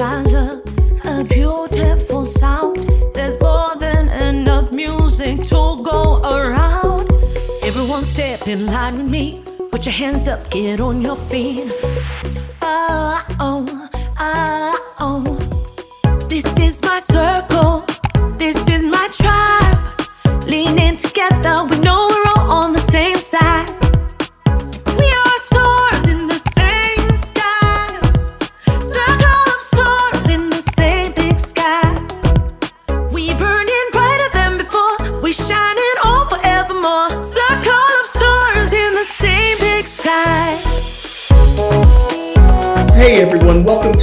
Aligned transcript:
Voices 0.00 0.34
a 1.04 1.24
beautiful 1.24 2.24
sound. 2.24 2.78
There's 3.12 3.38
more 3.38 3.76
than 3.76 4.08
enough 4.08 4.72
music 4.72 5.42
to 5.42 5.76
go 5.84 6.22
around. 6.24 7.06
Everyone 7.62 8.02
step 8.02 8.48
in 8.48 8.64
line 8.64 8.96
with 8.96 9.10
me. 9.10 9.44
Put 9.70 9.84
your 9.84 9.92
hands 9.92 10.26
up, 10.26 10.50
get 10.50 10.80
on 10.80 11.02
your 11.02 11.16
feet. 11.16 11.70
Oh, 12.62 13.26
oh, 13.40 13.90
oh. 14.18 14.79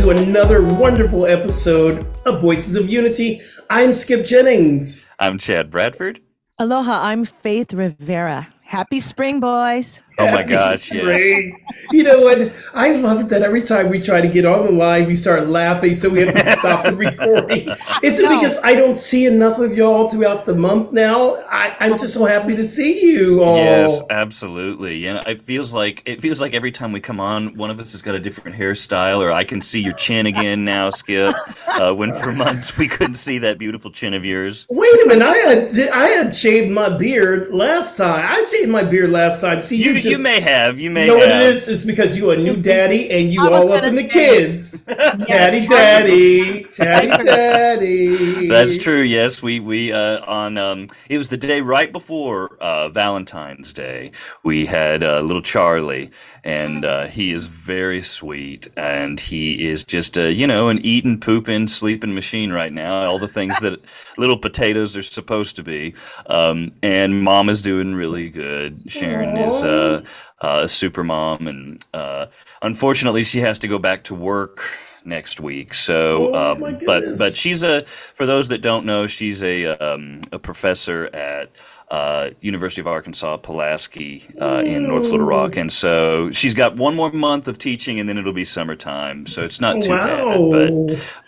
To 0.07 0.11
another 0.11 0.63
wonderful 0.63 1.25
episode 1.25 2.07
of 2.25 2.39
Voices 2.39 2.75
of 2.75 2.87
Unity. 2.89 3.41
I'm 3.69 3.91
Skip 3.91 4.25
Jennings. 4.25 5.05
I'm 5.19 5.37
Chad 5.37 5.69
Bradford. 5.69 6.21
Aloha, 6.57 7.03
I'm 7.07 7.25
Faith 7.25 7.73
Rivera. 7.73 8.47
Happy 8.63 9.01
spring, 9.01 9.41
boys. 9.41 10.01
Oh 10.19 10.25
my 10.31 10.41
gosh, 10.43 10.91
yes. 10.91 11.51
You 11.91 12.03
know 12.03 12.21
what? 12.21 12.51
I 12.73 12.93
love 12.93 13.29
that 13.29 13.43
every 13.43 13.61
time 13.61 13.89
we 13.89 13.99
try 13.99 14.19
to 14.19 14.27
get 14.27 14.45
on 14.45 14.65
the 14.65 14.71
line, 14.71 15.05
we 15.05 15.15
start 15.15 15.47
laughing, 15.47 15.93
so 15.93 16.09
we 16.09 16.21
have 16.21 16.33
to 16.33 16.43
stop 16.57 16.85
the 16.85 16.95
recording. 16.95 17.69
Is 18.03 18.19
it 18.19 18.23
No. 18.23 18.35
because 18.39 18.57
I 18.63 18.73
don't 18.73 18.97
see 18.97 19.25
enough 19.27 19.59
of 19.59 19.75
y'all 19.77 20.09
throughout 20.09 20.45
the 20.45 20.55
month 20.55 20.91
now? 20.91 21.35
I, 21.49 21.75
I'm 21.79 21.99
just 21.99 22.15
so 22.15 22.25
happy 22.25 22.55
to 22.55 22.63
see 22.63 22.99
you 23.11 23.43
all. 23.43 23.57
Yes, 23.57 24.01
absolutely. 24.09 25.05
And 25.05 25.25
it 25.27 25.41
feels 25.41 25.73
like 25.73 26.01
it 26.05 26.21
feels 26.21 26.41
like 26.41 26.53
every 26.55 26.71
time 26.71 26.91
we 26.91 26.99
come 26.99 27.19
on, 27.19 27.55
one 27.55 27.69
of 27.69 27.79
us 27.79 27.91
has 27.91 28.01
got 28.01 28.15
a 28.15 28.19
different 28.19 28.57
hairstyle, 28.57 29.19
or 29.19 29.31
I 29.31 29.43
can 29.43 29.61
see 29.61 29.81
your 29.81 29.93
chin 29.93 30.25
again 30.25 30.65
now, 30.65 30.89
Skip. 30.89 31.35
Uh, 31.67 31.93
when 31.93 32.11
for 32.13 32.31
months 32.33 32.75
we 32.77 32.87
couldn't 32.87 33.15
see 33.15 33.37
that 33.39 33.57
beautiful 33.59 33.91
chin 33.91 34.13
of 34.15 34.25
yours. 34.25 34.65
Wait 34.69 34.93
a 35.03 35.07
minute! 35.07 35.27
I 35.27 35.35
had 35.37 35.89
I 35.93 36.07
had 36.07 36.33
shaved 36.35 36.71
my 36.71 36.89
beard 36.89 37.53
last 37.53 37.97
time. 37.97 38.25
I 38.27 38.43
shaved 38.49 38.69
my 38.69 38.83
beard 38.83 39.11
last 39.11 39.41
time. 39.41 39.61
See, 39.61 39.77
you, 39.77 39.91
You, 39.93 40.01
just 40.09 40.17
you 40.17 40.23
may 40.23 40.39
have, 40.39 40.79
you 40.79 40.89
may 40.89 41.01
You 41.05 41.07
know 41.13 41.17
what 41.17 41.29
it 41.29 41.41
is? 41.41 41.67
It's 41.67 41.83
because 41.83 42.17
you 42.17 42.29
are 42.31 42.35
a 42.35 42.37
new 42.37 42.55
daddy 42.57 43.09
and 43.11 43.31
you 43.31 43.41
all 43.47 43.71
up 43.71 43.83
in 43.83 43.95
the 43.95 44.01
say- 44.01 44.07
kids. 44.09 44.85
daddy, 44.85 45.67
daddy, 45.67 46.63
daddy, 46.77 47.23
daddy. 47.23 48.47
That's 48.47 48.77
true. 48.77 49.01
Yes, 49.01 49.41
we 49.41 49.59
we 49.59 49.91
uh, 49.91 50.23
on 50.25 50.57
um, 50.57 50.87
it 51.09 51.17
was 51.17 51.29
the 51.29 51.37
day 51.37 51.61
right 51.61 51.91
before 51.91 52.57
uh, 52.59 52.89
Valentine's 52.89 53.73
Day. 53.73 54.11
We 54.43 54.65
had 54.65 55.03
uh, 55.03 55.19
little 55.21 55.41
Charlie, 55.41 56.09
and 56.43 56.85
uh, 56.85 57.07
he 57.07 57.31
is 57.33 57.47
very 57.47 58.01
sweet, 58.01 58.67
and 58.77 59.19
he 59.19 59.67
is 59.67 59.83
just 59.83 60.17
a 60.17 60.31
you 60.31 60.47
know 60.47 60.69
an 60.69 60.79
eating, 60.79 61.19
pooping, 61.19 61.67
sleeping 61.67 62.13
machine 62.15 62.51
right 62.51 62.71
now. 62.73 63.05
All 63.05 63.19
the 63.19 63.27
things 63.27 63.59
that 63.59 63.81
little 64.17 64.37
potatoes 64.37 64.95
are 64.95 65.03
supposed 65.03 65.55
to 65.57 65.63
be. 65.63 65.93
Um, 66.27 66.71
and 66.81 67.23
mom 67.23 67.49
is 67.49 67.61
doing 67.61 67.95
really 67.95 68.29
good. 68.29 68.79
Sharon 68.91 69.37
is 69.37 69.63
uh, 69.63 69.96
uh, 70.41 70.61
a 70.63 70.67
super 70.67 71.03
mom, 71.03 71.47
and 71.47 71.83
uh, 71.93 72.27
unfortunately, 72.61 73.23
she 73.23 73.39
has 73.41 73.59
to 73.59 73.67
go 73.67 73.79
back 73.79 74.03
to 74.05 74.15
work 74.15 74.61
next 75.05 75.39
week. 75.39 75.73
So, 75.73 76.29
Oh, 76.33 76.33
um, 76.33 76.79
but 76.85 77.17
but 77.17 77.35
she's 77.35 77.63
a 77.63 77.85
for 78.13 78.25
those 78.25 78.47
that 78.49 78.61
don't 78.61 78.85
know, 78.85 79.07
she's 79.07 79.43
a 79.43 79.65
um, 79.67 80.21
a 80.31 80.39
professor 80.39 81.07
at 81.15 81.51
uh, 81.89 82.31
University 82.41 82.81
of 82.81 82.87
Arkansas 82.87 83.37
Pulaski 83.37 84.25
uh, 84.41 84.63
in 84.65 84.87
North 84.87 85.09
Little 85.11 85.25
Rock, 85.25 85.55
and 85.57 85.71
so 85.71 86.31
she's 86.31 86.53
got 86.53 86.75
one 86.75 86.95
more 86.95 87.11
month 87.11 87.47
of 87.47 87.57
teaching, 87.57 87.99
and 87.99 88.09
then 88.09 88.17
it'll 88.17 88.33
be 88.33 88.45
summertime. 88.45 89.25
So 89.25 89.43
it's 89.43 89.61
not 89.61 89.81
too 89.81 89.91
Wow. 89.91 89.99
bad. 89.99 90.49
But 90.49 90.73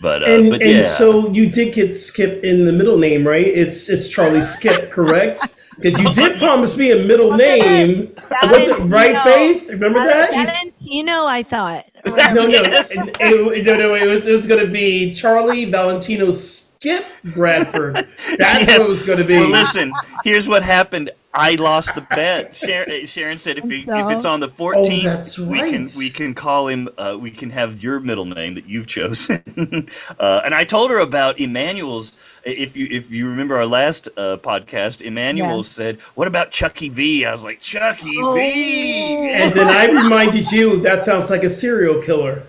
but 0.00 0.22
uh, 0.22 0.26
and 0.26 0.50
but 0.50 0.62
and 0.62 0.62
yeah. 0.62 0.82
so 0.82 1.30
you 1.30 1.48
did 1.50 1.74
get 1.74 1.94
Skip 1.96 2.44
in 2.44 2.66
the 2.66 2.72
middle 2.72 2.98
name, 2.98 3.26
right? 3.26 3.46
It's 3.46 3.88
it's 3.88 4.08
Charlie 4.08 4.42
Skip, 4.42 4.90
correct? 4.90 5.56
Because 5.80 6.00
you 6.00 6.12
did 6.12 6.38
promise 6.38 6.78
me 6.78 6.92
a 6.92 7.04
middle 7.04 7.32
name. 7.36 8.12
Was 8.42 8.68
it 8.68 8.78
right, 8.80 9.22
Valentino. 9.24 9.24
Faith? 9.24 9.70
Remember 9.70 10.00
that? 10.04 10.34
You 10.34 10.42
s- 10.42 10.72
Valentino, 10.80 11.24
I 11.26 11.42
thought. 11.44 11.84
no, 12.06 12.46
no, 12.46 12.48
Yes. 12.48 12.90
it, 12.92 13.16
it- 13.20 13.66
no, 13.66 13.76
no. 13.76 13.94
It 13.94 14.06
was 14.08 14.26
it 14.26 14.32
was 14.32 14.46
going 14.46 14.64
to 14.64 14.72
be 14.72 15.12
Charlie 15.12 15.66
Valentino 15.66 16.32
Skip 16.32 17.04
Bradford. 17.24 17.96
That's 18.38 18.68
Yes. 18.68 18.78
what 18.78 18.82
it 18.82 18.88
was 18.88 19.04
going 19.04 19.18
to 19.18 19.24
be. 19.24 19.36
Well, 19.36 19.50
listen. 19.50 19.92
Here's 20.24 20.48
what 20.48 20.62
happened. 20.64 21.10
I 21.34 21.56
lost 21.56 21.94
the 21.94 22.02
bet. 22.02 22.54
Sharon, 22.54 23.06
Sharon 23.06 23.38
said 23.38 23.58
if, 23.58 23.64
he, 23.70 23.82
if 23.82 24.10
it's 24.10 24.24
on 24.26 24.40
the 24.40 24.48
14th, 24.48 25.04
Oh, 25.04 25.04
that's 25.04 25.38
we 25.38 25.60
can 25.60 25.86
we 25.98 26.10
can 26.10 26.34
call 26.34 26.68
him. 26.68 26.88
Uh, 26.98 27.16
we 27.20 27.30
can 27.30 27.50
have 27.50 27.82
your 27.82 28.00
middle 28.00 28.26
name 28.26 28.54
that 28.56 28.66
you've 28.68 28.88
chosen. 28.88 29.88
uh, 30.18 30.42
and 30.44 30.54
I 30.54 30.64
told 30.64 30.90
her 30.90 30.98
about 31.00 31.40
Emmanuel's. 31.40 32.16
If 32.44 32.76
you 32.76 32.86
if 32.90 33.10
you 33.10 33.28
remember 33.28 33.56
our 33.56 33.66
last 33.66 34.08
uh, 34.16 34.36
podcast, 34.38 35.02
Emmanuel 35.02 35.58
Yes. 35.58 35.68
said, 35.68 36.00
"What 36.14 36.26
about 36.28 36.50
Chucky 36.50 36.88
V?" 36.88 37.24
I 37.26 37.32
was 37.32 37.44
like, 37.44 37.60
"Chucky 37.60 38.16
Oh. 38.18 38.34
V." 38.34 39.30
And 39.30 39.52
then 39.52 39.68
I 39.68 39.86
reminded 39.86 40.50
you 40.50 40.80
that 40.80 41.04
sounds 41.04 41.28
like 41.30 41.42
a 41.44 41.50
serial 41.50 42.00
killer. 42.02 42.42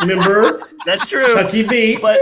Remember? 0.00 0.62
That's 0.86 1.06
true. 1.06 1.26
Chucky 1.26 1.62
V. 1.62 1.96
But 1.96 2.20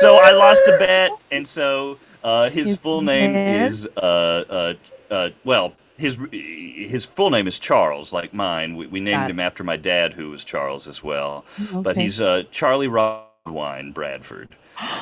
so 0.00 0.16
I 0.16 0.32
lost 0.32 0.62
the 0.66 0.76
bet, 0.78 1.10
and 1.30 1.46
so 1.46 1.98
uh, 2.22 2.50
his 2.50 2.68
His 2.68 2.76
full 2.76 3.02
name 3.02 3.32
name? 3.32 3.62
is 3.66 3.86
uh, 3.96 4.00
uh, 4.00 4.74
uh, 5.10 5.30
well, 5.44 5.74
his 5.96 6.18
his 6.30 7.04
full 7.04 7.30
name 7.30 7.46
is 7.46 7.58
Charles, 7.58 8.12
like 8.12 8.32
mine. 8.34 8.76
We, 8.76 8.86
we 8.88 9.00
named 9.00 9.30
him 9.30 9.40
after 9.40 9.64
my 9.64 9.76
dad, 9.76 10.12
who 10.14 10.30
was 10.30 10.44
Charles 10.44 10.86
as 10.86 11.02
well. 11.02 11.44
But 11.72 11.96
he's 11.96 12.20
uh, 12.20 12.44
Charlie 12.50 12.88
Rodwine 12.88 13.92
Bradford. 13.92 14.50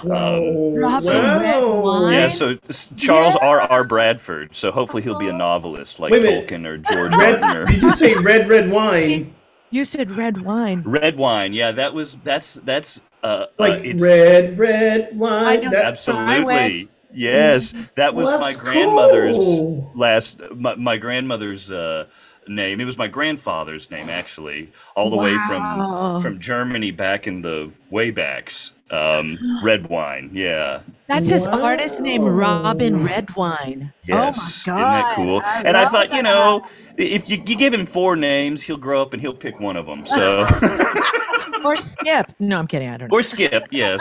Wow. 0.05 0.41
Robin 0.77 1.09
Redwine? 1.41 2.13
Yeah, 2.13 2.29
so 2.29 2.57
s- 2.69 2.93
Charles 2.97 3.37
R. 3.37 3.61
R. 3.61 3.85
Bradford. 3.85 4.55
So 4.55 4.71
hopefully 4.71 5.03
he'll 5.03 5.19
be 5.19 5.29
a 5.29 5.33
novelist 5.33 5.99
like 6.01 6.13
Wait. 6.13 6.23
Tolkien 6.23 6.67
or 6.67 6.79
George 6.79 7.15
Red, 7.15 7.41
Martin 7.41 7.57
or 7.63 7.67
did 7.67 7.83
you 7.83 7.91
say 7.91 8.15
red, 8.15 8.49
red 8.49 8.71
wine? 8.71 9.35
You 9.71 9.85
said 9.85 10.11
red 10.11 10.43
wine. 10.43 10.83
Red 10.85 11.17
Wine. 11.17 11.55
Yeah, 11.55 11.73
that 11.73 11.95
was 11.95 12.17
that's 12.25 12.55
that's 12.55 13.01
uh, 13.23 13.47
Like 13.59 13.81
uh, 13.81 13.85
it's, 13.85 14.03
red, 14.03 14.59
red 14.59 15.17
wine? 15.19 15.71
That- 15.71 15.85
Absolutely. 15.87 16.89
Yes, 17.15 17.75
that 17.97 18.15
was 18.15 18.27
Well, 18.27 18.41
my 18.41 18.53
grandmother's 18.59 19.37
cool. 19.37 19.93
last. 19.95 20.41
My, 20.55 20.75
my 20.77 20.97
grandmother's 20.97 21.71
uh, 21.71 22.07
name. 22.49 22.81
It 22.81 22.85
was 22.87 22.97
my 22.99 23.07
grandfather's 23.07 23.91
name, 23.91 24.09
actually, 24.09 24.73
all 24.97 25.11
the 25.11 25.17
way 25.19 25.37
from 25.47 26.23
from 26.23 26.39
Germany 26.41 26.91
back 26.91 27.27
in 27.27 27.43
the 27.43 27.71
way 27.91 28.11
backs. 28.11 28.73
Um, 28.93 29.39
red 29.63 29.89
wine, 29.89 30.31
yeah. 30.33 30.81
That's 31.09 31.29
his 31.29 31.49
Wow. 31.49 31.63
artist 31.63 31.99
name, 32.01 32.25
Robin 32.25 33.03
Redwine. 33.05 33.93
Yes. 34.07 34.65
Oh 34.69 34.73
my 34.75 34.81
Isn't 34.83 34.93
god! 34.93 34.93
that 34.93 35.17
cool? 35.17 35.43
I 35.45 35.63
and 35.65 35.77
I 35.77 35.83
love 35.85 35.93
thought, 35.93 36.13
you 36.15 36.23
know, 36.23 36.67
if 36.99 37.29
you, 37.29 37.43
you 37.47 37.57
give 37.57 37.73
him 37.73 37.87
four 37.87 38.17
names, 38.17 38.63
he'll 38.63 38.77
grow 38.77 39.01
up 39.01 39.13
and 39.15 39.21
he'll 39.23 39.35
pick 39.35 39.59
one 39.61 39.77
of 39.77 39.87
them. 39.87 40.07
So, 40.07 40.47
or 41.65 41.77
Skip. 41.77 42.33
No, 42.39 42.59
I'm 42.59 42.67
kidding. 42.67 42.89
I 42.89 42.97
don't 42.97 43.11
know. 43.11 43.17
or 43.17 43.23
Skip, 43.23 43.69
yes, 43.71 44.01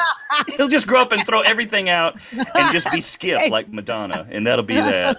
he'll 0.57 0.67
just 0.67 0.87
grow 0.87 1.01
up 1.01 1.11
and 1.11 1.25
throw 1.25 1.41
everything 1.41 1.89
out 1.89 2.17
and 2.31 2.71
just 2.71 2.91
be 2.91 3.01
Skip 3.01 3.49
like 3.49 3.71
Madonna, 3.71 4.27
and 4.31 4.45
that'll 4.47 4.63
be 4.65 4.75
that. 4.75 5.17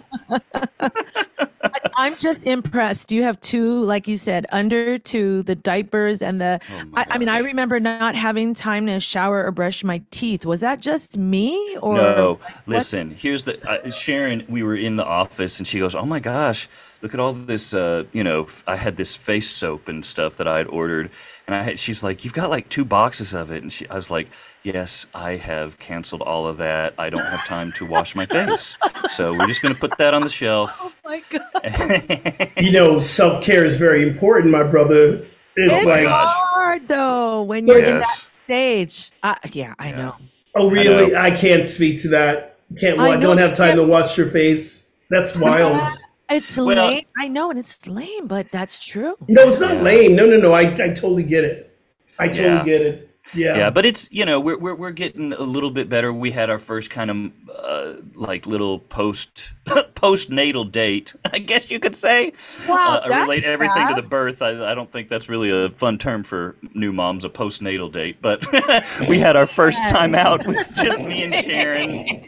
I'm 1.97 2.17
just 2.17 2.45
impressed. 2.45 3.13
You 3.13 3.23
have 3.23 3.41
two, 3.41 3.83
like 3.85 4.09
you 4.09 4.17
said, 4.17 4.47
under 4.51 4.99
two, 4.99 5.43
the 5.45 5.55
diapers 5.55 6.23
and 6.23 6.41
the. 6.41 6.59
Oh 6.71 6.83
I, 6.95 7.07
I 7.11 7.19
mean, 7.19 7.29
I 7.29 7.39
remember 7.39 7.79
not 7.79 8.15
having 8.15 8.55
time 8.55 8.87
to 8.87 8.99
shower 9.01 9.45
or 9.45 9.51
brush 9.53 9.85
my 9.85 10.03
teeth. 10.11 10.45
Was 10.45 10.61
that 10.61 10.81
just 10.81 11.17
me, 11.17 11.77
or 11.81 11.97
No, 11.97 12.39
what's- 12.41 12.67
listen. 12.67 13.11
Here's 13.11 13.45
the 13.45 13.61
uh, 13.71 13.91
Sharon. 13.91 14.45
We 14.49 14.63
were 14.63 14.75
in 14.75 14.97
the 14.97 15.05
office, 15.05 15.59
and 15.59 15.67
she 15.69 15.79
goes, 15.79 15.95
"Oh 15.95 16.07
my 16.07 16.19
gosh, 16.19 16.69
look 17.03 17.13
at 17.13 17.21
all 17.21 17.33
this. 17.33 17.75
Uh, 17.75 18.05
you 18.13 18.25
know, 18.25 18.47
I 18.67 18.77
had 18.77 18.97
this 18.97 19.15
face 19.15 19.51
soap 19.51 19.89
and 19.89 20.05
stuff 20.07 20.37
that 20.37 20.49
I 20.49 20.59
had 20.59 20.69
ordered, 20.69 21.11
and 21.47 21.55
I 21.55 21.63
had, 21.63 21.79
she's 21.79 22.03
like, 22.03 22.25
you've 22.25 22.33
got 22.33 22.49
like 22.49 22.69
two 22.69 22.85
boxes 22.85 23.35
of 23.35 23.51
it, 23.51 23.63
and 23.63 23.73
she, 23.73 23.89
I 23.89 23.95
was 23.95 24.11
like, 24.11 24.29
yes, 24.63 25.07
I 25.15 25.37
have 25.37 25.79
canceled 25.79 26.23
all 26.23 26.47
of 26.47 26.57
that. 26.59 26.95
I 26.99 27.11
don't 27.11 27.25
have 27.25 27.45
time 27.47 27.73
to 27.73 27.87
wash 27.87 28.15
my 28.15 28.27
face, 28.27 28.79
so 29.09 29.37
we're 29.37 29.49
just 29.49 29.61
gonna 29.61 29.75
put 29.75 29.99
that 29.99 30.15
on 30.15 30.23
the 30.23 30.31
shelf. 30.31 30.71
Oh 31.05 31.11
my 31.13 31.23
god! 31.29 32.53
You 32.57 32.73
know, 32.73 32.99
self 32.99 33.43
care 33.43 33.65
is 33.67 33.77
very 33.77 34.03
important, 34.03 34.51
my 34.51 34.63
brother. 34.63 35.17
It's 35.17 35.29
It's 35.57 35.85
like, 35.85 36.05
gosh. 36.05 36.35
hard 36.35 36.89
though 36.89 37.43
when 37.43 37.67
you're 37.67 37.85
in 37.85 37.99
that 37.99 38.27
stage. 38.45 39.11
Uh, 39.23 39.35
yeah, 39.53 39.75
I 39.79 39.91
know. 39.91 40.17
oh, 40.55 40.71
really? 40.71 41.13
know. 41.13 41.19
I, 41.19 41.31
can't 41.31 41.67
speak 41.67 42.01
to 42.03 42.09
that. 42.11 42.57
Can't. 42.81 42.99
I 42.99 43.11
I 43.11 43.17
don't 43.19 43.37
have 43.39 43.55
time 43.55 43.77
to 43.77 43.85
wash 43.85 44.17
your 44.17 44.29
face. 44.29 44.93
That's 45.11 45.37
wild. 45.37 45.87
It's 46.37 46.57
Well- 46.57 46.67
lame. 46.89 47.05
I 47.19 47.29
know, 47.29 47.51
and 47.51 47.59
it's 47.59 47.87
lame, 47.87 48.27
but 48.27 48.51
that's 48.53 48.79
true. 48.79 49.17
No, 49.29 49.49
it's 49.49 49.61
not 49.61 49.75
Yeah. 49.77 49.83
lame. 49.83 50.17
No, 50.17 50.27
no, 50.27 50.37
no. 50.37 50.53
I, 50.53 50.61
I 50.63 50.89
totally 50.89 51.23
get 51.25 51.45
it. 51.45 51.77
I 52.19 52.29
totally 52.29 52.49
Yeah. 52.57 52.65
get 52.65 52.81
it. 52.83 53.09
Yeah. 53.35 53.57
Yeah, 53.57 53.71
but 53.71 53.87
it's 53.87 54.09
you 54.13 54.27
know 54.27 54.39
we're 54.41 54.59
we're 54.59 54.75
we're 54.75 54.91
getting 54.91 55.33
a 55.33 55.41
little 55.43 55.71
bit 55.71 55.89
better. 55.89 56.13
We 56.13 56.33
had 56.33 56.51
our 56.51 56.59
first 56.59 56.91
kind 56.91 57.11
of 57.11 57.33
uh, 57.57 57.95
like 58.15 58.47
little 58.47 58.79
post 58.81 59.53
postnatal 59.67 60.71
date, 60.71 61.15
I 61.33 61.39
guess 61.39 61.71
you 61.71 61.79
could 61.81 61.97
say. 61.97 62.33
Wow, 62.69 62.97
uh, 62.97 63.01
I 63.09 63.21
relate 63.23 63.37
that's 63.37 63.47
everything 63.47 63.89
to 63.89 63.95
the 64.03 64.07
birth. 64.07 64.43
I, 64.43 64.73
I 64.73 64.75
don't 64.75 64.91
think 64.91 65.09
that's 65.09 65.31
really 65.31 65.51
a 65.51 65.71
fun 65.71 65.97
term 65.97 66.25
for 66.25 66.57
new 66.75 66.93
moms, 66.93 67.25
a 67.25 67.31
postnatal 67.31 67.91
date. 67.91 68.17
But 68.21 68.45
we 69.09 69.19
had 69.19 69.35
our 69.37 69.47
first 69.47 69.89
time 69.89 70.15
out 70.15 70.47
with 70.47 70.59
just 70.83 71.01
me 71.01 71.23
and 71.23 71.35
Sharon. 71.35 72.25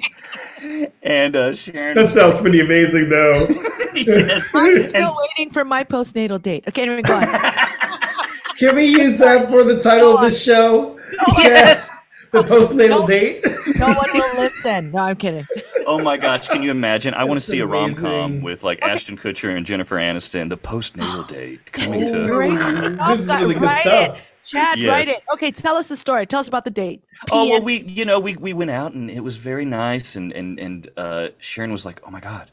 And 1.03 1.37
uh, 1.37 1.55
Sharon, 1.55 1.95
that 1.97 2.13
sounds 2.13 2.41
pretty 2.41 2.61
amazing, 2.61 3.09
though. 3.11 3.47
yes, 3.95 4.49
I'm 4.55 4.77
and- 4.77 4.89
still 4.91 5.17
waiting 5.37 5.53
for 5.53 5.65
my 5.65 5.85
postnatal 5.85 6.41
date. 6.41 6.65
Okay, 6.69 6.83
anyway, 6.83 7.03
go 7.03 7.15
on. 7.15 7.23
Can 8.57 8.77
we 8.77 8.85
use 8.85 9.19
that 9.19 9.49
for 9.49 9.65
the 9.65 9.81
title 9.81 10.17
of 10.17 10.21
the 10.21 10.31
show? 10.31 10.99
Yes. 11.39 11.89
The 12.33 12.43
postnatal 12.43 13.07
date. 13.07 13.45
No 13.79 13.87
one 13.87 14.09
will 14.13 14.41
listen. 14.41 14.91
No, 14.91 14.99
I'm 14.99 15.15
kidding. 15.15 15.47
Oh 15.87 16.01
my 16.01 16.17
gosh, 16.17 16.49
can 16.49 16.65
you 16.65 16.73
imagine? 16.73 17.15
I 17.15 17.23
want 17.23 17.41
to 17.41 17.47
That's 17.47 17.47
see 17.47 17.61
a 17.61 17.67
rom 17.67 17.95
com 17.95 18.41
with 18.43 18.65
like 18.65 18.83
Ashton 18.83 19.17
Kutcher 19.17 19.57
and 19.57 19.65
Jennifer 19.65 19.95
Aniston, 19.97 20.49
the 20.49 20.57
postnatal 20.57 21.29
date. 21.29 21.61
This 21.73 21.91
coming 21.91 22.03
is 22.03 22.13
to- 22.13 22.27
great. 22.27 22.51
this 22.55 23.21
is 23.21 23.29
really 23.29 23.55
good 23.55 23.63
write 23.63 23.77
stuff. 23.83 24.19
It. 24.55 24.59
Chad, 24.59 24.79
Yes. 24.79 24.89
write 24.91 25.09
it. 25.09 25.21
Okay, 25.35 25.51
tell 25.51 25.77
us 25.77 25.87
the 25.87 25.97
story. 25.97 26.27
Tell 26.27 26.41
us 26.41 26.49
about 26.49 26.65
the 26.65 26.71
date. 26.71 27.03
Oh 27.31 27.49
well, 27.49 27.63
we 27.63 27.83
you 27.83 28.05
know 28.05 28.19
we 28.21 28.37
we 28.37 28.53
went 28.53 28.71
out 28.71 28.93
and 28.95 29.11
it 29.11 29.21
was 29.21 29.37
very 29.37 29.65
nice 29.65 30.17
and 30.17 30.33
and 30.33 30.59
and 30.61 30.89
uh, 30.97 31.29
Sharon 31.39 31.73
was 31.73 31.85
like, 31.87 32.01
oh 32.07 32.11
my 32.11 32.21
god, 32.21 32.51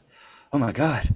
oh 0.52 0.58
my 0.58 0.72
god. 0.72 1.14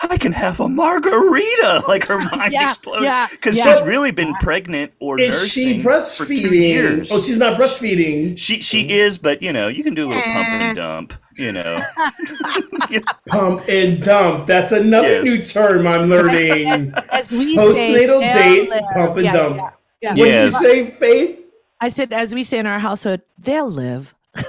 I 0.00 0.16
can 0.16 0.30
have 0.30 0.60
a 0.60 0.68
margarita, 0.68 1.82
like 1.88 2.06
her 2.06 2.18
mind 2.32 2.52
Yeah, 2.52 2.70
exploded 2.70 3.10
because 3.32 3.56
yeah. 3.56 3.64
she's 3.74 3.82
really 3.84 4.12
been 4.12 4.32
pregnant 4.36 4.92
or 5.00 5.18
Is 5.18 5.30
nursing 5.32 5.78
she 5.78 5.82
for 5.82 6.24
two 6.24 6.54
years. 6.54 7.10
Oh, 7.10 7.18
she's 7.20 7.36
not 7.36 7.58
breastfeeding. 7.60 8.38
she 8.38 8.60
she 8.62 8.90
is, 8.92 9.18
but 9.18 9.42
you 9.42 9.52
know 9.52 9.66
you 9.66 9.82
can 9.82 9.94
do 9.94 10.06
a 10.06 10.08
little 10.08 10.22
pump 10.22 10.48
and 10.48 10.76
dump, 10.76 11.14
you 11.36 11.50
know. 11.50 11.82
Pump 13.26 13.62
and 13.68 14.00
dump. 14.02 14.46
That's 14.46 14.70
another 14.72 15.08
Yes. 15.08 15.24
new 15.24 15.44
term 15.44 15.86
I'm 15.86 16.08
learning. 16.08 16.92
As 17.10 17.28
we 17.30 17.56
Postnatal 17.56 18.30
say, 18.30 18.66
date, 18.68 18.70
pump 18.92 19.16
and 19.16 19.24
Yeah, 19.24 19.32
dump. 19.32 19.72
Yeah, 20.00 20.14
yeah. 20.14 20.20
What 20.20 20.26
did 20.26 20.44
you 20.44 20.50
say, 20.50 20.90
Faith? 20.90 21.40
I 21.80 21.88
said, 21.88 22.12
as 22.12 22.34
we 22.34 22.44
say 22.44 22.58
in 22.58 22.66
our 22.66 22.78
household, 22.78 23.20
they'll 23.38 23.70
live. 23.70 24.14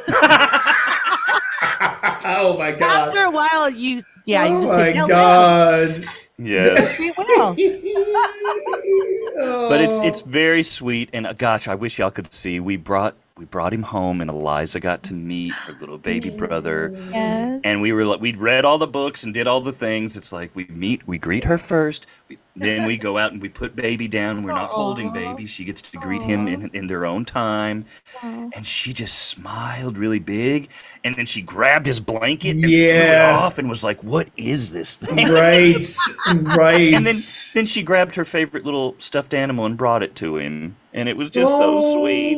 Oh 2.25 2.57
my 2.57 2.71
God. 2.71 3.07
After 3.09 3.23
a 3.23 3.31
while, 3.31 3.69
you, 3.69 4.03
yeah, 4.25 4.45
you 4.45 4.57
oh 4.57 4.61
just 4.61 4.77
my 4.77 4.91
they'll 4.91 5.07
God. 5.07 6.05
yes. 6.37 6.99
live. 6.99 7.15
We 7.17 7.23
will. 7.27 7.53
but 9.69 9.81
it's 9.81 9.99
Oh. 9.99 10.05
it's 10.05 10.21
very 10.21 10.63
sweet 10.63 11.09
and 11.13 11.25
uh, 11.25 11.31
gosh 11.33 11.67
i 11.69 11.75
wish 11.75 11.97
y'all 11.99 12.11
could 12.11 12.31
see 12.33 12.59
we 12.59 12.75
brought 12.75 13.15
we 13.39 13.45
brought 13.45 13.73
him 13.73 13.83
home 13.83 14.19
and 14.19 14.29
eliza 14.29 14.81
got 14.81 15.01
to 15.03 15.13
meet 15.13 15.53
her 15.53 15.73
little 15.79 15.97
baby 15.97 16.29
brother. 16.29 16.91
Yes. 17.09 17.61
and 17.63 17.81
we 17.81 17.93
were 17.93 18.03
like 18.03 18.19
we'd 18.19 18.35
read 18.37 18.65
all 18.65 18.77
the 18.77 18.85
books 18.85 19.23
and 19.23 19.33
did 19.33 19.47
all 19.47 19.61
the 19.61 19.71
things. 19.71 20.17
It's 20.17 20.33
like 20.33 20.53
we 20.53 20.65
meet 20.65 21.07
we 21.07 21.17
greet 21.17 21.45
her 21.45 21.57
first. 21.57 22.05
We, 22.27 22.37
then 22.55 22.85
we 22.85 22.97
go 22.97 23.17
out 23.17 23.31
and 23.31 23.41
we 23.41 23.47
put 23.47 23.73
baby 23.77 24.09
down 24.09 24.43
we're 24.43 24.51
not 24.51 24.69
holding 24.71 25.13
baby. 25.13 25.45
She 25.45 25.63
gets 25.63 25.81
to 25.83 25.97
greet 25.97 26.21
him 26.21 26.45
in, 26.49 26.69
in 26.73 26.87
their 26.87 27.05
own 27.05 27.23
time. 27.23 27.85
And 28.21 28.67
she 28.67 28.91
just 28.91 29.17
smiled 29.29 29.97
really 29.97 30.19
big. 30.19 30.67
And 31.05 31.15
then 31.15 31.25
she 31.25 31.41
grabbed 31.41 31.85
his 31.85 32.01
blanket 32.01 32.49
and 32.55 32.59
threw 32.59 32.69
it 32.69 32.95
Yeah. 32.97 33.37
off 33.39 33.57
and 33.57 33.69
was 33.69 33.83
like 33.85 34.03
what 34.03 34.27
is 34.35 34.71
this 34.71 34.97
thing? 34.97 35.29
Right, 35.31 35.85
right. 36.33 36.93
and 36.93 37.05
then 37.07 37.15
then 37.53 37.65
she 37.65 37.81
grabbed 37.83 38.15
her 38.15 38.25
favorite 38.25 38.65
little 38.65 38.95
stuffed 38.99 39.33
animal 39.33 39.65
and 39.65 39.77
brought 39.77 40.03
it 40.03 40.13
to 40.17 40.35
him. 40.35 40.75
And 40.91 41.07
it 41.07 41.17
was 41.17 41.29
just 41.29 41.51
so 41.51 41.93
sweet 41.93 42.35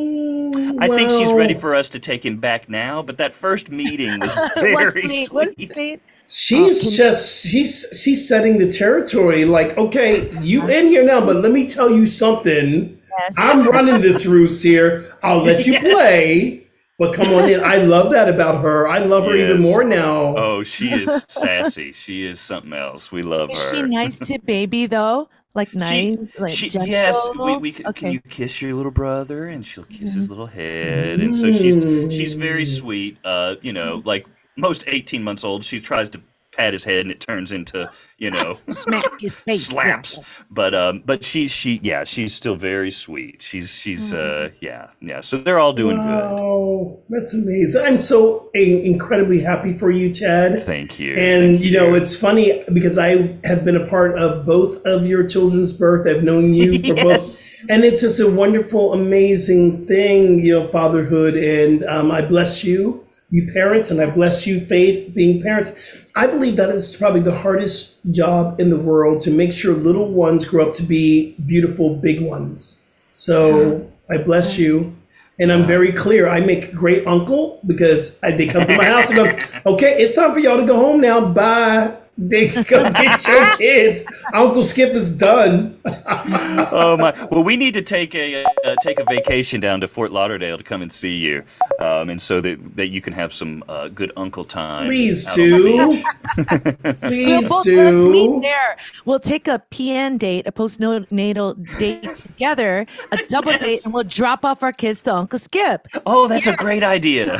I 0.79 0.87
think 0.87 1.09
she's 1.11 1.31
ready 1.33 1.53
for 1.53 1.75
us 1.75 1.89
to 1.89 1.99
take 1.99 2.25
him 2.25 2.37
back 2.37 2.69
now, 2.69 3.01
but 3.01 3.17
that 3.17 3.33
first 3.33 3.69
meeting 3.69 4.19
was 4.19 4.35
What's 4.55 4.55
very 4.55 4.91
sweet? 5.01 5.27
sweet. 5.27 5.31
What's 5.33 5.73
sweet? 5.75 6.01
She's 6.27 6.87
oh, 6.87 6.91
just 6.91 7.45
she's 7.45 7.85
she's 8.01 8.25
setting 8.27 8.57
the 8.57 8.71
territory. 8.71 9.43
Like, 9.45 9.77
okay, 9.77 10.31
you 10.41 10.67
in 10.69 10.87
here 10.87 11.03
now, 11.03 11.19
but 11.25 11.37
let 11.37 11.51
me 11.51 11.67
tell 11.67 11.89
you 11.89 12.07
something. 12.07 12.97
Yes. 13.19 13.35
I'm 13.37 13.67
running 13.67 13.99
this 14.01 14.25
roost 14.35 14.63
here. 14.63 15.03
I'll 15.23 15.43
let 15.43 15.65
you 15.65 15.73
Yes. 15.73 15.83
play, 15.83 16.67
but 16.97 17.13
come 17.13 17.33
on 17.33 17.49
in. 17.49 17.61
I 17.61 17.77
love 17.77 18.11
that 18.13 18.29
about 18.29 18.61
her. 18.61 18.87
I 18.87 18.99
love 18.99 19.25
her 19.25 19.35
even 19.35 19.61
more 19.61 19.83
now. 19.83 20.35
Oh, 20.37 20.63
she 20.63 20.89
is 20.89 21.25
sassy. 21.27 21.91
She 21.91 22.25
is 22.25 22.39
something 22.39 22.71
else. 22.73 23.11
We 23.11 23.23
love 23.23 23.51
Is 23.51 23.61
her. 23.63 23.75
she 23.75 23.81
nice 23.83 24.17
to 24.19 24.39
baby 24.39 24.85
though? 24.85 25.27
Like 25.53 25.75
nice, 25.75 26.17
like 26.39 26.53
she, 26.53 26.69
gentle? 26.69 26.89
yes, 26.89 27.29
we, 27.37 27.57
we 27.57 27.71
can, 27.73 27.87
okay. 27.87 27.99
can 27.99 28.11
you 28.13 28.21
kiss 28.21 28.61
your 28.61 28.73
little 28.73 28.91
brother 28.91 29.49
and 29.49 29.65
she'll 29.65 29.83
kiss 29.83 30.13
his 30.13 30.29
little 30.29 30.45
head 30.45 31.19
and 31.19 31.35
so 31.35 31.51
she's 31.51 31.83
she's 32.13 32.35
very 32.35 32.63
sweet. 32.63 33.17
Uh, 33.25 33.55
you 33.61 33.73
know, 33.73 34.01
like 34.05 34.25
most 34.55 34.85
18 34.87 35.21
months 35.23 35.43
old, 35.43 35.65
she 35.65 35.81
tries 35.81 36.09
to 36.11 36.21
pat 36.51 36.73
his 36.73 36.83
head 36.83 36.99
and 36.99 37.11
it 37.11 37.19
turns 37.19 37.51
into, 37.51 37.89
you 38.17 38.29
know, 38.31 38.55
Smack 38.73 39.05
his 39.19 39.35
face. 39.35 39.67
slaps. 39.67 40.19
But 40.49 40.73
um 40.75 41.01
but 41.05 41.23
she's 41.23 41.51
she 41.51 41.79
yeah, 41.83 42.03
she's 42.03 42.33
still 42.35 42.55
very 42.55 42.91
sweet. 42.91 43.41
She's 43.41 43.73
she's 43.77 44.13
uh 44.13 44.49
yeah, 44.59 44.87
yeah. 45.01 45.21
So 45.21 45.37
they're 45.37 45.59
all 45.59 45.73
doing 45.73 45.97
good. 45.97 46.21
Oh, 46.23 47.01
that's 47.09 47.33
amazing. 47.33 47.81
I'm 47.83 47.99
so 47.99 48.49
in- 48.53 48.81
incredibly 48.81 49.39
happy 49.41 49.73
for 49.73 49.91
you, 49.91 50.13
Chad. 50.13 50.63
Thank 50.63 50.99
you. 50.99 51.11
And 51.15 51.57
Thank 51.57 51.61
you 51.61 51.71
know, 51.71 51.93
it's 51.93 52.15
funny 52.15 52.63
because 52.73 52.97
I 52.97 53.37
have 53.45 53.63
been 53.63 53.77
a 53.77 53.87
part 53.87 54.17
of 54.19 54.45
both 54.45 54.85
of 54.85 55.05
your 55.05 55.25
children's 55.25 55.71
birth. 55.71 56.05
I've 56.07 56.23
known 56.23 56.53
you 56.53 56.79
for 56.79 56.95
Yes. 56.95 57.03
both, 57.37 57.69
and 57.69 57.83
it's 57.83 58.01
just 58.01 58.19
a 58.19 58.29
wonderful, 58.29 58.93
amazing 58.93 59.83
thing, 59.85 60.39
you 60.39 60.59
know, 60.59 60.67
fatherhood. 60.67 61.35
And 61.35 61.83
um, 61.85 62.11
I 62.11 62.21
bless 62.21 62.63
you, 62.63 63.05
you 63.31 63.51
parents, 63.51 63.89
and 63.89 63.99
I 63.99 64.09
bless 64.09 64.45
you, 64.45 64.59
Faith, 64.59 65.13
being 65.15 65.41
parents. 65.41 66.05
I 66.15 66.27
believe 66.27 66.57
that 66.57 66.69
is 66.69 66.95
probably 66.95 67.21
the 67.21 67.33
hardest 67.35 67.97
job 68.11 68.59
in 68.59 68.69
the 68.69 68.77
world 68.77 69.21
to 69.21 69.31
make 69.31 69.53
sure 69.53 69.73
little 69.73 70.09
ones 70.09 70.45
grow 70.45 70.67
up 70.67 70.75
to 70.75 70.83
be 70.83 71.35
beautiful, 71.45 71.95
big 71.95 72.21
ones. 72.21 73.07
So 73.13 73.89
I 74.09 74.17
bless 74.17 74.57
you. 74.57 74.95
And 75.39 75.51
I'm 75.51 75.65
very 75.65 75.91
clear. 75.91 76.29
I 76.29 76.41
make 76.41 76.71
great 76.71 77.07
uncle 77.07 77.61
because 77.65 78.21
I, 78.21 78.31
they 78.31 78.45
come 78.45 78.67
to 78.67 78.77
my 78.77 78.83
house 78.83 79.09
and 79.09 79.15
go, 79.15 79.25
okay, 79.73 79.95
it's 79.97 80.15
time 80.15 80.33
for 80.33 80.39
y'all 80.39 80.57
to 80.57 80.65
go 80.65 80.75
home 80.75 81.01
now. 81.01 81.25
Bye. 81.25 81.97
They 82.17 82.49
can 82.49 82.63
come 82.63 82.93
get 82.93 83.25
your 83.25 83.51
kids. 83.53 84.05
Uncle 84.33 84.63
Skip 84.63 84.93
is 84.93 85.17
done. 85.17 85.79
oh 85.85 86.97
my! 86.99 87.13
Well, 87.31 87.43
we 87.43 87.55
need 87.55 87.73
to 87.73 87.81
take 87.81 88.13
a 88.13 88.43
uh, 88.43 88.75
take 88.83 88.99
a 88.99 89.05
vacation 89.05 89.59
down 89.61 89.81
to 89.81 89.87
Fort 89.87 90.11
Lauderdale 90.11 90.57
to 90.57 90.63
come 90.63 90.81
and 90.81 90.91
see 90.91 91.15
you, 91.15 91.43
um, 91.79 92.09
and 92.09 92.21
so 92.21 92.41
that 92.41 92.75
that 92.75 92.89
you 92.89 93.01
can 93.01 93.13
have 93.13 93.33
some 93.33 93.63
uh, 93.69 93.87
good 93.87 94.11
uncle 94.17 94.43
time. 94.43 94.87
Please 94.87 95.25
out 95.25 95.31
on 95.31 95.37
do. 95.37 95.91
beach. 95.91 96.05
Please 96.99 97.49
both 97.49 97.65
let's 97.65 97.67
meet 97.67 98.27
do. 98.27 98.39
there. 98.41 98.77
We'll 99.05 99.19
take 99.19 99.47
a 99.47 99.63
PN 99.71 100.19
date, 100.19 100.45
a 100.45 100.51
postnatal 100.51 101.79
date 101.79 102.03
together, 102.21 102.85
a 103.11 103.17
double 103.29 103.57
date, 103.57 103.85
and 103.85 103.93
we'll 103.93 104.03
drop 104.03 104.43
off 104.43 104.63
our 104.63 104.73
kids 104.73 105.01
to 105.03 105.15
Uncle 105.15 105.39
Skip. 105.39 105.87
Oh, 106.05 106.27
that's 106.27 106.47
a 106.47 106.55
great 106.55 106.83
idea. 106.83 107.39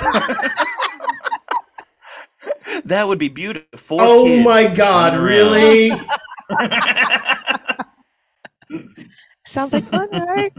That 2.86 3.08
would 3.08 3.20
be 3.20 3.30
beautiful. 3.30 3.68
Four 3.78 4.02
Oh 4.04 4.26
kids 4.26 4.46
my 4.46 4.66
God! 4.68 5.18
Really? 5.20 5.90
Sounds 9.46 9.74
like 9.74 9.88
fun, 9.90 10.08
right? 10.12 10.54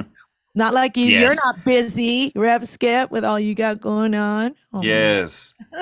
Not 0.54 0.74
like 0.74 0.96
you. 0.98 1.06
You're 1.06 1.34
not 1.34 1.64
busy, 1.64 2.30
Rev 2.34 2.64
Skip, 2.66 3.10
with 3.10 3.24
all 3.24 3.40
you 3.40 3.54
got 3.54 3.80
going 3.80 4.14
on. 4.14 4.54
Oh, 4.72 4.78
around. 4.78 4.84
Yes. 4.84 5.54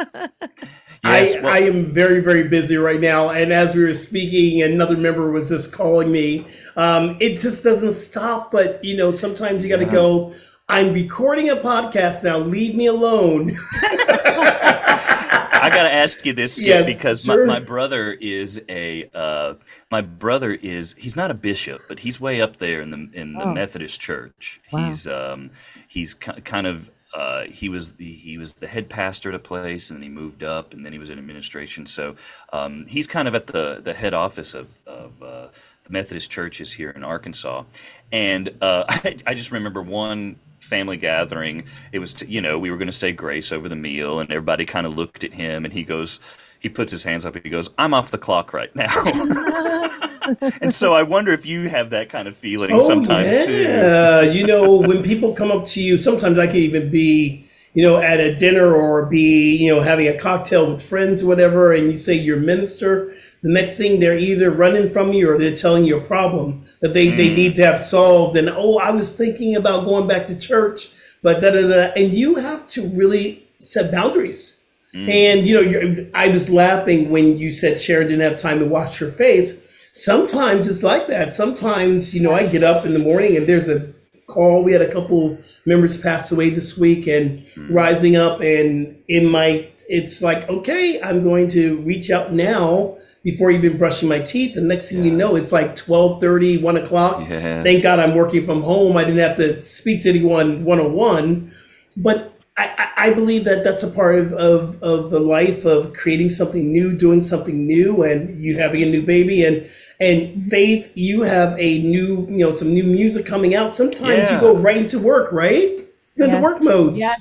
I, 1.03 1.23
Yes. 1.23 1.35
well- 1.43 1.53
I 1.53 1.59
am 1.61 1.87
very, 1.87 2.21
very 2.21 2.47
busy 2.47 2.77
right 2.77 3.01
now. 3.01 3.31
And 3.31 3.53
as 3.53 3.75
we 3.75 3.83
were 3.83 3.95
speaking, 3.95 4.63
another 4.63 4.97
member 4.97 5.31
was 5.33 5.49
just 5.49 5.73
calling 5.73 6.13
me. 6.13 6.47
Um, 6.77 7.17
it 7.21 7.37
just 7.39 7.65
doesn't 7.65 7.95
stop. 7.95 8.53
But, 8.53 8.85
you 8.85 8.97
know, 8.97 9.11
sometimes 9.11 9.65
you 9.65 9.71
got 9.71 9.81
to 9.81 9.87
go, 9.91 10.33
I'm 10.69 10.93
recording 10.93 11.49
a 11.51 11.57
podcast 11.57 12.23
now. 12.23 12.37
Leave 12.39 12.77
me 12.77 12.87
alone. 12.87 13.57
I 15.63 15.69
gotta 15.71 15.93
ask 15.93 16.25
you 16.25 16.33
this 16.33 16.55
Skip, 16.55 16.67
Yes, 16.67 16.85
because 16.99 17.23
sure. 17.25 17.47
my, 17.47 17.59
my 17.59 17.65
brother 17.65 18.13
is 18.13 18.61
a 18.69 19.09
uh, 19.15 19.55
my 19.91 20.01
brother 20.01 20.53
is 20.53 20.95
he's 20.99 21.17
not 21.17 21.31
a 21.31 21.35
bishop, 21.35 21.83
but 21.89 22.01
he's 22.01 22.21
way 22.21 22.41
up 22.41 22.59
there 22.59 22.81
in 22.81 22.91
the 22.91 23.11
in 23.15 23.35
the 23.35 23.45
Oh. 23.45 23.55
Methodist 23.55 24.01
Church. 24.01 24.61
Wow. 24.73 24.87
He's 24.87 25.07
um 25.07 25.51
he's 25.89 26.15
ki- 26.15 26.41
kind 26.45 26.67
of 26.67 26.91
uh, 27.13 27.45
he 27.47 27.69
was 27.69 27.95
the 27.95 28.13
he 28.13 28.39
was 28.39 28.55
the 28.55 28.69
head 28.69 28.89
pastor 28.89 29.31
at 29.31 29.35
a 29.35 29.39
place, 29.41 29.91
and 29.91 29.97
then 29.99 30.03
he 30.05 30.09
moved 30.09 30.45
up, 30.45 30.73
and 30.73 30.87
then 30.87 30.93
he 30.93 30.99
was 30.99 31.11
in 31.11 31.19
administration. 31.19 31.85
So 31.87 32.15
um, 32.53 32.87
he's 32.87 33.09
kind 33.09 33.27
of 33.27 33.35
at 33.35 33.49
the 33.49 33.81
the 33.83 33.95
head 33.95 34.15
office 34.15 34.55
of 34.55 34.69
of 34.87 35.21
uh, 35.21 35.49
the 35.83 35.91
Methodist 35.91 36.31
churches 36.31 36.75
here 36.75 36.91
in 36.91 37.03
Arkansas. 37.03 37.65
And 38.13 38.55
uh, 38.61 38.85
I, 38.89 39.17
I 39.27 39.35
just 39.35 39.51
remember 39.51 39.83
one 39.83 40.37
family 40.61 40.97
gathering. 40.97 41.65
It 41.93 41.99
was, 41.99 42.21
you 42.23 42.41
know, 42.41 42.59
we 42.59 42.71
were 42.71 42.77
going 42.77 42.87
to 42.87 42.93
say 42.93 43.13
grace 43.13 43.51
over 43.53 43.69
the 43.69 43.77
meal, 43.77 44.21
and 44.21 44.31
everybody 44.31 44.65
kind 44.65 44.87
of 44.87 44.97
looked 44.97 45.25
at 45.25 45.33
him, 45.35 45.65
and 45.65 45.75
he 45.75 45.83
goes, 45.83 46.21
he 46.61 46.69
puts 46.69 46.93
his 46.93 47.05
hands 47.05 47.25
up, 47.25 47.35
and 47.35 47.43
he 47.45 47.51
goes, 47.51 47.71
"I'm 47.79 47.95
off 47.95 48.11
the 48.11 48.19
clock 48.19 48.53
right 48.53 48.75
now." 48.77 49.03
and 50.61 50.75
so 50.75 50.93
I 50.93 51.03
wonder 51.03 51.33
if 51.33 51.47
you 51.47 51.69
have 51.71 51.91
that 51.91 52.11
kind 52.11 52.29
of 52.29 52.37
feeling 52.37 52.71
Oh 52.73 52.87
sometimes 52.87 53.47
too. 53.47 53.63
yeah, 53.63 54.21
you 54.21 54.47
know 54.47 54.79
when 54.79 55.03
people 55.03 55.33
come 55.33 55.51
up 55.51 55.65
to 55.67 55.83
you, 55.83 55.97
sometimes 55.97 56.39
I 56.39 56.47
can 56.47 56.57
even 56.57 56.91
be, 56.91 57.47
you 57.73 57.83
know, 57.83 57.97
at 57.97 58.21
a 58.21 58.35
dinner 58.35 58.75
or 58.75 59.07
be, 59.07 59.57
you 59.57 59.75
know, 59.75 59.81
having 59.81 60.07
a 60.07 60.19
cocktail 60.19 60.67
with 60.67 60.83
friends 60.83 61.23
or 61.23 61.27
whatever, 61.29 61.73
and 61.73 61.87
you 61.87 61.97
say 61.97 62.15
you're 62.15 62.37
minister. 62.37 63.11
The 63.43 63.51
next 63.51 63.79
thing 63.79 64.01
they're 64.01 64.17
either 64.17 64.51
running 64.51 64.89
from 64.89 65.13
you 65.13 65.31
or 65.31 65.39
they're 65.39 65.57
telling 65.57 65.85
you 65.85 65.97
a 65.97 66.05
problem 66.05 66.63
that 66.81 66.93
they, 66.93 67.09
they 67.09 67.31
mm. 67.31 67.37
need 67.37 67.55
to 67.57 67.67
have 67.67 67.79
solved. 67.79 68.37
And 68.37 68.51
oh, 68.51 68.79
I 68.79 68.91
was 68.91 69.17
thinking 69.17 69.57
about 69.57 69.85
going 69.85 70.07
back 70.07 70.27
to 70.27 70.39
church, 70.39 70.89
but 71.23 71.41
da 71.41 71.51
da 71.51 71.63
da. 71.63 71.93
And 71.97 72.13
you 72.13 72.37
have 72.37 72.67
to 72.69 72.87
really 72.89 73.47
set 73.59 73.91
boundaries. 73.91 74.63
Mm. 74.95 75.09
And 75.09 75.47
you 75.47 75.55
know, 75.55 75.61
you're, 75.61 76.07
I 76.15 76.29
was 76.29 76.51
laughing 76.51 77.11
when 77.11 77.39
you 77.39 77.51
said 77.51 77.81
Sharon 77.81 78.09
didn't 78.09 78.29
have 78.29 78.39
time 78.39 78.59
to 78.59 78.67
wash 78.67 78.99
her 78.99 79.11
face. 79.11 79.67
Sometimes 79.93 80.67
it's 80.67 80.83
like 80.83 81.09
that. 81.09 81.33
Sometimes, 81.33 82.15
you 82.15 82.23
know, 82.23 82.33
I 82.33 82.47
get 82.47 82.63
up 82.63 82.85
in 82.85 82.93
the 82.93 82.99
morning 82.99 83.37
and 83.37 83.47
there's 83.47 83.69
a 83.69 83.93
call. 84.27 84.63
We 84.63 84.73
had 84.73 84.83
a 84.83 84.93
couple 84.93 85.39
members 85.67 85.99
pass 85.99 86.31
away 86.31 86.51
this 86.51 86.77
week 86.77 87.07
and 87.07 87.41
mm. 87.41 87.75
rising 87.75 88.17
up 88.17 88.41
and 88.41 89.03
in 89.09 89.31
my 89.31 89.69
it's 89.89 90.23
like, 90.23 90.49
okay, 90.49 91.03
I'm 91.03 91.25
going 91.25 91.49
to 91.49 91.79
reach 91.79 92.11
out 92.11 92.33
now 92.33 92.97
before 93.23 93.51
even 93.51 93.77
brushing 93.77 94.09
my 94.09 94.19
teeth. 94.19 94.57
And 94.57 94.69
next 94.69 94.91
thing 94.91 95.05
you 95.05 95.13
know, 95.13 95.37
it's 95.37 95.53
like 95.53 95.77
12 95.77 96.23
1 96.23 96.77
o'clock. 96.77 97.29
Yes. 97.29 97.65
Thank 97.65 97.83
God 97.83 97.99
I'm 97.99 98.15
working 98.15 98.47
from 98.47 98.63
home. 98.63 98.97
I 98.97 99.05
didn't 99.05 99.21
have 99.21 99.37
to 99.37 99.63
speak 99.63 100.03
to 100.03 100.09
anyone 100.09 100.65
one 100.65 100.81
on 100.81 100.93
one. 100.93 101.53
But 101.97 102.33
I, 102.57 102.75
I 102.79 102.91
I 103.07 103.11
believe 103.11 103.45
that 103.45 103.65
that's 103.65 103.83
a 103.83 103.89
part 103.89 104.17
of, 104.17 104.33
of, 104.35 104.83
of 104.83 105.11
the 105.11 105.21
life 105.21 105.65
of 105.65 105.95
creating 105.95 106.29
something 106.31 106.71
new, 106.71 106.95
doing 106.97 107.23
something 107.23 107.67
new, 107.67 108.03
and 108.03 108.43
you 108.45 108.59
having 108.59 108.83
a 108.83 108.87
new 108.87 109.03
baby. 109.03 109.45
And 109.45 109.67
and 109.99 110.43
Faith, 110.45 110.91
you 110.95 111.23
have 111.23 111.59
a 111.59 111.79
new, 111.83 112.27
you 112.29 112.39
know, 112.39 112.53
some 112.53 112.73
new 112.73 112.85
music 112.85 113.27
coming 113.27 113.55
out. 113.55 113.75
Sometimes 113.75 114.31
you 114.31 114.39
go 114.41 114.57
right 114.57 114.77
into 114.77 114.99
work, 114.99 115.33
right? 115.33 115.71
You 115.71 115.87
go 116.19 116.25
into 116.25 116.37
Yes. 116.37 116.43
work 116.43 116.63
modes. 116.63 117.01
Yeah. 117.01 117.15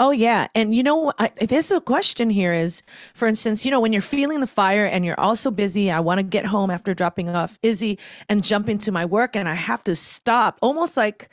Oh 0.00 0.10
yeah, 0.12 0.48
and 0.54 0.74
you 0.74 0.82
know, 0.82 1.12
I, 1.18 1.30
there's 1.40 1.70
a 1.70 1.80
question 1.80 2.30
here. 2.30 2.54
Is 2.54 2.82
for 3.14 3.28
instance, 3.28 3.64
you 3.66 3.70
know, 3.70 3.80
when 3.80 3.92
you're 3.92 4.00
feeling 4.02 4.40
the 4.40 4.46
fire 4.46 4.86
and 4.86 5.04
you're 5.04 5.20
also 5.20 5.50
busy, 5.50 5.90
I 5.90 6.00
want 6.00 6.18
to 6.18 6.22
get 6.22 6.46
home 6.46 6.70
after 6.70 6.94
dropping 6.94 7.28
off 7.28 7.58
Izzy 7.62 7.98
and 8.28 8.42
jump 8.42 8.68
into 8.70 8.90
my 8.90 9.04
work, 9.04 9.36
and 9.36 9.46
I 9.46 9.54
have 9.54 9.84
to 9.84 9.94
stop, 9.94 10.58
almost 10.62 10.96
like. 10.96 11.28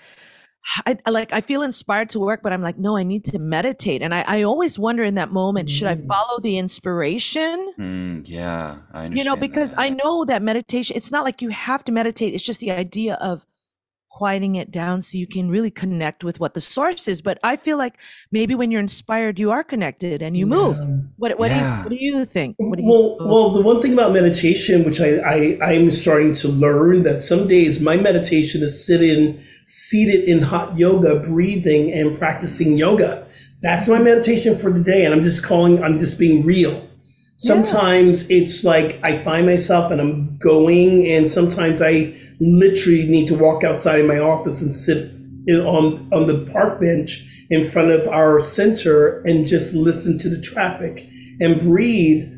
I 0.85 0.97
I- 1.05 1.11
like 1.11 1.31
I 1.31 1.39
feel 1.39 1.61
inspired 1.61 2.09
to 2.09 2.19
work, 2.19 2.41
but 2.43 2.51
I'm 2.51 2.61
like, 2.61 2.77
no, 2.77 2.97
I 2.97 3.03
need 3.03 3.23
to 3.25 3.39
meditate. 3.39 4.01
And 4.01 4.13
I, 4.13 4.25
I 4.27 4.41
always 4.43 4.77
wonder 4.77 5.01
in 5.03 5.15
that 5.15 5.31
moment, 5.31 5.69
should 5.69 5.87
I 5.87 5.95
follow 5.95 6.41
the 6.41 6.57
inspiration? 6.57 7.73
Mm, 7.79 8.27
yeah, 8.27 8.79
I 8.91 9.05
understand. 9.05 9.17
You 9.17 9.23
know, 9.23 9.35
because 9.37 9.73
I 9.77 9.89
know 9.91 10.25
that 10.25 10.41
meditation, 10.41 10.97
it's 10.97 11.09
not 11.09 11.23
like 11.23 11.41
you 11.41 11.49
have 11.49 11.85
to 11.85 11.93
meditate. 11.93 12.33
It's 12.33 12.43
just 12.43 12.59
the 12.59 12.71
idea 12.71 13.13
of 13.21 13.45
quieting 14.17 14.55
it 14.55 14.71
down 14.71 14.99
so 15.03 15.15
you 15.15 15.27
can 15.27 15.47
really 15.47 15.69
connect 15.69 16.23
with 16.23 16.39
what 16.39 16.55
the 16.55 16.61
source 16.61 17.07
is. 17.07 17.21
But 17.21 17.37
I 17.43 17.55
feel 17.55 17.77
like 17.77 17.99
maybe 18.31 18.55
when 18.55 18.71
you're 18.71 18.81
inspired, 18.81 19.37
you 19.37 19.51
are 19.51 19.63
connected 19.63 20.23
and 20.23 20.35
you 20.35 20.47
move. 20.47 20.75
What 21.17 21.37
what, 21.37 21.51
Yeah. 21.51 21.59
do, 21.59 21.67
you, 21.67 21.83
what 21.83 21.89
do 21.89 21.95
you 22.19 22.25
think? 22.25 22.55
What 22.57 22.77
do 22.77 22.83
you 22.83 22.89
Well, 22.89 23.17
well, 23.19 23.49
the 23.51 23.61
one 23.61 23.79
thing 23.79 23.93
about 23.93 24.13
meditation, 24.13 24.83
which 24.83 24.99
I, 24.99 25.09
I 25.33 25.37
I'm 25.61 25.91
starting 25.91 26.33
to 26.41 26.47
learn, 26.47 27.03
that 27.03 27.21
some 27.21 27.47
days 27.47 27.79
my 27.79 27.95
meditation 27.95 28.63
is 28.63 28.73
sitting 28.83 29.37
seated 29.65 30.21
in 30.27 30.41
hot 30.41 30.75
yoga, 30.79 31.19
breathing 31.19 31.91
and 31.91 32.17
practicing 32.17 32.75
yoga. 32.75 33.27
That's 33.61 33.87
my 33.87 33.99
meditation 33.99 34.57
for 34.57 34.71
the 34.71 34.79
day, 34.79 35.05
and 35.05 35.13
I'm 35.13 35.21
just 35.21 35.43
calling. 35.45 35.83
I'm 35.83 35.99
just 35.99 36.17
being 36.17 36.43
real. 36.43 36.75
Sometimes 37.39 38.27
it's 38.31 38.63
like 38.63 38.99
I 39.03 39.19
find 39.19 39.45
myself 39.45 39.91
and 39.91 40.01
I'm 40.01 40.37
going, 40.39 41.05
and 41.05 41.29
sometimes 41.29 41.83
I 41.83 42.15
literally 42.39 43.07
need 43.07 43.27
to 43.27 43.35
walk 43.35 43.63
outside 43.63 43.99
in 43.99 44.07
my 44.07 44.19
office 44.19 44.61
and 44.61 44.73
sit 44.73 45.11
in, 45.47 45.61
on 45.61 46.07
on 46.13 46.27
the 46.27 46.49
park 46.51 46.79
bench 46.79 47.45
in 47.49 47.63
front 47.63 47.91
of 47.91 48.07
our 48.07 48.39
center 48.39 49.21
and 49.21 49.47
just 49.47 49.73
listen 49.73 50.17
to 50.19 50.29
the 50.29 50.41
traffic 50.41 51.07
and 51.39 51.59
breathe. 51.59 52.33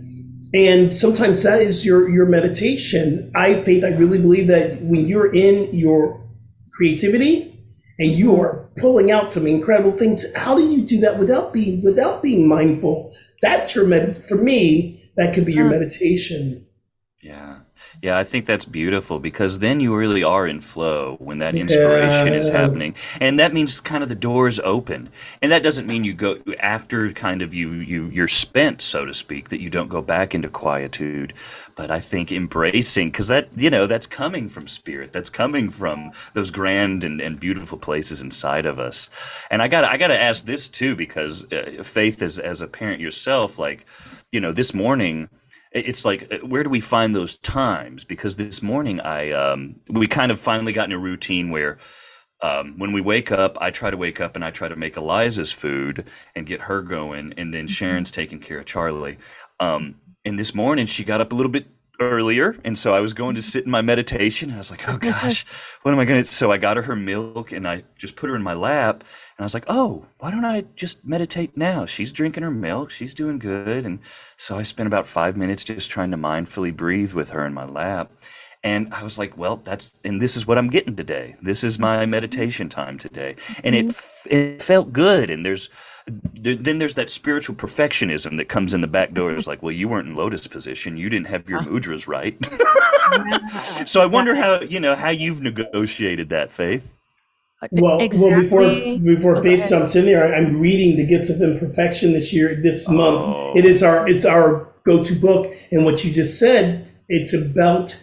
And 0.54 0.94
sometimes 0.94 1.44
that 1.44 1.62
is 1.62 1.86
your 1.86 2.10
your 2.10 2.26
meditation. 2.26 3.32
I 3.36 3.62
faith. 3.62 3.84
I 3.84 3.90
really 3.90 4.20
believe 4.20 4.48
that 4.48 4.82
when 4.82 5.06
you're 5.06 5.34
in 5.34 5.74
your 5.74 6.26
creativity 6.72 7.60
and 8.00 8.12
you 8.12 8.40
are 8.40 8.70
pulling 8.78 9.12
out 9.12 9.32
some 9.32 9.46
incredible 9.46 9.92
things, 9.92 10.26
how 10.36 10.56
do 10.56 10.68
you 10.68 10.82
do 10.82 11.00
that 11.02 11.20
without 11.20 11.54
being 11.54 11.84
without 11.84 12.24
being 12.24 12.48
mindful? 12.48 13.14
That's 13.42 13.76
your 13.76 13.86
med. 13.86 14.18
For 14.18 14.36
me, 14.36 15.00
that 15.18 15.34
could 15.34 15.46
be 15.46 15.54
your 15.54 15.70
meditation. 15.70 16.66
Yeah. 17.22 17.60
Yeah, 18.02 18.18
I 18.18 18.24
think 18.24 18.46
that's 18.46 18.66
beautiful 18.66 19.20
because 19.20 19.60
then 19.60 19.80
you 19.80 19.96
really 19.96 20.24
are 20.24 20.48
in 20.48 20.62
flow 20.62 21.18
when 21.20 21.40
that 21.40 21.56
inspiration 21.56 22.30
is 22.30 22.50
happening. 22.50 22.96
And 23.20 23.40
that 23.40 23.54
means 23.54 23.80
kind 23.82 24.04
of 24.04 24.10
the 24.10 24.16
doors 24.16 24.60
open. 24.62 25.10
And 25.42 25.52
that 25.52 25.64
doesn't 25.64 25.88
mean 25.88 26.04
you 26.04 26.14
go 26.14 26.38
after 26.60 27.12
kind 27.12 27.42
of 27.42 27.54
you 27.54 27.72
you 27.74 28.06
you're 28.08 28.28
spent, 28.28 28.82
so 28.82 29.06
to 29.06 29.14
speak, 29.14 29.50
that 29.50 29.62
you 29.62 29.70
don't 29.70 29.90
go 29.90 30.02
back 30.02 30.34
into 30.34 30.50
quietude. 30.50 31.34
But 31.76 31.92
I 31.92 32.00
think 32.00 32.32
embracing 32.32 33.12
cuz 33.12 33.28
that, 33.28 33.50
you 33.56 33.70
know, 33.70 33.86
that's 33.86 34.08
coming 34.08 34.50
from 34.50 34.68
spirit. 34.68 35.12
That's 35.12 35.30
coming 35.30 35.70
from 35.70 36.12
those 36.34 36.52
grand 36.52 37.04
and, 37.04 37.20
and 37.22 37.40
beautiful 37.40 37.78
places 37.78 38.22
inside 38.22 38.66
of 38.66 38.80
us. 38.80 39.10
And 39.50 39.62
I 39.62 39.68
got 39.68 39.84
I 39.84 39.98
got 39.98 40.08
to 40.08 40.22
ask 40.22 40.46
this 40.46 40.68
too 40.68 40.96
because 40.96 41.52
uh, 41.52 41.84
faith 41.84 42.22
as 42.22 42.40
as 42.40 42.62
a 42.62 42.68
parent 42.68 43.02
yourself 43.02 43.60
like, 43.60 43.86
you 44.32 44.40
know, 44.40 44.52
this 44.52 44.74
morning 44.74 45.30
it's 45.72 46.06
like 46.06 46.32
uh, 46.32 46.46
where 46.46 46.64
do 46.64 46.70
we 46.70 46.80
find 46.82 47.16
those 47.16 47.36
times? 47.38 48.04
Because 48.04 48.36
this 48.38 48.62
morning 48.62 49.00
i 49.02 49.32
um 49.32 49.76
we 49.90 50.08
kind 50.08 50.32
of 50.32 50.40
finally 50.40 50.74
got 50.74 50.90
in 50.90 50.94
a 50.94 51.00
routine 51.00 51.50
where 51.50 51.78
um, 52.42 52.76
when 52.80 52.94
we 52.94 53.02
wake 53.02 53.32
up 53.32 53.58
i 53.62 53.70
try 53.72 53.90
to 53.92 53.98
wake 53.98 54.22
up 54.22 54.36
and 54.36 54.46
i 54.46 54.52
try 54.52 54.68
to 54.70 54.76
make 54.76 54.96
eliza's 54.98 55.52
food 55.52 56.06
and 56.36 56.48
get 56.48 56.62
her 56.62 56.82
going 56.82 57.34
and 57.38 57.54
then 57.54 57.68
sharon's 57.68 58.12
taking 58.12 58.40
care 58.40 58.60
of 58.60 58.66
charlie. 58.66 59.18
Um 59.60 59.96
and 60.26 60.40
this 60.40 60.56
morning 60.56 60.86
she 60.86 61.04
got 61.04 61.22
up 61.22 61.32
a 61.32 61.36
little 61.36 61.52
bit 61.52 61.68
earlier, 62.00 62.58
and 62.64 62.78
so 62.78 62.94
I 62.94 63.00
was 63.00 63.14
going 63.14 63.36
to 63.36 63.42
mm-hmm. 63.42 63.50
sit 63.50 63.66
in 63.66 63.72
my 63.72 63.82
meditation. 63.82 64.50
And 64.50 64.56
I 64.56 64.60
was 64.60 64.72
like, 64.72 64.88
"Oh 64.88 64.94
mm-hmm. 64.98 65.10
gosh, 65.10 65.46
what 65.82 65.94
am 65.94 66.00
I 66.00 66.06
going 66.06 66.24
to?" 66.24 66.32
So 66.32 66.52
I 66.52 66.58
got 66.58 66.78
her 66.78 66.84
her 66.84 66.96
milk, 66.96 67.52
and 67.52 67.68
I 67.68 67.84
just 67.98 68.16
put 68.16 68.30
her 68.30 68.36
in 68.36 68.44
my 68.44 68.54
lap, 68.54 69.04
and 69.38 69.44
I 69.44 69.44
was 69.44 69.54
like, 69.54 69.66
"Oh, 69.68 70.06
why 70.20 70.32
don't 70.32 70.46
I 70.46 70.66
just 70.76 71.06
meditate 71.06 71.56
now?" 71.58 71.86
She's 71.86 72.12
drinking 72.12 72.44
her 72.44 72.52
milk, 72.52 72.92
she's 72.92 73.14
doing 73.14 73.40
good, 73.40 73.86
and 73.86 74.00
so 74.38 74.58
I 74.58 74.64
spent 74.64 74.88
about 74.88 75.08
five 75.08 75.38
minutes 75.38 75.64
just 75.64 75.90
trying 75.90 76.12
to 76.12 76.18
mindfully 76.18 76.76
breathe 76.76 77.14
with 77.14 77.30
her 77.32 77.46
in 77.46 77.54
my 77.54 77.66
lap. 77.66 78.12
And 78.62 78.94
I 78.94 79.04
was 79.04 79.18
like, 79.18 79.38
well, 79.38 79.62
that's, 79.64 80.00
and 80.04 80.22
this 80.22 80.36
is 80.36 80.46
what 80.46 80.58
I'm 80.58 80.70
getting 80.70 80.98
today. 80.98 81.38
This 81.42 81.64
is 81.64 81.80
my 81.80 82.00
mm-hmm. 82.00 82.12
meditation 82.12 82.68
time 82.68 82.98
today. 82.98 83.38
And 83.64 83.74
it, 83.74 83.96
it 84.26 84.62
felt 84.62 84.92
good. 84.92 85.32
And 85.32 85.46
there's, 85.46 85.70
then 86.34 86.80
there's 86.80 86.96
that 86.96 87.10
spiritual 87.10 87.56
perfectionism 87.56 88.38
that 88.38 88.50
comes 88.50 88.74
in 88.74 88.82
the 88.82 88.88
back 88.88 89.14
door. 89.14 89.34
It's 89.34 89.48
like, 89.48 89.62
well, 89.62 89.72
you 89.72 89.88
weren't 89.88 90.08
in 90.08 90.16
lotus 90.16 90.48
position. 90.48 90.98
You 90.98 91.10
didn't 91.10 91.28
have 91.28 91.50
your 91.50 91.60
uh-huh. 91.60 91.70
mudras 91.70 92.08
right. 92.08 92.38
so 93.88 94.02
I 94.02 94.06
wonder 94.06 94.36
how, 94.36 94.62
you 94.62 94.80
know, 94.80 94.96
how 94.96 95.10
you've 95.10 95.42
negotiated 95.42 96.30
that 96.30 96.52
faith. 96.52 96.92
Well, 97.72 98.00
exactly. 98.00 98.32
well, 98.32 98.42
before 98.42 99.00
before 99.00 99.36
oh, 99.38 99.44
Faith 99.44 99.68
jumps 99.68 99.96
in 99.96 100.06
there, 100.06 100.34
I'm 100.34 100.62
reading 100.62 100.96
the 100.96 101.06
Gifts 101.06 101.30
of 101.30 101.42
Imperfection 101.42 102.14
this 102.14 102.32
year, 102.32 102.56
this 102.56 102.88
oh. 102.88 102.94
month. 102.94 103.36
Oh. 103.36 103.54
It 103.58 103.66
is 103.66 103.84
our 103.84 104.08
it's 104.08 104.24
our 104.24 104.70
go 104.86 105.04
to 105.04 105.14
book, 105.14 105.54
and 105.72 105.84
what 105.84 106.06
you 106.06 106.14
just 106.14 106.40
said, 106.40 106.90
it's 107.10 107.34
about 107.34 108.02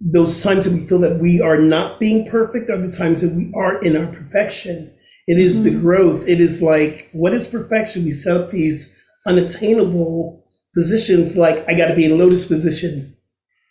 those 0.00 0.42
times 0.42 0.64
that 0.64 0.72
we 0.72 0.84
feel 0.86 0.98
that 1.00 1.20
we 1.20 1.40
are 1.40 1.58
not 1.58 2.00
being 2.00 2.26
perfect 2.26 2.68
are 2.70 2.78
the 2.78 2.90
times 2.90 3.20
that 3.20 3.34
we 3.34 3.52
are 3.54 3.78
in 3.80 3.96
our 3.96 4.06
perfection. 4.06 4.92
It 5.30 5.38
is 5.38 5.60
mm-hmm. 5.60 5.76
the 5.76 5.80
growth. 5.80 6.26
It 6.26 6.40
is 6.40 6.60
like, 6.60 7.08
what 7.12 7.32
is 7.32 7.46
perfection? 7.46 8.02
We 8.02 8.10
set 8.10 8.36
up 8.36 8.50
these 8.50 9.00
unattainable 9.28 10.42
positions 10.74 11.36
like, 11.36 11.64
I 11.68 11.74
got 11.74 11.86
to 11.86 11.94
be 11.94 12.04
in 12.04 12.18
lotus 12.18 12.44
position. 12.44 13.16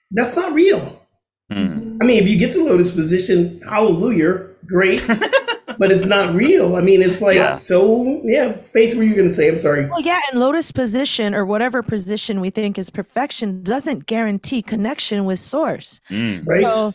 That's 0.10 0.38
not 0.38 0.54
real. 0.54 1.06
Mm. 1.52 1.98
I 2.02 2.06
mean, 2.06 2.24
if 2.24 2.30
you 2.30 2.40
get 2.40 2.54
to 2.54 2.64
lotus 2.64 2.92
position, 2.92 3.60
hallelujah, 3.68 4.48
great. 4.68 5.06
but 5.78 5.92
it's 5.92 6.06
not 6.06 6.34
real. 6.34 6.78
I 6.78 6.82
mean, 6.82 7.02
it's 7.02 7.22
like 7.22 7.36
yeah. 7.36 7.58
so. 7.58 8.22
Yeah, 8.24 8.54
Faith, 8.54 8.96
were 8.96 9.04
you 9.04 9.14
going 9.14 9.28
to 9.28 9.34
say? 9.34 9.50
I'm 9.50 9.58
sorry. 9.58 9.86
Well, 9.86 10.00
yeah, 10.00 10.22
and 10.32 10.40
lotus 10.40 10.72
position 10.72 11.36
or 11.36 11.46
whatever 11.46 11.84
position 11.84 12.40
we 12.40 12.52
think 12.52 12.78
is 12.78 12.90
perfection 12.90 13.64
doesn't 13.64 14.06
guarantee 14.06 14.62
connection 14.62 15.26
with 15.26 15.40
source. 15.42 16.00
Mm. 16.10 16.48
Right. 16.48 16.72
So, 16.72 16.94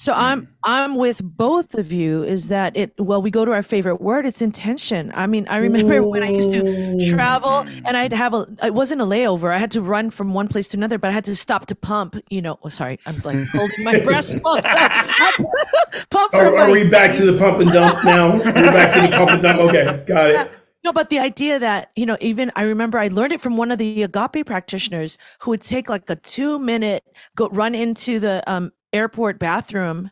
so 0.00 0.14
I'm 0.14 0.48
I'm 0.64 0.96
with 0.96 1.20
both 1.22 1.74
of 1.74 1.92
you. 1.92 2.22
Is 2.22 2.48
that 2.48 2.74
it? 2.74 2.98
Well, 2.98 3.20
we 3.20 3.30
go 3.30 3.44
to 3.44 3.52
our 3.52 3.62
favorite 3.62 4.00
word. 4.00 4.24
It's 4.24 4.40
intention. 4.40 5.12
I 5.14 5.26
mean, 5.26 5.46
I 5.48 5.58
remember 5.58 5.98
Ooh. 5.98 6.08
when 6.12 6.22
I 6.22 6.30
used 6.30 6.50
to 6.52 7.04
travel 7.10 7.66
and 7.84 7.98
I'd 7.98 8.14
have 8.14 8.32
a. 8.32 8.46
It 8.64 8.72
wasn't 8.72 9.02
a 9.02 9.04
layover. 9.04 9.52
I 9.52 9.58
had 9.58 9.70
to 9.72 9.82
run 9.82 10.08
from 10.08 10.32
one 10.32 10.48
place 10.48 10.68
to 10.68 10.78
another, 10.78 10.96
but 10.96 11.08
I 11.08 11.10
had 11.10 11.26
to 11.26 11.36
stop 11.36 11.66
to 11.66 11.74
pump. 11.74 12.16
You 12.30 12.40
know. 12.40 12.58
Oh, 12.62 12.70
sorry, 12.70 12.98
I'm 13.04 13.18
like 13.26 13.46
holding 13.48 13.84
my 13.84 14.00
breast 14.00 14.40
pump. 14.42 14.64
pump 16.08 16.32
are, 16.34 16.56
are 16.56 16.70
we 16.70 16.88
back 16.88 17.12
to 17.16 17.30
the 17.30 17.36
pump 17.36 17.58
and 17.58 17.70
dump 17.70 18.02
now? 18.02 18.38
We're 18.38 18.72
back 18.72 18.94
to 18.94 19.02
the 19.02 19.08
pump 19.08 19.32
and 19.32 19.42
dump. 19.42 19.60
Okay, 19.60 20.02
got 20.08 20.30
it. 20.30 20.50
No, 20.82 20.94
but 20.94 21.10
the 21.10 21.18
idea 21.18 21.58
that, 21.58 21.90
you 21.94 22.06
know, 22.06 22.16
even 22.22 22.50
I 22.56 22.62
remember 22.62 22.98
I 22.98 23.08
learned 23.08 23.34
it 23.34 23.42
from 23.42 23.58
one 23.58 23.70
of 23.70 23.76
the 23.76 24.02
agape 24.02 24.46
practitioners 24.46 25.18
who 25.40 25.50
would 25.50 25.60
take 25.60 25.90
like 25.90 26.08
a 26.08 26.16
two 26.16 26.58
minute 26.58 27.04
go 27.36 27.50
run 27.50 27.74
into 27.74 28.18
the 28.18 28.42
um, 28.46 28.72
airport 28.92 29.38
bathroom 29.38 30.10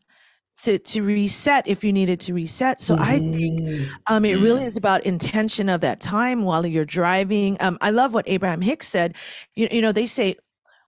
to 0.62 0.78
to 0.78 1.02
reset 1.02 1.66
if 1.68 1.84
you 1.84 1.92
needed 1.92 2.20
to 2.20 2.34
reset. 2.34 2.80
So 2.80 2.96
I 2.98 3.18
think 3.18 3.60
mm. 3.60 3.88
um, 4.08 4.24
it 4.24 4.34
really 4.34 4.64
is 4.64 4.76
about 4.76 5.04
intention 5.04 5.68
of 5.68 5.80
that 5.82 6.00
time 6.00 6.42
while 6.42 6.66
you're 6.66 6.84
driving. 6.84 7.56
Um, 7.60 7.78
I 7.80 7.90
love 7.90 8.12
what 8.12 8.28
Abraham 8.28 8.60
Hicks 8.60 8.88
said. 8.88 9.14
You, 9.54 9.68
you 9.70 9.80
know, 9.80 9.92
they 9.92 10.06
say 10.06 10.36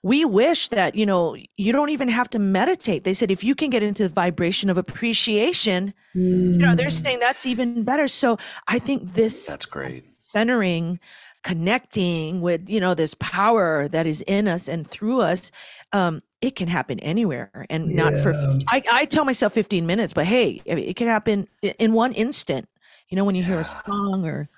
we 0.02 0.24
wish 0.24 0.68
that 0.70 0.94
you 0.94 1.06
know 1.06 1.36
you 1.56 1.72
don't 1.72 1.90
even 1.90 2.08
have 2.08 2.28
to 2.30 2.38
meditate. 2.38 3.04
They 3.04 3.14
said 3.14 3.30
if 3.30 3.44
you 3.44 3.54
can 3.54 3.70
get 3.70 3.82
into 3.82 4.04
the 4.04 4.14
vibration 4.14 4.70
of 4.70 4.78
appreciation, 4.78 5.94
mm. 6.16 6.52
you 6.52 6.58
know, 6.58 6.74
they're 6.74 6.88
mm. 6.88 7.02
saying 7.02 7.20
that's 7.20 7.46
even 7.46 7.84
better. 7.84 8.08
So 8.08 8.38
I 8.66 8.80
think 8.80 9.14
this 9.14 9.46
that's 9.46 9.66
great 9.66 10.02
centering 10.02 10.98
connecting 11.42 12.40
with 12.40 12.68
you 12.68 12.80
know 12.80 12.94
this 12.94 13.14
power 13.14 13.88
that 13.88 14.06
is 14.06 14.20
in 14.22 14.46
us 14.46 14.68
and 14.68 14.86
through 14.86 15.22
us 15.22 15.50
um 15.92 16.20
it 16.40 16.56
can 16.56 16.68
happen 16.68 16.98
anywhere 17.00 17.66
and 17.68 17.90
yeah. 17.90 18.04
not 18.04 18.22
for 18.22 18.32
I, 18.68 18.82
I 18.90 19.04
tell 19.04 19.24
myself 19.24 19.52
15 19.52 19.86
minutes 19.86 20.12
but 20.12 20.26
hey 20.26 20.62
it 20.64 20.96
can 20.96 21.06
happen 21.06 21.48
in 21.62 21.92
one 21.92 22.12
instant 22.12 22.68
you 23.08 23.16
know 23.16 23.24
when 23.24 23.34
you 23.34 23.42
yeah. 23.42 23.48
hear 23.48 23.60
a 23.60 23.64
song 23.64 24.24
or 24.24 24.48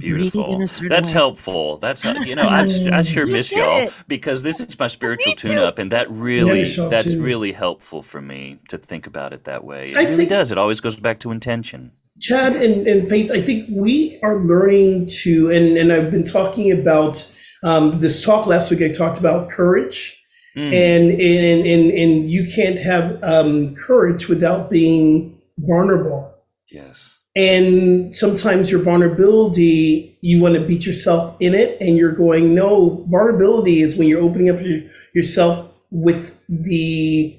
Beautiful. 0.00 0.58
That's 0.58 1.08
way. 1.08 1.12
helpful. 1.12 1.78
That's 1.78 2.04
you 2.04 2.34
know 2.36 2.42
I, 2.42 2.62
I 2.92 3.02
sure 3.02 3.26
miss 3.26 3.50
y'all 3.50 3.90
because 4.06 4.42
this 4.42 4.60
is 4.60 4.78
my 4.78 4.86
spiritual 4.98 5.34
tune-up, 5.34 5.78
and 5.78 5.90
that 5.92 6.08
really 6.08 6.62
that's 6.62 7.12
too. 7.12 7.20
really 7.20 7.52
helpful 7.52 8.02
for 8.02 8.20
me 8.20 8.60
to 8.68 8.78
think 8.78 9.06
about 9.06 9.32
it 9.32 9.44
that 9.44 9.64
way. 9.64 9.84
It 9.86 9.96
I 9.96 10.04
really 10.04 10.26
does. 10.26 10.52
It 10.52 10.58
always 10.58 10.80
goes 10.80 11.00
back 11.00 11.18
to 11.20 11.32
intention. 11.32 11.92
Chad 12.20 12.56
and, 12.56 12.86
and 12.86 13.08
Faith, 13.08 13.30
I 13.30 13.40
think 13.40 13.68
we 13.70 14.18
are 14.22 14.38
learning 14.38 15.08
to, 15.22 15.50
and, 15.50 15.76
and 15.76 15.92
I've 15.92 16.10
been 16.10 16.24
talking 16.24 16.72
about 16.72 17.32
um, 17.62 18.00
this 18.00 18.24
talk 18.24 18.46
last 18.46 18.70
week. 18.70 18.82
I 18.82 18.88
talked 18.92 19.18
about 19.18 19.48
courage 19.48 20.17
Mm. 20.58 20.72
And, 20.72 21.10
and, 21.12 21.66
and, 21.66 21.90
and 21.92 22.30
you 22.30 22.44
can't 22.52 22.80
have 22.80 23.22
um, 23.22 23.76
courage 23.76 24.28
without 24.28 24.70
being 24.70 25.38
vulnerable. 25.58 26.34
Yes. 26.68 27.16
And 27.36 28.12
sometimes 28.12 28.68
your 28.68 28.82
vulnerability, 28.82 30.18
you 30.20 30.42
want 30.42 30.54
to 30.56 30.60
beat 30.60 30.84
yourself 30.84 31.36
in 31.38 31.54
it, 31.54 31.80
and 31.80 31.96
you're 31.96 32.10
going, 32.10 32.54
no, 32.56 33.04
vulnerability 33.06 33.82
is 33.82 33.96
when 33.96 34.08
you're 34.08 34.20
opening 34.20 34.50
up 34.50 34.60
your, 34.60 34.80
yourself 35.14 35.72
with 35.92 36.42
the, 36.48 37.38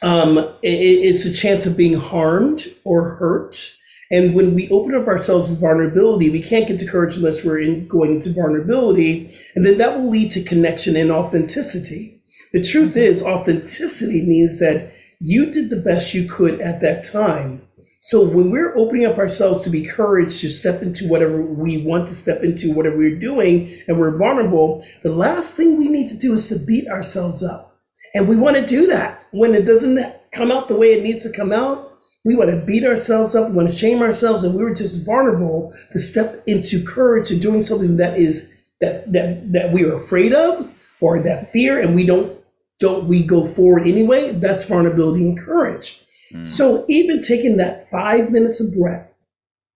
um, 0.00 0.38
it, 0.38 0.68
it's 0.68 1.26
a 1.26 1.34
chance 1.34 1.66
of 1.66 1.76
being 1.76 1.94
harmed 1.94 2.66
or 2.84 3.16
hurt. 3.16 3.76
And 4.10 4.34
when 4.34 4.54
we 4.54 4.70
open 4.70 4.94
up 4.94 5.06
ourselves 5.06 5.52
to 5.52 5.60
vulnerability, 5.60 6.30
we 6.30 6.40
can't 6.40 6.66
get 6.66 6.78
to 6.78 6.86
courage 6.86 7.18
unless 7.18 7.44
we're 7.44 7.60
in, 7.60 7.86
going 7.86 8.14
into 8.14 8.32
vulnerability. 8.32 9.36
And 9.54 9.66
then 9.66 9.76
that 9.78 9.98
will 9.98 10.08
lead 10.08 10.30
to 10.32 10.42
connection 10.42 10.96
and 10.96 11.10
authenticity. 11.10 12.13
The 12.54 12.62
truth 12.62 12.90
mm-hmm. 12.90 13.00
is, 13.00 13.20
authenticity 13.20 14.22
means 14.22 14.60
that 14.60 14.92
you 15.18 15.50
did 15.50 15.70
the 15.70 15.80
best 15.80 16.14
you 16.14 16.28
could 16.28 16.60
at 16.60 16.80
that 16.82 17.02
time. 17.02 17.66
So 17.98 18.22
when 18.22 18.52
we're 18.52 18.76
opening 18.76 19.06
up 19.06 19.18
ourselves 19.18 19.64
to 19.64 19.70
be 19.70 19.84
courage 19.84 20.40
to 20.40 20.48
step 20.48 20.80
into 20.80 21.08
whatever 21.08 21.42
we 21.42 21.78
want 21.78 22.06
to 22.08 22.14
step 22.14 22.44
into, 22.44 22.72
whatever 22.72 22.96
we're 22.96 23.18
doing, 23.18 23.68
and 23.88 23.98
we're 23.98 24.16
vulnerable, 24.16 24.84
the 25.02 25.12
last 25.12 25.56
thing 25.56 25.76
we 25.76 25.88
need 25.88 26.08
to 26.10 26.16
do 26.16 26.34
is 26.34 26.48
to 26.48 26.58
beat 26.58 26.86
ourselves 26.86 27.42
up. 27.42 27.76
And 28.14 28.28
we 28.28 28.36
want 28.36 28.56
to 28.56 28.64
do 28.64 28.86
that 28.86 29.24
when 29.32 29.52
it 29.54 29.66
doesn't 29.66 30.14
come 30.30 30.52
out 30.52 30.68
the 30.68 30.76
way 30.76 30.92
it 30.92 31.02
needs 31.02 31.24
to 31.24 31.32
come 31.32 31.50
out. 31.50 31.98
We 32.24 32.36
want 32.36 32.50
to 32.50 32.64
beat 32.64 32.84
ourselves 32.84 33.34
up. 33.34 33.48
We 33.48 33.56
want 33.56 33.68
to 33.68 33.74
shame 33.74 34.00
ourselves, 34.00 34.44
and 34.44 34.54
we 34.54 34.62
were 34.62 34.74
just 34.74 35.04
vulnerable 35.04 35.72
to 35.92 35.98
step 35.98 36.44
into 36.46 36.84
courage 36.84 37.32
and 37.32 37.42
doing 37.42 37.62
something 37.62 37.96
that 37.96 38.16
is 38.16 38.70
that 38.80 39.12
that 39.12 39.52
that 39.52 39.72
we 39.72 39.82
are 39.82 39.94
afraid 39.94 40.32
of 40.32 40.70
or 41.00 41.18
that 41.20 41.48
fear, 41.48 41.80
and 41.80 41.96
we 41.96 42.06
don't 42.06 42.43
don't 42.84 43.06
we 43.06 43.22
go 43.22 43.46
forward 43.46 43.88
anyway? 43.88 44.30
That's 44.32 44.66
vulnerability 44.66 45.22
and 45.22 45.38
courage. 45.38 46.04
Mm. 46.34 46.46
So 46.46 46.84
even 46.86 47.22
taking 47.22 47.56
that 47.56 47.88
five 47.90 48.30
minutes 48.30 48.60
of 48.60 48.78
breath, 48.78 49.16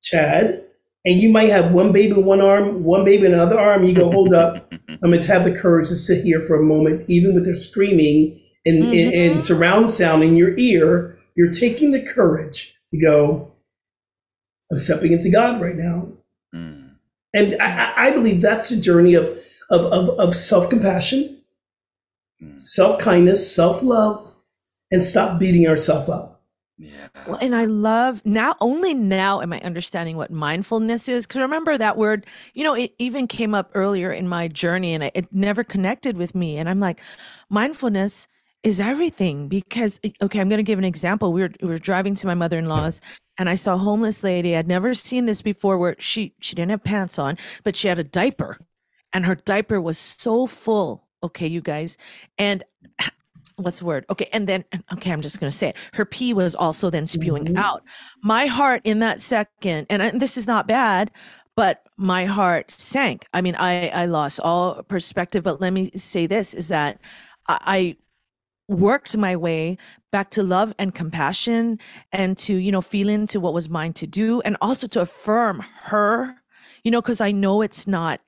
Chad, 0.03 0.62
and 1.07 1.18
you 1.18 1.31
might 1.31 1.49
have 1.49 1.73
one 1.73 1.90
baby 1.90 2.12
in 2.12 2.27
one 2.27 2.42
arm, 2.42 2.85
one 2.85 3.07
baby 3.07 3.25
in 3.25 3.33
another 3.33 3.59
arm, 3.59 3.85
you 3.85 3.94
go, 3.94 4.12
hold 4.12 4.35
up, 4.35 4.71
I'm 4.88 5.11
going 5.11 5.23
to 5.23 5.33
have 5.33 5.44
the 5.44 5.55
courage 5.55 5.88
to 5.88 5.97
sit 5.97 6.23
here 6.23 6.42
for 6.42 6.57
a 6.57 6.62
moment, 6.62 7.09
even 7.09 7.35
with 7.35 7.47
their 7.47 7.55
screaming 7.55 8.38
and, 8.66 8.83
mm-hmm. 8.83 8.92
and, 8.92 9.33
and 9.33 9.42
surround 9.42 9.88
sound 9.88 10.23
in 10.23 10.37
your 10.37 10.55
ear. 10.59 11.16
You're 11.35 11.51
taking 11.51 11.92
the 11.92 12.03
courage 12.03 12.75
to 12.92 13.01
go, 13.01 13.55
I'm 14.71 14.77
stepping 14.77 15.12
into 15.12 15.31
God 15.31 15.62
right 15.62 15.77
now. 15.77 16.12
Mm. 16.55 16.90
And 17.33 17.62
I, 17.62 18.09
I, 18.09 18.11
believe 18.11 18.42
that's 18.42 18.71
a 18.71 18.79
journey 18.79 19.14
of, 19.14 19.27
of, 19.71 19.81
of, 19.92 20.11
of 20.18 20.35
self 20.35 20.68
compassion, 20.68 21.38
Mm. 22.42 22.61
self 22.61 22.98
kindness, 22.98 23.55
self 23.55 23.83
love, 23.83 24.37
and 24.90 25.03
stop 25.03 25.38
beating 25.38 25.66
ourselves 25.66 26.09
up. 26.09 26.38
Yeah. 26.79 27.09
Well, 27.27 27.38
and 27.40 27.57
I 27.57 27.64
love 27.64 28.24
now, 28.24 28.55
only 28.61 28.94
now 28.94 29.40
am 29.40 29.53
I 29.53 29.61
understanding 29.61 30.16
what 30.16 30.31
mindfulness 30.31 31.09
is. 31.09 31.27
Because 31.27 31.40
remember 31.40 31.77
that 31.77 31.96
word, 31.96 32.24
you 32.55 32.62
know, 32.62 32.74
it 32.74 32.94
even 32.98 33.27
came 33.27 33.53
up 33.53 33.72
earlier 33.74 34.12
in 34.12 34.29
my 34.29 34.46
journey 34.46 34.94
and 34.94 35.03
it 35.03 35.27
never 35.33 35.64
connected 35.64 36.16
with 36.16 36.37
me. 36.37 36.57
And 36.57 36.68
I'm 36.68 36.79
like, 36.79 37.01
mindfulness 37.51 38.29
is 38.62 38.81
everything 38.81 39.48
because, 39.48 39.98
okay, 40.22 40.40
I'm 40.40 40.48
going 40.48 40.59
to 40.59 40.62
give 40.62 40.79
an 40.79 40.85
example. 40.85 41.33
We 41.33 41.42
were, 41.42 41.51
we 41.61 41.68
were 41.68 41.79
driving 41.79 42.14
to 42.14 42.29
my 42.29 42.35
mother 42.35 42.59
in 42.61 42.68
law's 42.68 43.01
and 43.38 43.48
I 43.48 43.57
saw 43.57 43.74
a 43.74 43.79
homeless 43.79 44.22
lady. 44.22 44.57
I'd 44.57 44.68
never 44.68 44.94
seen 44.94 45.27
this 45.27 45.42
before 45.42 45.79
where 45.79 45.96
she, 45.98 46.35
she 46.40 46.55
didn't 46.55 46.70
have 46.70 46.85
pants 46.85 47.18
on, 47.18 47.38
but 47.64 47.74
she 47.74 47.88
had 47.88 47.98
a 47.98 48.05
diaper 48.05 48.59
and 49.12 49.27
her 49.27 49.35
diaper 49.35 49.81
was 49.81 49.98
so 49.98 50.46
full 50.46 51.08
okay 51.22 51.46
you 51.46 51.61
guys 51.61 51.96
and 52.38 52.64
what's 53.57 53.81
the 53.81 53.85
word? 53.85 54.07
Okay 54.09 54.28
and 54.33 54.46
then 54.46 54.64
okay 54.92 55.11
i'm 55.11 55.20
just 55.20 55.40
going 55.40 55.50
to 55.50 55.57
say 55.57 55.70
it. 55.70 55.76
Her 55.94 56.04
pee 56.04 56.33
was 56.33 56.54
also 56.54 56.90
then 56.90 57.07
spewing 57.07 57.44
mm-hmm. 57.44 57.57
out. 57.57 57.83
My 58.22 58.46
heart 58.46 58.83
in 58.85 59.00
that 59.00 59.20
second 59.20 59.87
and, 59.90 60.02
I, 60.02 60.11
this 60.11 60.37
is 60.37 60.46
not 60.46 60.66
bad 60.66 61.11
but 61.57 61.83
my 61.96 62.24
heart 62.24 62.70
sank. 62.70 63.26
I 63.33 63.40
mean 63.40 63.57
i 63.57 63.88
i 63.88 64.07
lost 64.07 64.40
all 64.40 64.83
perspective 64.85 65.44
but 65.44 65.61
let 65.61 65.72
me 65.72 65.90
say 65.96 66.26
this 66.26 66.54
is 66.54 66.68
that 66.68 67.00
I, 67.48 67.59
I 67.66 67.96
worked 68.68 69.16
my 69.16 69.35
way 69.35 69.78
back 70.12 70.31
to 70.31 70.42
love 70.42 70.74
and 70.78 70.94
compassion 70.94 71.78
and 72.12 72.37
to 72.38 72.54
you 72.54 72.70
know 72.70 72.83
feel 72.83 73.09
into 73.09 73.40
what 73.40 73.54
was 73.54 73.68
mine 73.68 73.94
to 73.94 74.07
do 74.07 74.40
and 74.42 74.57
also 74.61 74.87
to 74.87 75.00
affirm 75.00 75.64
her 75.85 76.37
you 76.85 76.90
know 76.90 77.00
because 77.00 77.20
i 77.20 77.33
know 77.33 77.62
it's 77.62 77.87
not 77.87 78.20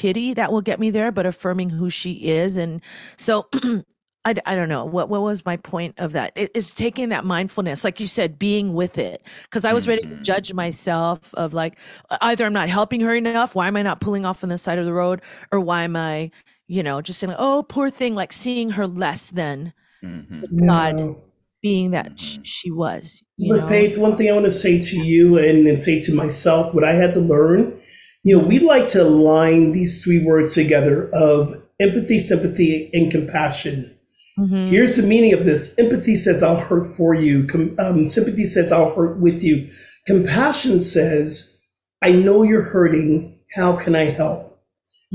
pity 0.00 0.34
that 0.34 0.50
will 0.52 0.62
get 0.62 0.80
me 0.80 0.90
there 0.90 1.12
but 1.12 1.26
affirming 1.26 1.70
who 1.70 1.90
she 1.90 2.12
is 2.24 2.56
and 2.56 2.80
so 3.18 3.48
I, 4.24 4.34
I 4.46 4.54
don't 4.54 4.68
know 4.68 4.84
what 4.84 5.08
what 5.08 5.22
was 5.22 5.44
my 5.46 5.56
point 5.56 5.94
of 5.98 6.12
that 6.12 6.32
it 6.36 6.50
is 6.54 6.70
taking 6.72 7.08
that 7.10 7.24
mindfulness 7.24 7.84
like 7.84 8.00
you 8.00 8.06
said 8.06 8.38
being 8.38 8.74
with 8.74 8.98
it 8.98 9.22
because 9.44 9.64
i 9.64 9.72
was 9.72 9.88
ready 9.88 10.02
to 10.02 10.08
Mhm. 10.08 10.22
judge 10.22 10.52
myself 10.54 11.34
of 11.34 11.54
like 11.54 11.78
either 12.22 12.46
i'm 12.46 12.52
not 12.52 12.68
helping 12.68 13.00
her 13.02 13.14
enough 13.14 13.54
why 13.54 13.66
am 13.68 13.76
i 13.76 13.82
not 13.82 14.00
pulling 14.00 14.24
off 14.26 14.42
on 14.42 14.50
the 14.50 14.58
side 14.58 14.78
of 14.78 14.86
the 14.86 14.92
road 14.92 15.20
or 15.52 15.60
why 15.60 15.82
am 15.84 15.96
i 15.96 16.30
you 16.68 16.82
know 16.82 17.00
just 17.02 17.18
saying 17.20 17.30
like, 17.30 17.38
oh 17.40 17.64
poor 17.68 17.90
thing 17.90 18.14
like 18.14 18.32
seeing 18.32 18.70
her 18.70 18.86
less 18.86 19.30
than 19.30 19.72
Mhm. 20.04 20.42
God 20.66 20.94
No. 20.96 21.24
being 21.62 21.90
that 21.92 22.12
sh- 22.16 22.38
Mhm. 22.38 22.42
she 22.44 22.70
was 22.70 23.22
you 23.36 23.52
But 23.52 23.60
know 23.60 23.68
Faith, 23.68 23.98
one 23.98 24.16
thing 24.16 24.28
I 24.30 24.32
want 24.32 24.46
to 24.46 24.50
say 24.50 24.78
to 24.80 24.96
you 24.98 25.38
and, 25.38 25.66
and 25.66 25.78
say 25.80 26.00
to 26.00 26.14
myself, 26.14 26.74
what 26.74 26.84
I 26.84 26.92
had 26.92 27.12
to 27.14 27.20
learn, 27.20 27.78
you 28.22 28.36
know, 28.36 28.44
we 28.44 28.58
like 28.58 28.86
to 28.88 29.02
align 29.02 29.72
these 29.72 30.02
three 30.04 30.22
words 30.24 30.54
together 30.54 31.08
of 31.12 31.62
empathy, 31.80 32.18
sympathy, 32.18 32.90
and 32.92 33.10
compassion. 33.10 33.90
Mhm. 34.38 34.68
Here's 34.68 34.96
the 34.96 35.02
meaning 35.06 35.32
of 35.32 35.44
this. 35.44 35.74
Empathy 35.78 36.16
says, 36.16 36.42
I'll 36.42 36.56
hurt 36.56 36.86
for 36.86 37.14
you. 37.14 37.44
Com- 37.44 37.74
um, 37.78 38.06
sympathy 38.08 38.44
says, 38.44 38.70
I'll 38.72 38.94
hurt 38.94 39.18
with 39.20 39.42
you. 39.42 39.66
Compassion 40.06 40.80
says, 40.80 41.60
I 42.02 42.12
know 42.12 42.42
you're 42.42 42.62
hurting. 42.62 43.36
How 43.54 43.72
can 43.72 43.94
I 43.94 44.04
help? 44.04 44.58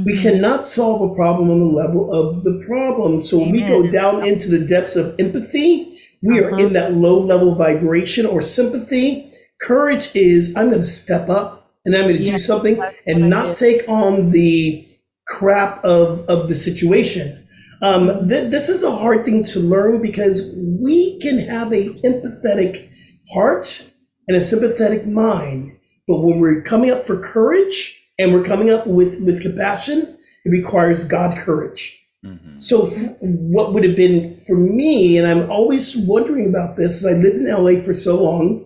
We 0.05 0.17
Mhm. 0.17 0.21
cannot 0.21 0.67
solve 0.67 1.01
a 1.09 1.13
problem 1.15 1.49
on 1.49 1.59
the 1.59 1.65
level 1.65 2.11
of 2.11 2.43
the 2.43 2.61
problem. 2.67 3.19
So 3.21 3.37
when 3.39 3.51
we 3.51 3.61
go 3.61 3.87
down 3.89 4.25
into 4.25 4.49
the 4.49 4.59
depths 4.59 4.95
of 4.95 5.15
empathy, 5.19 5.87
we 6.21 6.39
are 6.39 6.51
Uh-huh. 6.53 6.65
in 6.67 6.73
that 6.73 6.93
low 6.95 7.17
level 7.19 7.55
vibration 7.55 8.25
or 8.25 8.41
sympathy. 8.41 9.31
Courage 9.61 10.09
is 10.13 10.53
I'm 10.55 10.69
going 10.69 10.81
to 10.81 10.87
step 10.87 11.29
up 11.29 11.64
and 11.85 11.95
I'm 11.95 12.03
going 12.07 12.17
to 12.17 12.25
do 12.25 12.37
something 12.37 12.81
and 13.05 13.29
not 13.29 13.47
did. 13.47 13.55
take 13.55 13.89
on 13.89 14.31
the 14.31 14.87
crap 15.27 15.83
of, 15.85 16.21
of 16.27 16.47
the 16.49 16.55
situation. 16.55 17.47
Um, 17.81 18.27
th- 18.27 18.51
this 18.51 18.69
is 18.69 18.83
a 18.83 18.91
hard 18.91 19.25
thing 19.25 19.43
to 19.43 19.59
learn 19.59 20.01
because 20.01 20.55
we 20.57 21.19
can 21.19 21.39
have 21.39 21.71
a 21.73 21.89
empathetic 22.03 22.89
heart 23.33 23.91
and 24.27 24.37
a 24.37 24.41
sympathetic 24.41 25.05
mind, 25.05 25.77
but 26.07 26.21
when 26.21 26.39
we're 26.39 26.61
coming 26.61 26.89
up 26.91 27.05
for 27.05 27.19
courage 27.19 28.01
and 28.17 28.33
we're 28.33 28.43
coming 28.43 28.69
up 28.69 28.87
with 28.87 29.19
with 29.21 29.41
compassion, 29.41 30.17
it 30.45 30.49
requires 30.49 31.03
God 31.03 31.35
courage. 31.37 32.01
Mhm. 32.25 32.59
So, 32.59 32.87
f- 32.87 33.17
what 33.21 33.73
would 33.73 33.83
have 33.83 33.95
been 33.95 34.39
for 34.47 34.55
me, 34.57 35.17
and 35.17 35.27
I'm 35.27 35.49
always 35.51 35.95
wondering 35.97 36.49
about 36.49 36.77
this, 36.77 37.05
I 37.05 37.11
lived 37.11 37.37
in 37.37 37.47
LA 37.47 37.79
for 37.81 37.93
so 37.93 38.23
long, 38.23 38.65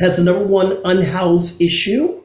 has 0.00 0.16
the 0.16 0.24
number 0.24 0.44
one 0.44 0.78
unhoused 0.84 1.60
issue. 1.60 2.22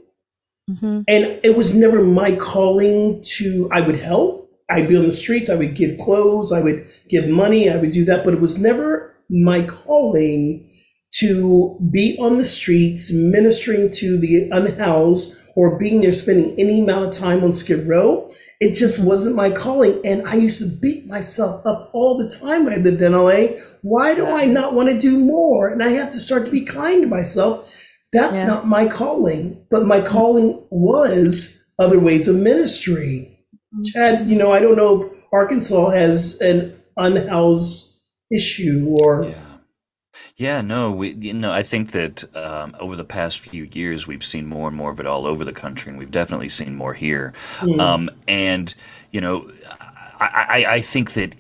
Mhm. 0.70 1.04
And 1.08 1.40
it 1.44 1.56
was 1.56 1.76
never 1.76 2.02
my 2.04 2.32
calling 2.32 3.22
to, 3.38 3.70
I 3.72 3.82
would 3.82 3.98
help. 3.98 4.50
I'd 4.70 4.88
be 4.88 4.98
on 4.98 5.06
the 5.06 5.12
streets, 5.12 5.50
I 5.50 5.56
would 5.56 5.76
give 5.76 5.98
clothes, 5.98 6.52
I 6.52 6.62
would 6.62 6.86
give 7.08 7.28
money, 7.28 7.70
I 7.70 7.78
would 7.78 7.92
do 7.92 8.04
that, 8.06 8.24
but 8.24 8.34
it 8.34 8.40
was 8.40 8.58
never 8.58 9.14
my 9.30 9.62
calling 9.62 10.66
to 11.20 11.78
be 11.92 12.18
on 12.20 12.38
the 12.38 12.44
streets 12.44 13.14
ministering 13.14 13.90
to 13.90 14.18
the 14.18 14.50
unhoused 14.52 15.36
or 15.56 15.78
being 15.78 16.02
there 16.02 16.12
spending 16.12 16.60
any 16.60 16.82
amount 16.82 17.06
of 17.06 17.12
time 17.12 17.44
on 17.44 17.54
Skid 17.54 17.88
Row. 17.88 18.30
It 18.62 18.74
just 18.74 19.04
wasn't 19.04 19.36
my 19.36 19.50
calling. 19.50 20.00
And 20.06 20.28
I 20.28 20.36
used 20.36 20.60
to 20.60 20.78
beat 20.82 21.06
myself 21.08 21.66
up 21.66 21.90
all 21.94 22.18
the 22.18 22.30
time 22.30 22.66
when 22.66 22.74
I 22.74 22.78
lived 22.78 23.02
in 23.02 23.12
LA. 23.14 23.58
Why 23.82 24.16
do 24.16 24.26
I 24.28 24.46
not 24.46 24.74
want 24.74 24.90
to 24.90 24.98
do 24.98 25.18
more? 25.18 25.70
And 25.70 25.84
I 25.84 25.90
have 25.90 26.12
to 26.12 26.20
start 26.20 26.46
to 26.46 26.52
be 26.52 26.62
kind 26.62 27.02
to 27.04 27.08
myself. 27.08 27.82
That's 28.14 28.40
Yeah. 28.40 28.48
not 28.48 28.68
my 28.68 28.88
calling, 28.88 29.66
but 29.70 29.86
my 29.86 30.00
calling 30.00 30.64
was 30.72 31.68
other 31.80 32.00
ways 32.00 32.28
of 32.30 32.38
ministry. 32.38 33.40
Mm-hmm. 33.74 33.82
Chad, 33.92 34.30
you 34.30 34.38
know, 34.38 34.52
I 34.54 34.60
don't 34.62 34.78
know 34.78 35.02
if 35.02 35.12
Arkansas 35.34 35.90
has 35.90 36.40
an 36.40 36.76
unhoused 36.96 37.92
issue 38.32 38.88
or 38.90 39.26
Yeah. 39.26 39.45
Yeah, 40.38 40.62
no, 40.62 40.92
we, 40.92 41.14
you 41.14 41.34
know, 41.34 41.52
I 41.52 41.64
think 41.64 41.92
that 41.92 42.24
um, 42.36 42.76
over 42.80 42.96
the 42.96 43.06
past 43.06 43.40
few 43.40 43.64
years, 43.72 44.08
we've 44.08 44.24
seen 44.24 44.48
more 44.48 44.68
and 44.68 44.78
more 44.78 44.92
of 44.92 45.00
it 45.00 45.08
all 45.08 45.26
over 45.26 45.46
the 45.46 45.54
country, 45.54 45.90
and 45.90 46.00
we've 46.00 46.12
definitely 46.12 46.50
seen 46.50 46.76
more 46.76 46.94
here. 46.94 47.34
Um, 47.80 48.10
and 48.28 48.74
you 49.12 49.22
know, 49.22 49.50
I, 50.20 50.46
I, 50.66 50.74
I 50.76 50.82
think 50.82 51.14
that 51.14 51.36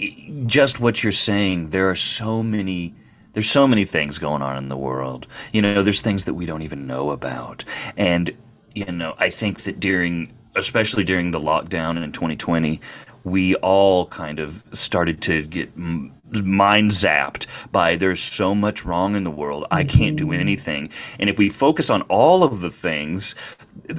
just 0.47 0.79
what 0.79 1.03
you're 1.03 1.11
saying, 1.11 1.67
there 1.67 1.89
are 1.89 1.95
so 1.95 2.43
many. 2.43 2.95
There's 3.33 3.51
so 3.51 3.67
many 3.67 3.83
things 3.83 4.17
going 4.17 4.41
on 4.41 4.57
in 4.57 4.69
the 4.69 4.77
world. 4.77 5.27
You 5.51 5.61
know, 5.61 5.83
there's 5.83 6.01
things 6.01 6.23
that 6.23 6.35
we 6.35 6.45
don't 6.45 6.61
even 6.61 6.88
know 6.88 7.11
about, 7.11 7.65
and 7.97 8.31
you 8.75 8.85
know, 8.85 9.15
I 9.17 9.29
think 9.29 9.63
that 9.63 9.79
during, 9.79 10.33
especially 10.55 11.03
during 11.03 11.31
the 11.31 11.39
lockdown 11.39 12.01
in 12.01 12.11
2020, 12.13 12.79
we 13.25 13.55
all 13.55 14.07
kind 14.07 14.39
of 14.39 14.63
started 14.73 15.21
to 15.23 15.43
get 15.43 15.71
m- 15.77 16.14
mind 16.43 16.91
zapped 16.91 17.45
by 17.71 17.95
there's 17.95 18.21
so 18.21 18.56
much 18.56 18.86
wrong 18.86 19.15
in 19.15 19.24
the 19.24 19.32
world. 19.32 19.65
I 19.71 19.84
can't 19.84 20.17
do 20.17 20.26
mm-hmm. 20.26 20.39
anything. 20.39 20.89
And 21.19 21.30
if 21.30 21.38
we 21.38 21.50
focus 21.50 21.89
on 21.89 22.02
all 22.04 22.43
of 22.43 22.62
the 22.62 22.71
things, 22.71 23.36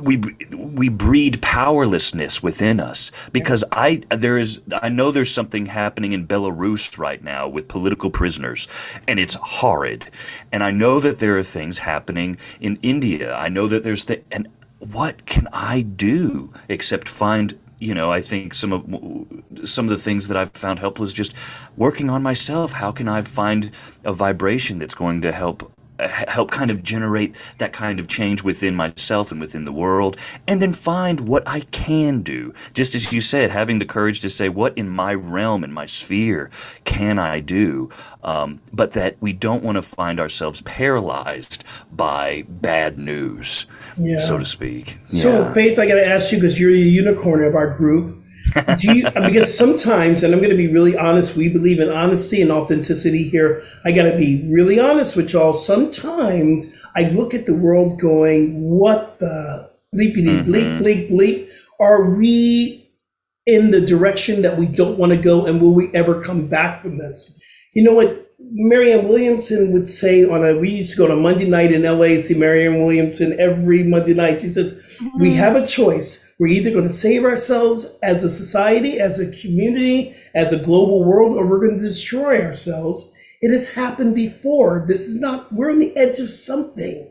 we 0.03 0.17
we 0.53 0.89
breed 0.89 1.41
powerlessness 1.43 2.43
within 2.43 2.81
us 2.81 3.13
because 3.33 3.63
I 3.73 4.03
there 4.11 4.39
is 4.39 4.61
I 4.73 4.89
know 4.89 5.11
there's 5.11 5.33
something 5.33 5.67
happening 5.67 6.13
in 6.13 6.27
Belarus 6.27 6.99
right 6.99 7.23
now 7.23 7.47
with 7.49 7.69
political 7.69 8.11
prisoners 8.11 8.69
and 9.07 9.19
it's 9.19 9.35
horrid. 9.35 10.11
And 10.51 10.65
I 10.65 10.71
know 10.71 10.99
that 11.01 11.19
there 11.19 11.39
are 11.39 11.43
things 11.43 11.79
happening 11.79 12.39
in 12.61 12.79
India. 12.83 13.35
I 13.35 13.49
know 13.49 13.67
that 13.69 13.83
there's 13.83 14.07
the 14.07 14.23
and 14.33 14.49
what 14.79 15.27
can 15.27 15.49
I 15.53 15.83
do 15.83 16.53
except 16.69 17.09
find 17.09 17.59
you 17.79 17.95
know, 17.95 18.11
I 18.11 18.21
think 18.21 18.55
some 18.55 18.73
of 18.73 19.69
some 19.69 19.85
of 19.85 19.91
the 19.91 20.03
things 20.03 20.29
that 20.29 20.37
I've 20.37 20.53
found 20.53 20.79
helpful 20.79 21.05
is 21.05 21.13
just 21.13 21.35
working 21.77 22.09
on 22.09 22.23
myself. 22.23 22.73
How 22.73 22.93
can 22.93 23.09
I 23.09 23.23
find 23.23 23.71
a 24.05 24.13
vibration 24.13 24.79
that's 24.79 24.95
going 24.95 25.21
to 25.23 25.33
help 25.33 25.73
uh, 25.99 26.09
help 26.29 26.51
kind 26.51 26.71
of 26.71 26.83
generate 26.83 27.35
that 27.57 27.73
kind 27.73 27.99
of 27.99 28.07
change 28.07 28.43
within 28.43 28.75
myself 28.75 29.33
and 29.33 29.41
within 29.41 29.65
the 29.65 29.73
world, 29.73 30.17
and 30.47 30.61
then 30.61 30.75
find 30.75 31.21
what 31.21 31.43
I 31.47 31.61
can 31.61 32.21
do. 32.21 32.53
Just 32.75 32.95
as 32.95 33.13
you 33.13 33.23
said, 33.23 33.51
having 33.51 33.79
the 33.79 33.87
courage 33.87 34.21
to 34.21 34.31
say, 34.31 34.51
"What 34.51 34.77
in 34.77 34.91
my 34.91 35.15
realm, 35.15 35.65
in 35.65 35.73
my 35.73 35.87
sphere, 35.87 36.51
can 36.85 37.19
I 37.19 37.41
do?" 37.41 37.89
Um, 38.23 38.61
but 38.73 38.93
that 38.93 39.17
we 39.21 39.33
don't 39.33 39.63
want 39.63 39.77
to 39.77 39.83
find 39.83 40.21
ourselves 40.21 40.61
paralyzed 40.63 41.65
by 41.91 42.45
bad 42.49 42.99
news, 42.99 43.65
Yeah. 43.99 44.19
so 44.19 44.39
to 44.39 44.45
speak. 44.45 44.97
So, 45.07 45.43
Yeah. 45.43 45.53
Faith, 45.53 45.79
I 45.79 45.87
got 45.87 45.95
to 45.95 46.07
ask 46.07 46.33
you 46.33 46.39
because 46.39 46.61
you're 46.61 46.73
the 46.73 46.79
unicorn 46.79 47.43
of 47.43 47.55
our 47.55 47.75
group. 47.77 48.23
Do 48.79 48.97
you? 48.97 49.11
because 49.15 49.57
sometimes, 49.57 50.23
and 50.23 50.33
I'm 50.33 50.41
going 50.41 50.51
to 50.51 50.57
be 50.57 50.69
really 50.69 50.97
honest, 50.97 51.37
we 51.37 51.49
believe 51.49 51.81
in 51.81 51.91
honesty 51.91 52.41
and 52.41 52.51
authenticity 52.51 53.25
here. 53.25 53.63
I 53.85 53.93
got 53.93 54.05
to 54.05 54.17
be 54.17 54.49
really 54.51 54.79
honest 54.79 55.17
with 55.17 55.33
y'all. 55.33 55.53
Sometimes 55.53 56.85
I 56.95 57.09
look 57.11 57.35
at 57.35 57.47
the 57.47 57.55
world 57.55 58.01
going, 58.01 58.61
"What 58.61 59.19
the 59.19 59.71
bleepity 59.95 60.45
bleep 60.45 60.79
bleep 60.79 61.09
mm-hmm. 61.09 61.17
bleep? 61.17 61.51
Are 61.81 62.11
we 62.11 62.91
in 63.47 63.71
the 63.71 63.81
direction 63.81 64.43
that 64.43 64.57
we 64.57 64.67
don't 64.67 64.99
want 64.99 65.13
to 65.13 65.19
go, 65.19 65.47
and 65.47 65.61
will 65.61 65.75
we 65.75 65.93
ever 65.93 66.23
come 66.23 66.47
back 66.47 66.81
from 66.81 66.99
this?" 66.99 67.43
You 67.75 67.83
know 67.83 67.95
what? 67.95 68.26
Marianne 68.59 69.05
Williamson 69.05 69.71
would 69.73 69.89
say 69.89 70.25
on 70.25 70.43
a 70.43 70.59
we 70.59 70.71
used 70.71 70.93
to 70.93 70.99
go 70.99 71.05
on 71.05 71.19
a 71.19 71.21
Monday 71.21 71.49
night 71.49 71.73
in 71.73 71.83
LA 71.83 72.21
see 72.23 72.35
Marianne 72.35 72.81
Williamson 72.81 73.39
every 73.39 73.83
Monday 73.83 74.15
night. 74.15 74.41
She 74.41 74.49
says, 74.49 74.99
We 75.19 75.35
have 75.35 75.57
a 75.57 75.67
choice. 75.67 76.35
We're 76.39 76.49
either 76.49 76.71
going 76.71 76.85
to 76.85 76.91
save 76.91 77.25
ourselves 77.25 77.99
as 78.03 78.25
a 78.25 78.31
society, 78.31 78.99
as 78.99 79.19
a 79.19 79.31
community, 79.41 80.15
as 80.35 80.53
a 80.53 80.63
global 80.63 81.05
world, 81.05 81.37
or 81.37 81.47
we're 81.47 81.61
going 81.61 81.79
to 81.79 81.85
destroy 81.85 82.43
ourselves. 82.43 83.15
It 83.43 83.53
has 83.53 83.75
happened 83.75 84.15
before. 84.15 84.87
This 84.89 85.07
is 85.07 85.21
not, 85.21 85.53
we're 85.53 85.71
on 85.71 85.79
the 85.79 85.97
edge 85.97 86.19
of 86.19 86.31
something. 86.31 87.11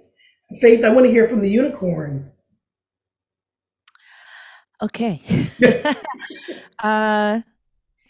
Faith, 0.59 0.83
I 0.83 0.89
want 0.89 1.05
to 1.05 1.11
hear 1.11 1.27
from 1.27 1.41
the 1.41 1.49
unicorn. 1.49 2.31
okay 4.81 5.21
uh 6.79 7.41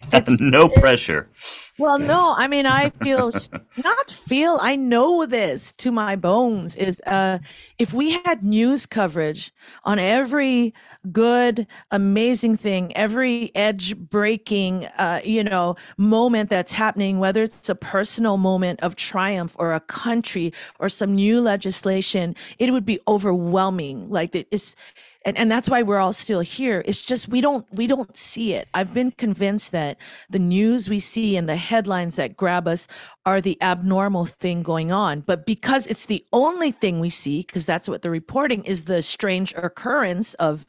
it's 0.13 0.39
no 0.39 0.67
pressure. 0.67 1.29
Well, 1.77 1.99
no, 1.99 2.33
I 2.37 2.47
mean, 2.47 2.65
I 2.65 2.89
feel 2.89 3.31
not 3.83 4.09
feel. 4.09 4.57
I 4.61 4.77
know 4.77 5.25
this 5.25 5.73
to 5.73 5.91
my 5.91 6.15
bones. 6.15 6.73
Is 6.75 7.01
uh, 7.01 7.39
if 7.77 7.93
we 7.93 8.11
had 8.23 8.43
news 8.43 8.85
coverage 8.85 9.51
on 9.83 9.99
every 9.99 10.73
good, 11.11 11.67
amazing 11.91 12.55
thing, 12.55 12.95
every 12.95 13.53
edge 13.55 13.97
breaking, 13.97 14.85
uh, 14.97 15.19
you 15.25 15.43
know, 15.43 15.75
moment 15.97 16.49
that's 16.49 16.71
happening, 16.71 17.19
whether 17.19 17.43
it's 17.43 17.67
a 17.67 17.75
personal 17.75 18.37
moment 18.37 18.79
of 18.81 18.95
triumph 18.95 19.55
or 19.59 19.73
a 19.73 19.81
country 19.81 20.53
or 20.79 20.87
some 20.87 21.13
new 21.13 21.41
legislation, 21.41 22.35
it 22.57 22.71
would 22.71 22.85
be 22.85 22.99
overwhelming. 23.07 24.09
Like 24.09 24.33
it 24.33 24.47
is 24.49 24.77
and, 25.25 25.37
and 25.37 25.51
that's 25.51 25.69
why 25.69 25.81
we're 25.81 25.97
all 25.97 26.13
still 26.13 26.39
here 26.39 26.83
it's 26.85 27.03
just 27.03 27.27
we 27.27 27.41
don't 27.41 27.65
we 27.73 27.87
don't 27.87 28.15
see 28.15 28.53
it 28.53 28.67
i've 28.73 28.93
been 28.93 29.11
convinced 29.11 29.71
that 29.71 29.97
the 30.29 30.39
news 30.39 30.89
we 30.89 30.99
see 30.99 31.35
and 31.35 31.49
the 31.49 31.55
headlines 31.55 32.15
that 32.15 32.37
grab 32.37 32.67
us 32.67 32.87
are 33.25 33.41
the 33.41 33.61
abnormal 33.61 34.25
thing 34.25 34.63
going 34.63 34.91
on 34.91 35.21
but 35.21 35.45
because 35.45 35.87
it's 35.87 36.05
the 36.05 36.23
only 36.31 36.71
thing 36.71 36.99
we 36.99 37.09
see 37.09 37.41
because 37.41 37.65
that's 37.65 37.89
what 37.89 38.01
the 38.01 38.09
reporting 38.09 38.63
is 38.63 38.85
the 38.85 39.01
strange 39.01 39.53
occurrence 39.55 40.33
of 40.35 40.65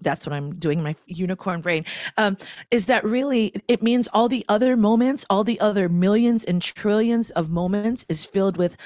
that's 0.00 0.26
what 0.26 0.32
I'm 0.32 0.54
doing 0.56 0.82
my 0.82 0.94
unicorn 1.06 1.60
brain. 1.60 1.84
Um, 2.16 2.36
is 2.70 2.86
that 2.86 3.04
really 3.04 3.62
it 3.68 3.82
means 3.82 4.08
all 4.12 4.28
the 4.28 4.44
other 4.48 4.76
moments, 4.76 5.26
all 5.28 5.44
the 5.44 5.60
other 5.60 5.88
millions 5.88 6.44
and 6.44 6.62
trillions 6.62 7.30
of 7.30 7.50
moments 7.50 8.04
is 8.08 8.24
filled 8.24 8.56
with 8.56 8.76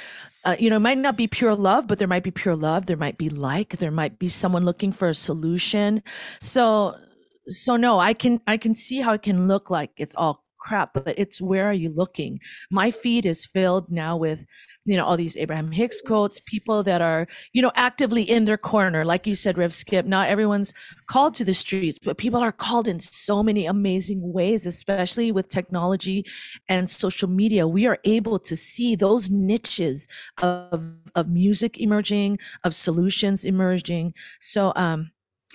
uh, 0.44 0.56
you 0.58 0.70
know, 0.70 0.76
it 0.76 0.80
might 0.80 0.98
not 0.98 1.16
be 1.16 1.26
pure 1.26 1.54
love, 1.54 1.88
but 1.88 1.98
there 1.98 2.08
might 2.08 2.22
be 2.22 2.30
pure 2.30 2.56
love. 2.56 2.86
There 2.86 2.96
might 2.96 3.18
be 3.18 3.28
like, 3.30 3.78
there 3.78 3.90
might 3.90 4.18
be 4.18 4.28
someone 4.28 4.64
looking 4.64 4.92
for 4.92 5.08
a 5.08 5.14
solution. 5.14 6.02
So, 6.40 6.96
so 7.48 7.76
no, 7.76 7.98
I 7.98 8.14
can, 8.14 8.40
I 8.46 8.56
can 8.56 8.74
see 8.74 9.00
how 9.00 9.14
it 9.14 9.22
can 9.22 9.48
look 9.48 9.70
like 9.70 9.92
it's 9.96 10.14
all 10.14 10.43
crap, 10.64 10.94
but 10.94 11.14
it's 11.16 11.40
where 11.40 11.66
are 11.66 11.74
you 11.74 11.90
looking? 11.90 12.40
My 12.70 12.90
feed 12.90 13.26
is 13.26 13.44
filled 13.44 13.90
now 13.90 14.16
with 14.16 14.46
you 14.86 14.96
know 14.96 15.04
all 15.04 15.16
these 15.16 15.36
abraham 15.36 15.72
hicks 15.72 16.02
quotes 16.02 16.40
people 16.40 16.82
that 16.82 17.00
are 17.00 17.26
you 17.54 17.62
know 17.62 17.72
actively 17.74 18.22
in 18.22 18.44
their 18.44 18.58
corner. 18.58 19.04
Like 19.04 19.26
you 19.26 19.34
said 19.34 19.58
rev 19.58 19.72
skip 19.72 20.06
not 20.06 20.28
everyone's 20.28 20.72
called 21.06 21.34
to 21.36 21.44
the 21.44 21.54
streets 21.54 21.98
but 21.98 22.18
people 22.18 22.40
are 22.40 22.52
called 22.52 22.88
in 22.88 23.00
so 23.00 23.42
many 23.42 23.66
amazing 23.66 24.20
ways 24.32 24.66
especially 24.66 25.32
with 25.32 25.48
technology 25.48 26.24
and 26.68 26.88
social 26.88 27.28
media. 27.28 27.68
We 27.68 27.86
are 27.86 27.98
able 28.04 28.38
to 28.40 28.56
see 28.56 28.96
those 28.96 29.30
niches 29.30 30.08
of 30.42 30.84
of 31.14 31.28
music 31.28 31.78
emerging 31.78 32.38
of 32.64 32.74
solutions 32.74 33.44
emerging. 33.44 34.14
So 34.40 34.72
um 34.76 35.10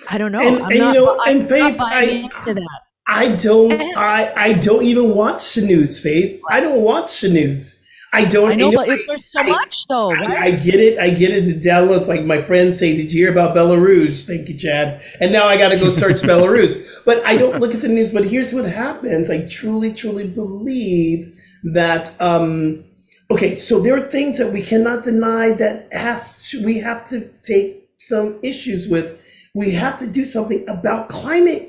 i 0.10 0.18
don't 0.18 0.32
know. 0.32 0.48
And, 0.48 0.64
i'm 0.64 0.72
and 0.72 0.80
not, 0.80 0.96
you 0.96 1.02
know 1.02 1.20
I'm 1.26 1.42
faith 1.42 1.78
not 1.78 1.78
buying 1.78 2.26
I, 2.26 2.40
into 2.40 2.54
that 2.62 2.89
I 3.12 3.36
don't 3.36 3.74
I, 3.98 4.34
I 4.36 4.54
don't 4.54 4.84
even 4.84 5.14
watch 5.16 5.56
the 5.56 5.62
news, 5.66 6.00
Faith. 6.00 6.42
I 6.50 6.60
don't 6.60 6.82
watch 6.82 7.22
the 7.22 7.30
news. 7.30 7.76
I 8.12 8.26
don't. 8.26 8.52
I 8.52 8.56
know, 8.56 8.72
you 8.72 8.76
but 8.78 8.90
it, 8.90 9.02
there's 9.08 9.32
so 9.32 9.40
I- 9.42 9.44
much 9.50 9.86
though, 9.88 10.12
I. 10.12 10.46
I 10.46 10.52
get 10.52 10.80
it. 10.80 10.98
I 10.98 11.10
get 11.12 11.32
it. 11.32 11.42
The 11.46 11.70
downloads, 11.70 12.08
like 12.08 12.24
my 12.24 12.42
friends 12.42 12.80
say, 12.80 12.96
did 12.98 13.12
you 13.12 13.24
hear 13.26 13.32
about 13.32 13.56
Belarus? 13.56 14.26
Thank 14.26 14.50
you, 14.50 14.58
Chad. 14.58 15.00
And 15.22 15.32
now 15.32 15.46
I 15.46 15.58
got 15.58 15.70
to 15.70 15.78
go 15.78 15.90
search 15.92 16.18
Belarus. 16.24 17.04
But 17.06 17.24
I 17.26 17.38
don't 17.38 17.60
look 17.60 17.76
at 17.76 17.82
the 17.82 17.88
news. 17.88 18.12
But 18.12 18.26
here's 18.26 18.52
what 18.54 18.66
happens. 18.66 19.30
I 19.30 19.46
truly, 19.48 19.94
truly 19.94 20.28
believe 20.28 21.36
that. 21.64 22.20
um 22.22 22.86
Okay, 23.32 23.56
so 23.58 23.80
there 23.80 23.96
are 23.96 24.10
things 24.10 24.40
that 24.40 24.52
we 24.52 24.64
cannot 24.64 25.04
deny 25.04 25.52
that 25.52 25.88
has 25.94 26.50
to. 26.50 26.66
We 26.66 26.80
have 26.80 27.08
to 27.10 27.30
take 27.44 27.88
some 27.98 28.40
issues 28.42 28.88
with. 28.88 29.24
We 29.54 29.70
have 29.72 29.98
to 30.00 30.08
do 30.08 30.26
something 30.26 30.68
about 30.68 31.10
climate 31.10 31.69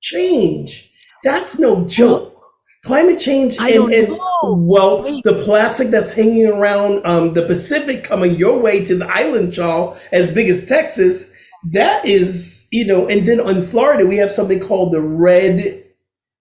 change. 0.00 0.90
That's 1.22 1.58
no 1.58 1.86
joke. 1.86 2.36
Climate 2.84 3.18
change 3.18 3.58
and, 3.58 3.92
and 3.92 4.18
well, 4.42 5.02
the 5.22 5.40
plastic 5.44 5.88
that's 5.88 6.12
hanging 6.12 6.46
around 6.46 7.04
um, 7.04 7.34
the 7.34 7.42
Pacific 7.42 8.04
coming 8.04 8.34
your 8.36 8.58
way 8.58 8.82
to 8.86 8.96
the 8.96 9.06
island, 9.06 9.54
y'all, 9.54 9.98
as 10.12 10.32
big 10.32 10.48
as 10.48 10.64
Texas, 10.64 11.30
that 11.72 12.06
is, 12.06 12.66
you 12.70 12.86
know, 12.86 13.06
and 13.06 13.28
then 13.28 13.38
on 13.38 13.62
Florida, 13.62 14.06
we 14.06 14.16
have 14.16 14.30
something 14.30 14.60
called 14.60 14.92
the 14.92 15.02
red 15.02 15.84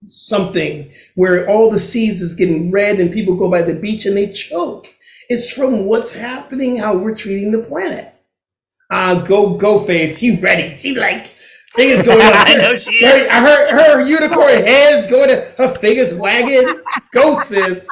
something 0.08 0.90
where 1.16 1.48
all 1.50 1.70
the 1.70 1.80
seas 1.80 2.22
is 2.22 2.34
getting 2.34 2.72
red 2.72 3.00
and 3.00 3.12
people 3.12 3.36
go 3.36 3.52
by 3.52 3.62
the 3.62 3.74
beach 3.74 4.06
and 4.06 4.16
they 4.16 4.30
choke. 4.30 4.88
It's 5.30 5.52
from 5.52 5.86
what's 5.86 6.14
happening, 6.14 6.78
how 6.78 6.98
we're 6.98 7.16
treating 7.16 7.52
the 7.52 7.60
planet. 7.60 8.14
Uh, 8.90 9.22
go, 9.24 9.56
go, 9.56 9.84
Faith. 9.84 10.18
She 10.18 10.36
ready. 10.38 10.76
She 10.76 10.96
like 10.96 11.36
fingers 11.80 12.02
going 12.06 12.22
up. 12.22 12.34
I 12.36 12.56
know 12.56 12.76
she 12.76 13.04
Her, 13.06 13.16
is. 13.16 13.28
her, 13.32 13.76
her 13.96 14.06
unicorn 14.08 14.50
head's 14.50 15.08
going 15.08 15.30
to 15.30 15.42
her 15.58 15.70
fingers 15.70 16.14
wagging. 16.24 16.80
Go, 17.14 17.40
sis. 17.42 17.88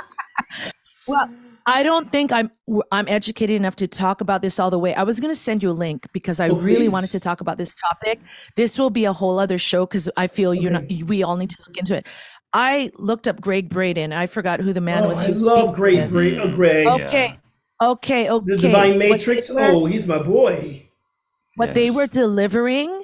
Well, 1.08 1.30
I 1.66 1.84
don't 1.84 2.10
think 2.12 2.32
I'm 2.32 2.50
I'm 2.92 3.08
educated 3.08 3.56
enough 3.56 3.76
to 3.78 3.88
talk 3.88 4.22
about 4.22 4.42
this 4.42 4.58
all 4.60 4.70
the 4.70 4.80
way. 4.80 4.94
I 4.96 5.04
was 5.04 5.20
going 5.20 5.32
to 5.34 5.40
send 5.40 5.62
you 5.64 5.70
a 5.70 5.72
link 5.86 6.08
because 6.14 6.40
I 6.40 6.50
Oh, 6.50 6.56
really 6.56 6.86
please. 6.86 6.90
wanted 6.90 7.10
to 7.12 7.20
talk 7.20 7.42
about 7.42 7.58
this 7.58 7.76
topic. 7.76 8.20
This 8.56 8.78
will 8.78 8.90
be 8.90 9.06
a 9.06 9.14
whole 9.14 9.38
other 9.40 9.58
show 9.58 9.86
because 9.86 10.10
I 10.18 10.28
feel 10.28 10.54
you're 10.54 10.72
not. 10.72 10.84
We 11.06 11.24
all 11.24 11.36
need 11.38 11.50
to 11.52 11.58
look 11.68 11.78
into 11.78 11.96
it. 11.98 12.08
I 12.54 12.90
looked 12.98 13.28
up 13.28 13.42
Gregg 13.42 13.68
Braden. 13.70 14.14
I 14.14 14.28
forgot 14.28 14.62
who 14.62 14.72
the 14.72 14.80
man 14.82 15.04
Oh, 15.04 15.10
was. 15.10 15.26
I 15.26 15.32
love 15.32 15.76
Greg, 15.76 16.10
great, 16.10 16.38
then. 16.38 16.52
uh, 16.52 16.56
Greg. 16.56 16.88
Okay, 16.88 17.38
okay, 17.82 18.30
okay. 18.30 18.46
The 18.56 18.58
Divine 18.58 18.98
Matrix. 18.98 19.50
were- 19.50 19.60
Oh, 19.62 19.86
he's 19.86 20.08
my 20.08 20.20
boy. 20.20 20.88
what 21.58 21.74
they 21.74 21.92
were 21.92 22.08
delivering 22.08 23.04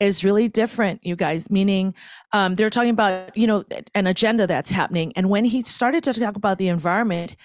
is 0.00 0.24
really 0.24 0.48
different 0.48 1.04
you 1.04 1.16
guys 1.16 1.50
meaning 1.50 1.94
um, 2.32 2.54
they're 2.54 2.70
talking 2.70 2.90
about 2.90 3.36
you 3.36 3.46
know 3.46 3.64
an 3.94 4.06
agenda 4.06 4.46
that's 4.46 4.70
happening 4.70 5.12
and 5.16 5.28
when 5.28 5.44
he 5.44 5.62
started 5.62 6.04
to 6.04 6.12
talk 6.12 6.36
about 6.36 6.58
the 6.58 6.68
environment 6.68 7.36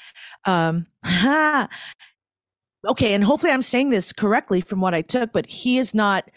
um, 0.45 0.85
okay 2.87 3.13
and 3.13 3.23
hopefully 3.23 3.51
i'm 3.51 3.61
saying 3.61 3.89
this 3.89 4.13
correctly 4.13 4.61
from 4.61 4.81
what 4.81 4.93
i 4.93 5.01
took 5.01 5.33
but 5.33 5.45
he 5.47 5.77
is 5.77 5.93
not 5.93 6.29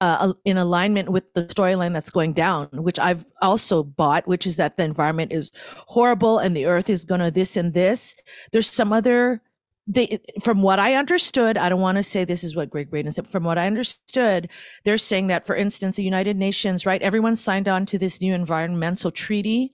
uh, 0.00 0.32
in 0.44 0.56
alignment 0.56 1.10
with 1.10 1.32
the 1.34 1.44
storyline 1.46 1.92
that's 1.92 2.10
going 2.10 2.32
down, 2.32 2.68
which 2.72 2.98
I've 2.98 3.26
also 3.42 3.82
bought, 3.82 4.26
which 4.26 4.46
is 4.46 4.56
that 4.56 4.76
the 4.76 4.82
environment 4.82 5.30
is 5.32 5.50
horrible 5.88 6.38
and 6.38 6.56
the 6.56 6.66
earth 6.66 6.88
is 6.88 7.04
gonna 7.04 7.30
this 7.30 7.56
and 7.56 7.74
this. 7.74 8.14
There's 8.52 8.70
some 8.70 8.92
other 8.92 9.42
they 9.90 10.20
from 10.42 10.62
what 10.62 10.78
I 10.78 10.94
understood, 10.94 11.58
I 11.58 11.68
don't 11.68 11.80
want 11.80 11.96
to 11.96 12.02
say 12.02 12.24
this 12.24 12.44
is 12.44 12.54
what 12.54 12.70
Gregg 12.70 12.90
Braden 12.90 13.10
said. 13.10 13.26
From 13.26 13.44
what 13.44 13.58
I 13.58 13.66
understood, 13.66 14.48
they're 14.84 14.98
saying 14.98 15.26
that, 15.26 15.46
for 15.46 15.56
instance, 15.56 15.96
the 15.96 16.04
United 16.04 16.36
Nations, 16.36 16.86
right? 16.86 17.02
Everyone 17.02 17.34
signed 17.34 17.68
on 17.68 17.86
to 17.86 17.98
this 17.98 18.20
new 18.20 18.32
environmental 18.32 19.10
treaty. 19.10 19.72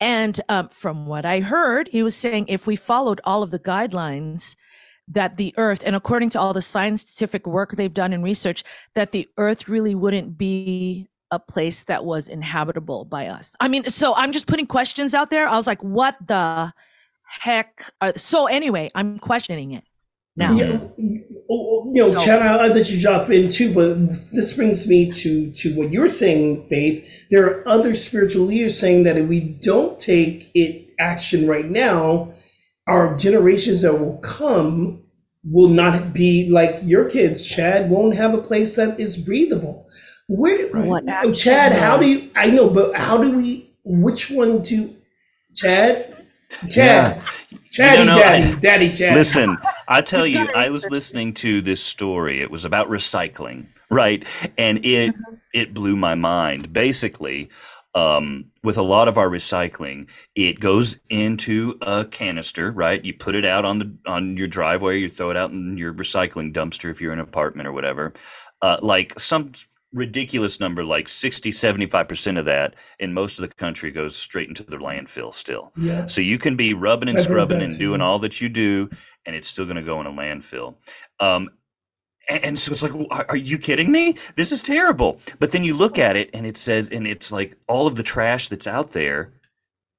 And 0.00 0.40
um, 0.48 0.68
from 0.70 1.06
what 1.06 1.24
I 1.24 1.40
heard, 1.40 1.88
he 1.88 2.02
was 2.02 2.16
saying 2.16 2.46
if 2.48 2.66
we 2.66 2.74
followed 2.74 3.20
all 3.22 3.44
of 3.44 3.52
the 3.52 3.60
guidelines, 3.60 4.56
that 5.08 5.36
the 5.36 5.54
earth, 5.56 5.82
and 5.84 5.94
according 5.94 6.30
to 6.30 6.40
all 6.40 6.52
the 6.52 6.62
scientific 6.62 7.46
work 7.46 7.72
they've 7.72 7.92
done 7.92 8.12
in 8.12 8.22
research, 8.22 8.64
that 8.94 9.12
the 9.12 9.28
earth 9.36 9.68
really 9.68 9.94
wouldn't 9.94 10.38
be 10.38 11.08
a 11.30 11.38
place 11.38 11.84
that 11.84 12.04
was 12.04 12.28
inhabitable 12.28 13.04
by 13.04 13.26
us. 13.26 13.54
I 13.60 13.68
mean, 13.68 13.84
so 13.84 14.14
I'm 14.14 14.32
just 14.32 14.46
putting 14.46 14.66
questions 14.66 15.14
out 15.14 15.30
there. 15.30 15.46
I 15.46 15.56
was 15.56 15.66
like, 15.66 15.82
what 15.82 16.16
the 16.26 16.72
heck? 17.40 17.90
Are, 18.00 18.16
so 18.16 18.46
anyway, 18.46 18.90
I'm 18.94 19.18
questioning 19.18 19.72
it 19.72 19.84
now. 20.36 20.52
Yeah, 20.52 20.80
oh, 20.82 21.40
oh 21.50 21.90
you 21.92 22.02
know, 22.02 22.08
So- 22.10 22.24
Chad, 22.24 22.42
I'll 22.42 22.68
let 22.68 22.90
you 22.90 22.98
jump 22.98 23.30
in 23.30 23.48
too, 23.48 23.72
but 23.74 23.94
this 24.32 24.52
brings 24.54 24.86
me 24.86 25.10
to 25.10 25.50
to 25.50 25.74
what 25.74 25.90
you're 25.90 26.08
saying, 26.08 26.66
Faith. 26.68 27.28
There 27.30 27.46
are 27.46 27.68
other 27.68 27.94
spiritual 27.94 28.46
leaders 28.46 28.78
saying 28.78 29.04
that 29.04 29.16
if 29.16 29.28
we 29.28 29.40
don't 29.40 29.98
take 29.98 30.50
it 30.54 30.90
action 30.98 31.46
right 31.46 31.68
now, 31.68 32.30
our 32.86 33.16
generations 33.16 33.82
that 33.82 33.98
will 33.98 34.18
come 34.18 35.02
will 35.44 35.68
not 35.68 36.12
be 36.12 36.48
like 36.50 36.78
your 36.82 37.08
kids. 37.08 37.44
Chad 37.44 37.90
won't 37.90 38.14
have 38.14 38.34
a 38.34 38.38
place 38.38 38.76
that 38.76 38.98
is 39.00 39.16
breathable. 39.16 39.86
Where, 40.28 40.56
do, 40.56 40.88
What 40.88 41.04
oh, 41.08 41.32
Chad? 41.32 41.72
How 41.72 41.98
do 41.98 42.08
you? 42.08 42.30
I 42.36 42.48
know, 42.48 42.70
but 42.70 42.94
how 42.94 43.18
do 43.18 43.36
we? 43.36 43.74
Which 43.84 44.30
one 44.30 44.62
do? 44.62 44.94
Chad, 45.54 46.11
Chad, 46.70 47.22
Chatty, 47.70 48.04
know, 48.04 48.14
I- 48.14 48.18
Daddy, 48.18 48.60
Daddy, 48.60 48.92
Chad. 48.92 49.16
Listen, 49.16 49.58
I 49.88 50.02
tell 50.02 50.26
you, 50.26 50.48
I 50.54 50.70
was 50.70 50.88
listening 50.90 51.34
to 51.34 51.60
this 51.62 51.82
story. 51.82 52.40
It 52.40 52.50
was 52.50 52.64
about 52.64 52.88
recycling, 52.88 53.66
right? 53.90 54.24
And 54.58 54.84
it 54.84 55.14
it 55.52 55.74
blew 55.74 55.96
my 55.96 56.14
mind. 56.14 56.72
Basically, 56.72 57.50
um, 57.94 58.46
with 58.62 58.78
a 58.78 58.82
lot 58.82 59.08
of 59.08 59.18
our 59.18 59.28
recycling, 59.28 60.08
it 60.34 60.60
goes 60.60 60.98
into 61.10 61.78
a 61.82 62.04
canister, 62.04 62.70
right? 62.70 63.04
You 63.04 63.14
put 63.14 63.34
it 63.34 63.44
out 63.44 63.64
on 63.64 63.78
the 63.78 63.96
on 64.06 64.36
your 64.36 64.48
driveway, 64.48 65.00
you 65.00 65.10
throw 65.10 65.30
it 65.30 65.36
out 65.36 65.50
in 65.50 65.76
your 65.76 65.92
recycling 65.92 66.54
dumpster 66.54 66.90
if 66.90 67.00
you're 67.00 67.12
in 67.12 67.18
an 67.18 67.24
apartment 67.24 67.68
or 67.68 67.72
whatever. 67.72 68.12
Uh, 68.60 68.78
like 68.80 69.18
some 69.18 69.52
ridiculous 69.92 70.58
number 70.58 70.82
like 70.84 71.08
60 71.08 71.50
75% 71.50 72.38
of 72.38 72.44
that 72.46 72.74
in 72.98 73.12
most 73.12 73.38
of 73.38 73.46
the 73.48 73.54
country 73.54 73.90
goes 73.90 74.16
straight 74.16 74.48
into 74.48 74.62
the 74.62 74.76
landfill 74.78 75.34
still 75.34 75.72
Yeah. 75.76 76.06
so 76.06 76.20
you 76.20 76.38
can 76.38 76.56
be 76.56 76.72
rubbing 76.74 77.08
and 77.08 77.18
scrubbing 77.20 77.60
and 77.60 77.78
doing 77.78 78.00
all 78.00 78.18
that 78.20 78.40
you 78.40 78.48
do, 78.48 78.88
and 79.26 79.36
it's 79.36 79.48
still 79.48 79.64
going 79.66 79.76
to 79.76 79.82
go 79.82 80.00
in 80.00 80.06
a 80.06 80.10
landfill. 80.12 80.76
Um, 81.20 81.50
and, 82.28 82.44
and 82.44 82.58
so 82.60 82.72
it's 82.72 82.82
like, 82.82 82.92
are, 83.10 83.26
are 83.30 83.36
you 83.36 83.58
kidding 83.58 83.90
me? 83.92 84.16
This 84.36 84.52
is 84.52 84.62
terrible. 84.62 85.20
But 85.38 85.52
then 85.52 85.64
you 85.64 85.74
look 85.74 85.98
at 85.98 86.16
it, 86.16 86.30
and 86.32 86.46
it 86.46 86.56
says, 86.56 86.88
and 86.88 87.06
it's 87.06 87.30
like 87.32 87.56
all 87.68 87.86
of 87.86 87.96
the 87.96 88.02
trash 88.02 88.48
that's 88.48 88.66
out 88.66 88.92
there. 88.92 89.32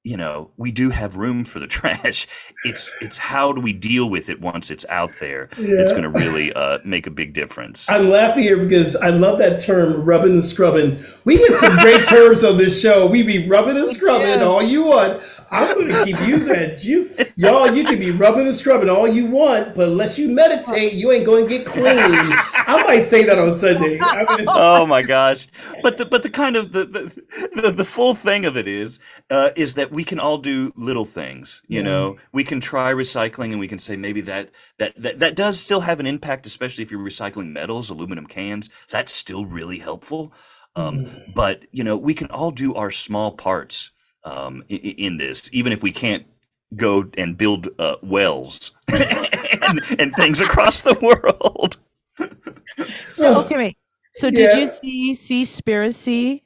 You 0.05 0.17
know, 0.17 0.51
we 0.57 0.73
do 0.73 0.89
have 0.89 1.15
room 1.15 1.45
for 1.45 1.59
the 1.59 1.67
trash. 1.77 2.27
It's 2.65 2.91
it's 3.01 3.17
how 3.17 3.53
do 3.53 3.61
we 3.61 3.71
deal 3.71 4.09
with 4.09 4.27
it 4.27 4.41
once 4.41 4.69
it's 4.69 4.85
out 4.89 5.11
there? 5.21 5.47
It's 5.57 5.91
Yeah. 5.91 5.97
going 5.97 6.03
to 6.03 6.09
really 6.09 6.51
uh, 6.51 6.79
make 6.83 7.07
a 7.07 7.09
big 7.09 7.33
difference. 7.33 7.89
I'm 7.89 8.09
laughing 8.09 8.43
here 8.43 8.57
because 8.57 8.97
I 8.97 9.09
love 9.11 9.37
that 9.37 9.61
term, 9.61 10.03
rubbing 10.03 10.33
and 10.33 10.43
scrubbing. 10.43 10.99
We 11.23 11.37
get 11.37 11.55
some 11.55 11.77
great 11.77 12.05
terms 12.05 12.43
on 12.43 12.57
this 12.57 12.81
show. 12.81 13.07
We 13.07 13.23
be 13.23 13.47
rubbing 13.47 13.77
and 13.77 13.87
scrubbing 13.87 14.39
do. 14.39 14.45
all 14.45 14.61
you 14.61 14.83
want. 14.83 15.21
I'm 15.53 15.75
going 15.75 15.87
to 15.87 16.03
keep 16.05 16.19
using 16.27 16.53
that. 16.53 16.83
You, 16.83 17.09
y'all, 17.35 17.71
you 17.71 17.83
can 17.85 17.99
be 17.99 18.11
rubbing 18.11 18.45
and 18.45 18.55
scrubbing 18.55 18.89
all 18.89 19.07
you 19.07 19.25
want, 19.27 19.75
but 19.75 19.89
unless 19.89 20.17
you 20.17 20.29
meditate, 20.29 20.93
you 20.93 21.11
ain't 21.11 21.25
going 21.25 21.43
to 21.47 21.49
get 21.49 21.65
clean. 21.65 21.85
I 21.87 22.83
might 22.87 23.01
say 23.01 23.23
that 23.25 23.37
on 23.39 23.53
Sunday. 23.53 23.97
Gonna- 23.99 24.45
oh 24.49 24.85
my 24.85 25.01
gosh 25.01 25.47
but 25.81 25.97
the 25.97 26.05
but 26.05 26.23
the 26.23 26.29
kind 26.29 26.55
of 26.55 26.71
the 26.73 26.85
the, 26.85 27.61
the, 27.61 27.71
the 27.71 27.85
full 27.85 28.15
thing 28.15 28.45
of 28.45 28.57
it 28.57 28.67
is 28.67 28.99
uh, 29.29 29.49
is 29.55 29.73
that 29.75 29.91
we 29.91 30.03
can 30.03 30.19
all 30.19 30.37
do 30.37 30.71
little 30.75 31.05
things 31.05 31.61
you 31.67 31.81
know 31.83 32.17
we 32.31 32.43
can 32.43 32.59
try 32.61 32.91
recycling 32.93 33.51
and 33.51 33.59
we 33.59 33.67
can 33.67 33.79
say 33.79 33.95
maybe 33.95 34.21
that, 34.21 34.49
that 34.79 34.93
that 35.01 35.19
that 35.19 35.35
does 35.35 35.59
still 35.59 35.81
have 35.81 35.99
an 35.99 36.05
impact 36.05 36.45
especially 36.45 36.83
if 36.83 36.91
you're 36.91 36.99
recycling 37.03 37.51
metals 37.51 37.89
aluminum 37.89 38.25
cans 38.25 38.69
that's 38.89 39.13
still 39.13 39.45
really 39.45 39.79
helpful 39.79 40.33
um, 40.75 41.09
but 41.35 41.65
you 41.71 41.83
know 41.83 41.97
we 41.97 42.13
can 42.13 42.27
all 42.27 42.51
do 42.51 42.73
our 42.73 42.91
small 42.91 43.31
parts 43.31 43.91
um, 44.25 44.63
in, 44.69 44.77
in 44.79 45.17
this 45.17 45.49
even 45.53 45.71
if 45.73 45.81
we 45.83 45.91
can't 45.91 46.25
go 46.75 47.05
and 47.17 47.37
build 47.37 47.67
uh, 47.79 47.95
wells 48.01 48.71
and, 48.87 49.81
and 49.99 50.13
things 50.15 50.41
across 50.41 50.81
the 50.81 50.95
world 51.01 51.77
okay, 53.19 53.55
wait. 53.57 53.77
So 54.15 54.29
did 54.29 54.39
Yeah. 54.53 54.57
you 54.59 54.67
see 55.15 55.43
Seaspiracy? 55.43 56.41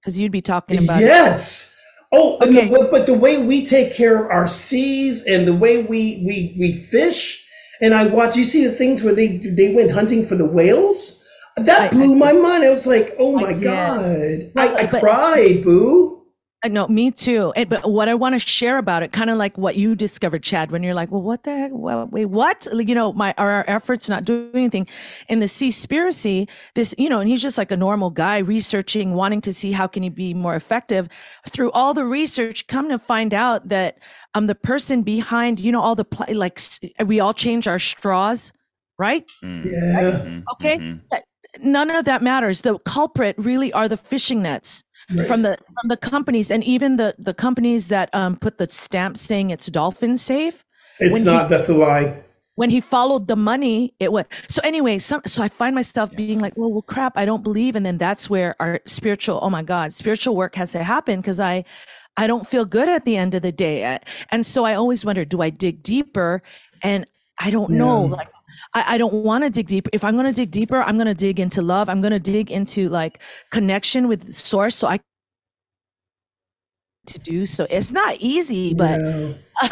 Because 0.00 0.18
you'd 0.18 0.32
be 0.32 0.42
talking 0.42 0.84
about 0.84 1.00
it. 1.02 1.06
yes. 1.06 1.72
Oh, 2.12 2.38
and 2.40 2.54
the- 2.56 2.60
Okay. 2.62 2.70
but, 2.70 2.90
but 2.90 3.06
the 3.06 3.14
way 3.14 3.38
we 3.42 3.64
take 3.66 3.94
care 3.94 4.24
of 4.24 4.30
our 4.30 4.46
seas 4.46 5.24
and 5.24 5.48
the 5.48 5.54
way 5.54 5.82
we 5.82 6.22
we 6.26 6.54
we 6.58 6.72
fish, 6.72 7.42
and 7.80 7.94
I 7.94 8.06
watch. 8.06 8.36
You 8.36 8.44
see 8.44 8.64
the 8.66 8.72
things 8.72 9.02
where 9.02 9.14
they 9.14 9.38
they 9.38 9.72
went 9.74 9.90
hunting 9.92 10.24
for 10.26 10.34
the 10.36 10.44
whales. 10.46 11.22
That 11.56 11.80
I- 11.80 11.88
blew 11.88 12.14
my 12.14 12.32
mind. 12.32 12.62
I 12.64 12.70
was 12.70 12.86
like, 12.86 13.14
"Oh 13.18 13.32
my 13.32 13.54
did. 13.54 13.62
god!" 13.62 14.52
I, 14.56 14.82
I 14.82 14.86
cried, 14.86 15.64
boo. 15.64 16.15
I 16.64 16.68
know, 16.68 16.88
me 16.88 17.10
too. 17.10 17.52
And, 17.54 17.68
but 17.68 17.88
what 17.88 18.08
I 18.08 18.14
want 18.14 18.34
to 18.34 18.38
share 18.38 18.78
about 18.78 19.02
it, 19.02 19.12
kind 19.12 19.30
of 19.30 19.36
like 19.36 19.56
what 19.58 19.76
you 19.76 19.94
discovered, 19.94 20.42
Chad, 20.42 20.70
when 20.72 20.82
you're 20.82 20.94
like, 20.94 21.10
well, 21.12 21.22
what 21.22 21.44
the 21.44 21.56
heck? 21.56 21.70
Well, 21.72 22.08
wait, 22.10 22.24
what? 22.26 22.66
Like, 22.72 22.88
You 22.88 22.94
know, 22.94 23.12
my 23.12 23.34
our, 23.38 23.50
our 23.50 23.64
efforts 23.68 24.08
not 24.08 24.24
doing 24.24 24.50
anything. 24.54 24.88
In 25.28 25.38
the 25.40 25.46
Seaspiracy, 25.46 26.48
this, 26.74 26.94
you 26.98 27.08
know, 27.08 27.20
and 27.20 27.28
he's 27.28 27.42
just 27.42 27.58
like 27.58 27.70
a 27.70 27.76
normal 27.76 28.10
guy 28.10 28.38
researching, 28.38 29.14
wanting 29.14 29.42
to 29.42 29.52
see 29.52 29.70
how 29.70 29.86
can 29.86 30.02
he 30.02 30.08
be 30.08 30.34
more 30.34 30.56
effective. 30.56 31.08
Through 31.50 31.70
all 31.72 31.94
the 31.94 32.04
research, 32.06 32.66
come 32.66 32.88
to 32.88 32.98
find 32.98 33.32
out 33.34 33.68
that 33.68 33.98
um 34.34 34.46
the 34.46 34.54
person 34.54 35.02
behind, 35.02 35.60
you 35.60 35.70
know, 35.70 35.80
all 35.80 35.94
the 35.94 36.04
pl- 36.04 36.34
like 36.34 36.58
we 37.04 37.20
all 37.20 37.34
change 37.34 37.68
our 37.68 37.78
straws, 37.78 38.50
right? 38.98 39.24
Mm, 39.44 39.64
Yeah. 39.64 40.10
mhm, 40.24 40.42
Okay. 40.54 40.78
mhm. 40.78 41.00
none 41.60 41.90
of 41.90 42.06
that 42.06 42.22
matters. 42.22 42.62
The 42.62 42.78
culprit 42.80 43.36
really 43.38 43.72
are 43.72 43.88
the 43.88 43.96
fishing 43.96 44.42
nets 44.42 44.82
Right. 45.14 45.26
from 45.26 45.42
the 45.42 45.56
from 45.80 45.88
the 45.88 45.96
companies 45.96 46.50
and 46.50 46.64
even 46.64 46.96
the 46.96 47.14
the 47.18 47.32
companies 47.34 47.88
that 47.88 48.12
um 48.12 48.36
put 48.36 48.58
the 48.58 48.68
stamp 48.68 49.16
saying 49.16 49.50
it's 49.50 49.66
dolphin 49.66 50.18
safe. 50.18 50.64
It's 50.98 51.12
when 51.12 51.22
he- 51.22 51.30
not. 51.30 51.48
that's 51.48 51.68
a 51.68 51.74
lie. 51.74 52.22
When 52.56 52.70
he 52.70 52.80
followed 52.80 53.28
the 53.28 53.36
money, 53.36 53.92
it 54.00 54.10
went. 54.12 54.28
So 54.48 54.60
anyway, 54.64 54.98
some 54.98 55.20
so 55.26 55.42
I 55.42 55.48
find 55.48 55.74
myself 55.74 56.10
being 56.16 56.38
like, 56.38 56.56
well, 56.56 56.72
well, 56.72 56.80
crap, 56.82 57.12
I 57.18 57.26
don't 57.26 57.42
believe, 57.42 57.76
and 57.76 57.84
then 57.84 57.98
that's 57.98 58.30
where 58.30 58.56
our 58.58 58.80
spiritual, 58.86 59.38
oh 59.42 59.50
my 59.50 59.62
God, 59.62 59.92
spiritual 59.92 60.34
work 60.34 60.54
has 60.56 60.72
to 60.72 60.82
happen 60.82 61.20
because 61.20 61.38
I. 61.40 61.64
I 62.18 62.26
don't 62.26 62.46
feel 62.46 62.64
good 62.64 62.88
at 62.88 63.04
the 63.04 63.18
end 63.18 63.34
of 63.34 63.42
the 63.42 63.52
day. 63.52 63.84
Uh, 63.84 63.98
And 64.30 64.46
so 64.46 64.64
I 64.64 64.72
always 64.72 65.04
wonder, 65.04 65.22
do 65.26 65.42
I 65.42 65.50
dig 65.50 65.82
deeper? 65.82 66.42
And 66.82 67.04
I 67.38 67.50
don't 67.50 67.68
know. 67.68 68.00
Like 68.06 68.28
I, 68.74 68.94
I 68.94 68.98
don't 68.98 69.14
want 69.14 69.44
to 69.44 69.50
dig 69.50 69.66
deep. 69.66 69.88
If 69.92 70.04
I'm 70.04 70.14
going 70.14 70.26
to 70.26 70.32
dig 70.32 70.50
deeper, 70.50 70.82
I'm 70.82 70.96
going 70.96 71.06
to 71.06 71.14
dig 71.14 71.40
into 71.40 71.62
love. 71.62 71.88
I'm 71.88 72.00
going 72.00 72.12
to 72.12 72.20
dig 72.20 72.50
into 72.50 72.88
like 72.88 73.20
connection 73.50 74.08
with 74.08 74.32
source. 74.32 74.76
So 74.76 74.88
I 74.88 75.00
to 77.06 77.18
do 77.18 77.46
so. 77.46 77.66
It's 77.70 77.90
not 77.92 78.16
easy, 78.20 78.74
but 78.74 78.98
Yeah. 78.98 79.32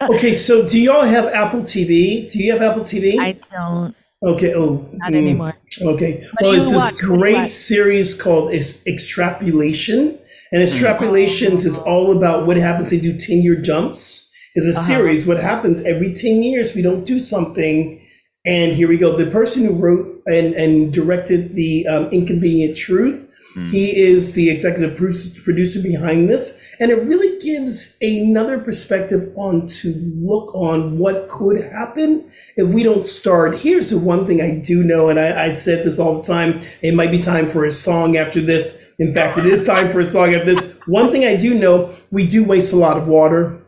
Okay, 0.00 0.32
so 0.32 0.64
do 0.64 0.78
y'all 0.80 1.02
have 1.04 1.26
Apple 1.26 1.62
TV? 1.62 2.30
Do 2.30 2.38
you 2.38 2.52
have 2.52 2.62
Apple 2.62 2.82
TV? 2.82 3.18
I 3.18 3.32
don't. 3.50 3.96
okay. 4.22 4.54
Oh, 4.54 4.88
Not 4.92 5.10
mm. 5.10 5.16
anymore. 5.16 5.54
Okay. 5.82 6.20
do 6.20 6.26
Well, 6.40 6.52
it's 6.52 6.70
this 6.70 6.76
watch? 6.76 6.92
What 6.92 7.00
do 7.00 7.06
you 7.06 7.18
great 7.36 7.48
series 7.48 8.14
called 8.14 8.54
Ex- 8.54 8.86
Extrapolation. 8.86 10.16
And 10.52 10.62
Extrapolations 10.62 11.64
is 11.64 11.78
all 11.78 12.16
about 12.16 12.46
what 12.46 12.56
happens. 12.56 12.90
They 12.90 13.00
do 13.00 13.18
10 13.18 13.42
year 13.42 13.56
jumps. 13.56 14.30
Is 14.54 14.66
a 14.66 14.70
Uh-huh. 14.70 14.86
series. 14.86 15.26
What 15.26 15.38
happens 15.40 15.82
every 15.84 16.12
10 16.12 16.44
years, 16.44 16.76
we 16.76 16.82
don't 16.82 17.04
do 17.04 17.18
something. 17.18 18.00
And 18.48 18.72
here 18.72 18.88
we 18.88 18.96
go. 18.96 19.14
The 19.14 19.30
person 19.30 19.66
who 19.66 19.74
wrote 19.74 20.22
and, 20.26 20.54
and 20.54 20.92
directed 20.92 21.52
the 21.52 21.86
um, 21.86 22.06
Inconvenient 22.06 22.76
Truth, 22.76 23.26
he 23.70 23.96
is 23.96 24.34
the 24.34 24.50
executive 24.50 24.96
producer 24.96 25.42
producer 25.42 25.82
behind 25.82 26.28
this. 26.28 26.76
And 26.78 26.92
it 26.92 27.02
really 27.02 27.40
gives 27.40 27.96
another 28.00 28.60
perspective 28.60 29.32
on 29.36 29.66
to 29.66 29.92
look 30.14 30.54
on 30.54 30.96
what 30.96 31.28
could 31.28 31.64
happen 31.64 32.30
if 32.56 32.72
we 32.72 32.84
don't 32.84 33.04
start. 33.04 33.58
Here's 33.58 33.90
the 33.90 33.98
one 33.98 34.24
thing 34.24 34.40
I 34.40 34.60
do 34.60 34.84
know, 34.84 35.08
and 35.08 35.18
I, 35.18 35.48
I 35.48 35.52
said 35.54 35.84
this 35.84 35.98
all 35.98 36.20
the 36.20 36.22
time. 36.22 36.60
It 36.82 36.94
might 36.94 37.10
be 37.10 37.20
time 37.20 37.48
for 37.48 37.64
a 37.64 37.72
song 37.72 38.16
after 38.16 38.40
this. 38.40 38.94
In 39.00 39.12
fact, 39.12 39.38
it 39.38 39.44
is 39.44 39.66
time 39.66 39.90
for 39.90 40.00
a 40.00 40.06
song 40.06 40.34
after 40.34 40.54
this. 40.54 40.78
One 40.86 41.10
thing 41.10 41.24
I 41.24 41.34
do 41.36 41.52
know, 41.52 41.92
we 42.12 42.26
do 42.26 42.44
waste 42.44 42.72
a 42.72 42.76
lot 42.76 42.96
of 42.96 43.08
water 43.08 43.60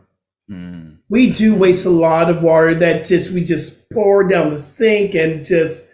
Mm. 0.51 0.80
We 1.11 1.29
do 1.29 1.53
waste 1.53 1.85
a 1.85 1.89
lot 2.07 2.29
of 2.29 2.41
water 2.41 2.73
that 2.73 3.05
just 3.05 3.31
we 3.33 3.43
just 3.43 3.91
pour 3.91 4.27
down 4.27 4.49
the 4.49 4.57
sink 4.57 5.13
and 5.13 5.43
just 5.45 5.87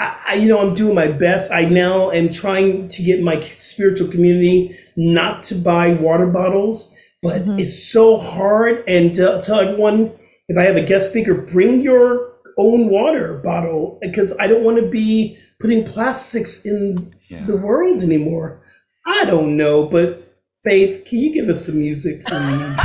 I, 0.00 0.06
I 0.30 0.34
you 0.34 0.48
know 0.48 0.58
i'm 0.60 0.74
doing 0.74 0.94
my 0.96 1.06
best. 1.06 1.52
I 1.52 1.64
now 1.66 2.10
am 2.10 2.28
trying 2.30 2.88
to 2.88 3.02
get 3.02 3.22
my 3.22 3.38
spiritual 3.58 4.08
community 4.08 4.74
not 4.96 5.42
to 5.44 5.54
buy 5.54 5.94
water 5.94 6.26
bottles 6.26 6.92
but 7.22 7.40
it's 7.62 7.90
so 7.90 8.18
hard. 8.18 8.84
And 8.86 9.18
uh, 9.18 9.40
tell 9.40 9.60
everyone 9.60 10.12
if 10.48 10.58
i 10.58 10.62
have 10.62 10.76
a 10.76 10.82
guest 10.82 11.10
speaker 11.10 11.34
bring 11.34 11.80
your 11.80 12.32
own 12.58 12.88
water 12.88 13.40
bottle 13.42 13.98
because 14.02 14.36
i 14.38 14.46
don't 14.46 14.62
want 14.64 14.78
to 14.78 14.86
be 14.86 15.36
putting 15.60 15.84
plastics 15.84 16.64
in 16.66 17.12
Yeah. 17.28 17.44
the 17.46 17.56
world 17.56 18.02
anymore. 18.02 18.60
I 19.06 19.24
don't 19.24 19.56
know 19.56 19.86
but 19.86 20.23
faith 20.64 21.04
can 21.04 21.18
you 21.18 21.32
give 21.32 21.48
us 21.48 21.66
some 21.66 21.78
music 21.78 22.24
please 22.26 22.78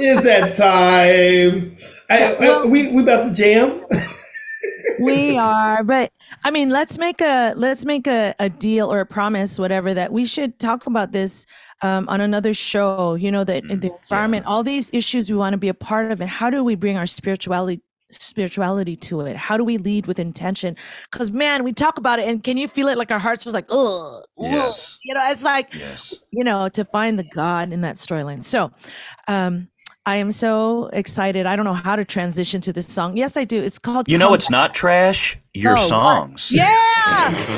is 0.00 0.22
that 0.22 0.52
time? 0.56 1.74
I, 2.10 2.34
I- 2.34 2.64
we 2.64 2.88
we 2.88 3.02
about 3.02 3.24
to 3.26 3.32
jam? 3.32 3.84
we 4.98 5.36
are 5.36 5.84
but 5.84 6.10
i 6.44 6.50
mean 6.50 6.70
let's 6.70 6.96
make 6.96 7.20
a 7.20 7.52
let's 7.56 7.84
make 7.84 8.06
a, 8.06 8.34
a 8.38 8.48
deal 8.48 8.90
or 8.90 9.00
a 9.00 9.06
promise 9.06 9.58
whatever 9.58 9.92
that 9.92 10.10
we 10.10 10.24
should 10.24 10.58
talk 10.58 10.86
about 10.86 11.12
this 11.12 11.44
um, 11.82 12.08
on 12.08 12.22
another 12.22 12.54
show 12.54 13.14
you 13.14 13.30
know 13.30 13.44
the, 13.44 13.60
the 13.60 13.92
environment 14.02 14.46
all 14.46 14.62
these 14.62 14.88
issues 14.94 15.30
we 15.30 15.36
want 15.36 15.52
to 15.52 15.58
be 15.58 15.68
a 15.68 15.74
part 15.74 16.10
of 16.10 16.20
and 16.22 16.30
how 16.30 16.48
do 16.48 16.64
we 16.64 16.74
bring 16.74 16.96
our 16.96 17.06
spirituality 17.06 17.82
spirituality 18.10 18.94
to 18.94 19.20
it 19.22 19.36
how 19.36 19.56
do 19.56 19.64
we 19.64 19.78
lead 19.78 20.06
with 20.06 20.18
intention 20.18 20.76
because 21.10 21.30
man 21.32 21.64
we 21.64 21.72
talk 21.72 21.98
about 21.98 22.18
it 22.20 22.28
and 22.28 22.44
can 22.44 22.56
you 22.56 22.68
feel 22.68 22.86
it 22.88 22.96
like 22.96 23.10
our 23.10 23.18
hearts 23.18 23.44
was 23.44 23.52
like 23.52 23.66
oh 23.70 24.22
Yes. 24.38 24.98
you 25.02 25.12
know 25.14 25.20
it's 25.24 25.42
like 25.42 25.74
Yes. 25.74 26.14
you 26.30 26.44
know, 26.44 26.68
to 26.68 26.84
find 26.84 27.18
the 27.18 27.24
God 27.34 27.72
in 27.72 27.80
that 27.80 27.96
storyline. 27.96 28.44
So, 28.44 28.70
um, 29.28 29.68
I 30.08 30.16
am 30.16 30.30
so 30.30 30.88
excited. 30.92 31.46
I 31.46 31.56
don't 31.56 31.64
know 31.64 31.72
how 31.74 31.96
to 31.96 32.04
transition 32.04 32.60
to 32.60 32.72
this 32.72 32.86
song. 32.86 33.16
Yes, 33.16 33.36
I 33.36 33.42
do. 33.44 33.60
It's 33.60 33.78
called. 33.80 34.08
You 34.08 34.18
know 34.18 34.26
Come 34.28 34.34
it's 34.36 34.48
not 34.50 34.72
trash. 34.72 35.36
Your 35.52 35.72
Oh, 35.72 35.74
what? 35.76 35.88
songs. 35.88 36.52
Yeah, 36.52 36.70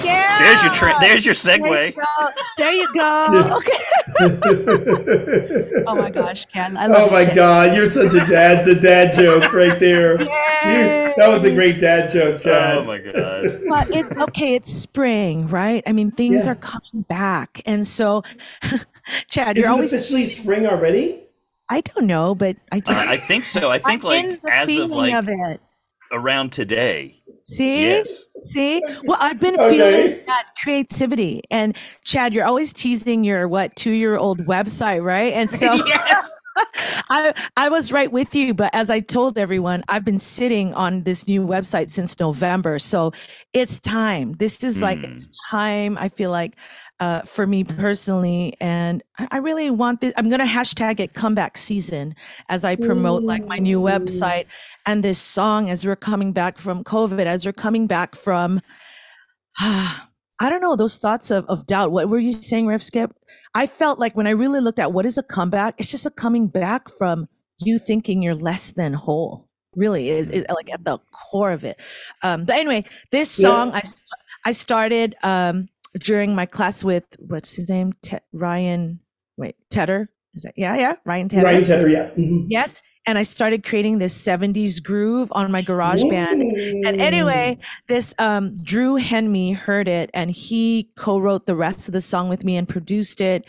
yeah. 0.03 0.39
There's 0.39 0.63
your 0.63 0.73
tra- 0.73 0.97
there's 1.01 1.27
your 1.27 1.35
There 1.35 1.57
you 1.59 1.93
segue. 1.93 1.95
go. 1.97 2.29
There 2.57 2.73
you 2.73 2.89
go. 2.95 3.57
Okay. 3.59 3.83
oh 5.87 5.95
my 5.95 6.11
gosh, 6.11 6.47
Ken. 6.47 6.77
I 6.79 6.87
love 6.87 7.09
oh 7.11 7.13
my 7.13 7.23
you. 7.29 7.35
God, 7.35 7.77
you're 7.77 7.87
such 7.87 8.15
a 8.15 8.25
dad. 8.27 8.65
The 8.65 8.77
dad 8.77 9.13
joke 9.13 9.53
right 9.53 9.79
there. 9.79 10.19
You- 10.59 11.09
that 11.17 11.29
was 11.29 11.45
a 11.45 11.53
great 11.55 11.81
dad 11.81 12.09
joke, 12.11 12.39
Chad. 12.41 12.79
Oh 12.79 12.85
my 12.85 12.99
god. 12.99 13.61
But 13.69 13.91
it's 13.91 14.17
okay. 14.19 14.55
It's 14.57 14.73
spring, 14.73 15.49
right? 15.49 15.83
I 15.87 15.93
mean, 15.93 16.11
things 16.11 16.47
Yeah. 16.47 16.53
are 16.53 16.55
coming 16.57 17.03
back, 17.09 17.61
and 17.67 17.87
so, 17.87 18.23
Chad, 19.29 19.57
Is 19.57 19.63
you're 19.63 19.71
it 19.71 19.75
always. 19.75 19.93
officially 19.93 20.25
spring 20.27 20.67
already? 20.67 21.23
I 21.71 21.81
don't 21.83 22.07
know, 22.07 22.35
but 22.35 22.57
I 22.73 22.81
just. 22.81 23.09
I 23.09 23.17
think 23.17 23.45
so. 23.45 23.71
I 23.71 23.79
think 23.79 24.05
I'm 24.05 24.09
like 24.09 24.41
as 24.51 24.77
of 24.79 24.91
like 24.91 25.15
of 25.15 25.29
it. 25.29 25.61
around 26.13 26.53
today. 26.53 27.23
See? 27.45 27.83
Yes. 27.83 28.25
See? 28.47 28.83
Well, 29.05 29.19
I've 29.21 29.41
been 29.41 29.59
Okay. 29.59 29.71
feeling 29.79 30.07
that 30.27 30.45
creativity. 30.63 31.43
And 31.51 31.77
Chad, 32.05 32.33
you're 32.35 32.45
always 32.45 32.73
teasing 32.73 33.25
your 33.25 33.49
what 33.49 33.75
two 33.77 33.91
year 33.91 34.17
old 34.17 34.39
website, 34.41 35.03
right? 35.05 35.33
And 35.33 35.51
so 35.51 35.75
yes. 35.87 36.31
I 37.11 37.35
I 37.57 37.69
was 37.69 37.93
right 37.93 38.11
with 38.11 38.35
you, 38.35 38.53
but 38.55 38.75
as 38.75 38.91
I 38.91 39.01
told 39.01 39.39
everyone, 39.39 39.85
I've 39.89 40.05
been 40.05 40.19
sitting 40.19 40.75
on 40.75 41.05
this 41.05 41.29
new 41.29 41.43
website 41.43 41.89
since 41.91 42.19
November. 42.19 42.79
So 42.79 43.13
it's 43.53 43.79
time. 43.81 44.33
This 44.35 44.65
is 44.65 44.81
like 44.81 44.99
Hmm. 44.99 45.13
it's 45.13 45.29
time, 45.51 45.97
I 46.01 46.09
feel 46.09 46.31
like, 46.31 46.57
uh, 47.01 47.23
for 47.23 47.47
me 47.47 47.65
personally. 47.65 48.57
And 48.61 49.03
I, 49.19 49.29
I 49.33 49.37
really 49.39 49.71
want 49.71 50.01
this. 50.01 50.13
I'm 50.17 50.29
gonna 50.29 50.47
hashtag 50.47 51.01
it 51.01 51.15
comeback 51.15 51.57
season 51.57 52.15
as 52.49 52.65
I 52.65 52.77
promote 52.77 53.23
like 53.23 53.45
my 53.47 53.59
new 53.59 53.81
website 53.81 54.47
and 54.87 55.03
this 55.03 55.19
song 55.19 55.71
as 55.71 55.87
we're 55.87 55.97
coming 55.97 56.33
back 56.33 56.59
from 56.59 56.85
COVID, 56.85 57.27
as 57.27 57.47
we're 57.47 57.53
coming 57.53 57.87
back 57.87 58.15
from 58.15 58.61
I 60.41 60.51
don't 60.51 60.61
know 60.61 60.77
those 60.77 60.99
thoughts 60.99 61.31
of, 61.33 61.45
of 61.47 61.67
doubt. 61.67 61.91
What 61.91 62.09
were 62.09 62.19
you 62.19 62.33
saying, 62.33 62.69
Rev 62.69 62.83
Skip? 62.83 63.13
I 63.55 63.67
felt 63.67 63.99
like 63.99 64.17
when 64.17 64.29
I 64.29 64.31
really 64.31 64.61
looked 64.61 64.79
at 64.79 64.93
what 64.93 65.05
is 65.05 65.19
a 65.19 65.23
comeback, 65.23 65.75
it's 65.79 65.91
just 65.91 66.07
a 66.07 66.11
coming 66.11 66.47
back 66.47 66.89
from 66.89 67.29
you 67.59 67.79
thinking 67.81 68.23
you're 68.23 68.37
less 68.37 68.71
than 68.71 68.93
whole. 68.93 69.49
Really 69.75 70.11
is, 70.11 70.29
is 70.31 70.47
like 70.49 70.73
at 70.73 70.85
the 70.85 70.99
core 71.13 71.51
of 71.51 71.65
it. 71.65 71.81
Um, 72.23 72.45
but 72.45 72.57
anyway, 72.57 72.85
this 73.11 73.31
song 73.31 73.73
I 73.73 73.83
I 74.45 74.53
started 74.53 75.17
um, 75.23 75.69
during 75.99 76.35
my 76.35 76.47
class 76.47 76.85
with 76.85 77.05
what's 77.19 77.55
his 77.55 77.69
name, 77.69 77.93
Te- 78.03 78.19
Ryan. 78.33 79.01
Wait, 79.37 79.57
Tedder. 79.71 80.09
Is 80.35 80.43
that 80.43 80.55
yeah 80.57 80.77
yeah 80.77 80.95
Ryan 81.05 81.29
Tedder? 81.29 81.45
Ryan 81.47 81.65
Tedder, 81.65 81.89
yeah. 81.89 82.11
Mhm. 82.11 82.47
Yes. 82.49 82.83
And 83.07 83.17
I 83.17 83.23
started 83.23 83.65
creating 83.65 83.99
this 83.99 84.15
70s 84.15 84.83
groove 84.83 85.33
on 85.35 85.51
my 85.51 85.63
GarageBand. 85.63 86.43
And 86.87 87.01
anyway, 87.01 87.57
this 87.89 88.15
um, 88.19 88.53
Drew 88.63 88.97
Henme 88.99 89.55
heard 89.57 89.89
it 89.89 90.11
and 90.13 90.31
he 90.31 90.91
co-wrote 90.95 91.47
the 91.47 91.57
rest 91.57 91.89
of 91.89 91.93
the 91.95 92.03
song 92.03 92.29
with 92.29 92.45
me 92.45 92.57
and 92.59 92.69
produced 92.69 93.23
it. 93.23 93.47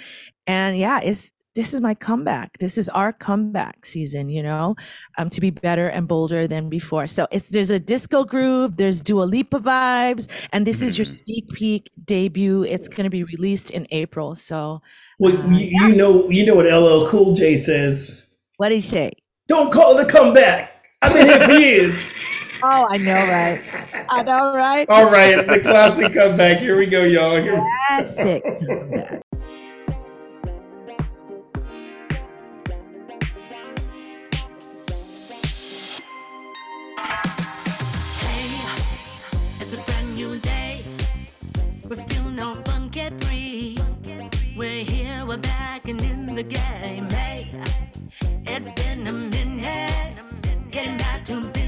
And 0.48 0.78
yeah, 0.78 1.02
it's 1.02 1.34
this 1.60 1.74
is 1.74 1.82
my 1.82 1.94
comeback. 1.94 2.58
This 2.60 2.78
is 2.78 2.88
our 2.88 3.12
comeback 3.12 3.86
season, 3.86 4.30
you 4.30 4.42
know, 4.42 4.78
um, 5.18 5.30
to 5.30 5.42
be 5.42 5.50
better 5.50 5.90
and 5.90 6.08
bolder 6.08 6.48
than 6.48 6.70
before. 6.70 7.06
So 7.06 7.28
it's 7.34 7.50
there's 7.50 7.70
a 7.70 7.78
disco 7.78 8.24
groove, 8.24 8.78
there's 8.78 9.02
Dua 9.02 9.24
Lipa 9.24 9.60
vibes, 9.60 10.30
and 10.54 10.66
this 10.66 10.82
is 10.82 10.98
your 10.98 11.04
sneak 11.04 11.50
peek 11.50 11.92
debut. 12.06 12.64
It's 12.64 12.88
gonna 12.88 13.10
be 13.10 13.26
released 13.26 13.72
in 13.72 13.86
April. 13.92 14.36
So 14.36 14.82
Well, 15.20 15.34
you, 15.54 15.66
you 15.90 15.96
know, 15.98 16.30
you 16.30 16.46
know 16.46 16.56
what 16.56 16.66
LL 16.66 17.06
Cool 17.10 17.34
J 17.36 17.58
says. 17.58 18.32
what 18.56 18.70
do 18.70 18.76
you 18.76 18.80
say? 18.98 19.12
Don't 19.50 19.70
call 19.70 19.98
it 20.00 20.04
a 20.08 20.10
comeback. 20.10 20.86
I've 21.02 21.12
been 21.14 21.28
here 21.28 21.46
for 21.46 21.52
years. 21.68 22.14
Oh, 22.64 22.88
I 22.90 22.98
know, 22.98 23.14
right? 23.14 24.06
I 24.10 24.24
know, 24.24 24.54
right? 24.54 24.88
All 24.90 25.12
right, 25.12 25.46
the 25.46 25.60
classic 25.60 26.14
comeback. 26.14 26.60
Here 26.60 26.78
we 26.78 26.86
go, 26.86 27.04
y'all. 27.04 27.36
Here- 27.36 27.62
Classic 27.90 28.44
comeback. 28.66 29.22
The 46.40 46.44
game. 46.44 47.10
Hey, 47.10 47.52
it's 48.46 48.72
been 48.72 49.06
a 49.08 49.12
minute. 49.12 50.20
Getting 50.72 50.98
back 50.98 51.26
to 51.26 51.59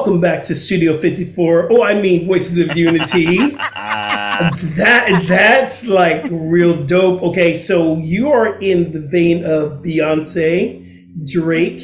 Welcome 0.00 0.22
back 0.22 0.44
to 0.44 0.54
Studio 0.54 0.96
54. 0.96 1.70
Oh, 1.70 1.82
I 1.82 2.00
mean 2.00 2.26
Voices 2.26 2.56
of 2.56 2.74
Unity. 2.74 3.36
that 3.50 5.24
that's 5.28 5.86
like 5.86 6.24
real 6.30 6.86
dope. 6.86 7.22
Okay, 7.22 7.52
so 7.52 7.98
you 7.98 8.32
are 8.32 8.58
in 8.60 8.92
the 8.92 9.00
vein 9.00 9.44
of 9.44 9.82
Beyonce, 9.82 10.82
Drake, 11.30 11.80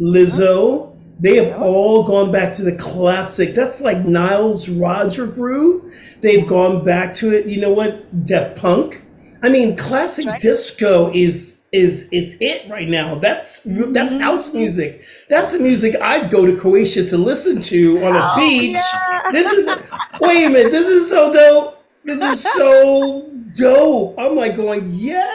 Lizzo. 0.00 0.98
They 1.20 1.36
have 1.36 1.60
all 1.60 2.04
gone 2.04 2.32
back 2.32 2.54
to 2.54 2.62
the 2.62 2.74
classic. 2.76 3.54
That's 3.54 3.82
like 3.82 4.06
Nile 4.06 4.58
Rodgers 4.70 5.34
groove. 5.34 6.16
They've 6.22 6.48
gone 6.48 6.82
back 6.82 7.12
to 7.16 7.30
it. 7.30 7.44
You 7.44 7.60
know 7.60 7.74
what? 7.74 8.24
Daft 8.24 8.58
Punk. 8.58 9.02
I 9.42 9.50
mean, 9.50 9.76
classic 9.76 10.38
disco 10.38 11.12
is 11.12 11.59
is 11.72 12.08
is 12.10 12.36
it 12.40 12.68
right 12.68 12.88
now. 12.88 13.14
That's 13.14 13.62
that's 13.64 14.18
house 14.18 14.52
music. 14.54 15.04
That's 15.28 15.52
the 15.52 15.60
music 15.60 15.94
I'd 16.00 16.30
go 16.30 16.46
to 16.46 16.56
Croatia 16.56 17.04
to 17.06 17.18
listen 17.18 17.60
to 17.62 18.04
on 18.04 18.16
a 18.16 18.34
beach. 18.36 18.78
This 19.32 19.50
is 19.52 19.66
wait 20.20 20.44
a 20.44 20.50
minute. 20.50 20.72
This 20.72 20.88
is 20.88 21.08
so 21.08 21.32
dope. 21.32 21.82
This 22.04 22.22
is 22.22 22.42
so 22.42 23.30
dope. 23.54 24.18
I'm 24.18 24.34
like 24.34 24.56
going, 24.56 24.86
yeah. 24.88 25.28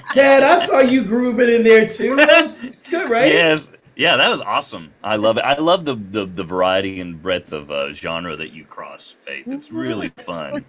Chad, 0.14 0.42
I 0.42 0.66
saw 0.66 0.80
you 0.80 1.04
grooving 1.04 1.48
in 1.48 1.62
there 1.62 1.88
too. 1.88 2.16
That 2.16 2.42
was 2.42 2.56
good, 2.90 3.08
right? 3.08 3.32
Yes. 3.32 3.70
Yeah, 3.96 4.16
that 4.16 4.30
was 4.30 4.40
awesome. 4.40 4.92
I 5.04 5.16
love 5.16 5.36
it. 5.36 5.42
I 5.42 5.58
love 5.58 5.84
the 5.84 5.94
the, 5.94 6.24
the 6.26 6.44
variety 6.44 7.00
and 7.00 7.20
breadth 7.20 7.52
of 7.52 7.70
uh, 7.70 7.92
genre 7.92 8.36
that 8.36 8.52
you 8.52 8.64
cross, 8.64 9.14
Faith. 9.26 9.46
It's 9.46 9.70
really 9.84 10.08
fun. 10.08 10.64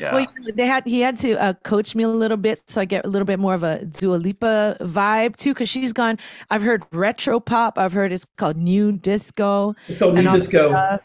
Yeah. 0.00 0.12
Well, 0.12 0.20
you 0.20 0.44
know, 0.44 0.52
they 0.54 0.66
had 0.66 0.86
he 0.86 1.00
had 1.00 1.18
to 1.20 1.34
uh, 1.42 1.52
coach 1.64 1.94
me 1.94 2.04
a 2.04 2.08
little 2.08 2.36
bit, 2.36 2.62
so 2.66 2.80
I 2.80 2.84
get 2.84 3.04
a 3.04 3.08
little 3.08 3.26
bit 3.26 3.38
more 3.38 3.54
of 3.54 3.62
a 3.62 3.84
Dua 3.84 4.16
Lipa 4.16 4.76
vibe 4.80 5.36
too, 5.36 5.54
because 5.54 5.68
she's 5.68 5.92
gone. 5.92 6.18
I've 6.50 6.62
heard 6.62 6.84
retro 6.92 7.40
pop. 7.40 7.78
I've 7.78 7.92
heard 7.92 8.12
it's 8.12 8.24
called 8.24 8.56
new 8.56 8.92
disco. 8.92 9.74
It's 9.88 9.98
called 9.98 10.14
New 10.14 10.28
Disco. 10.28 10.98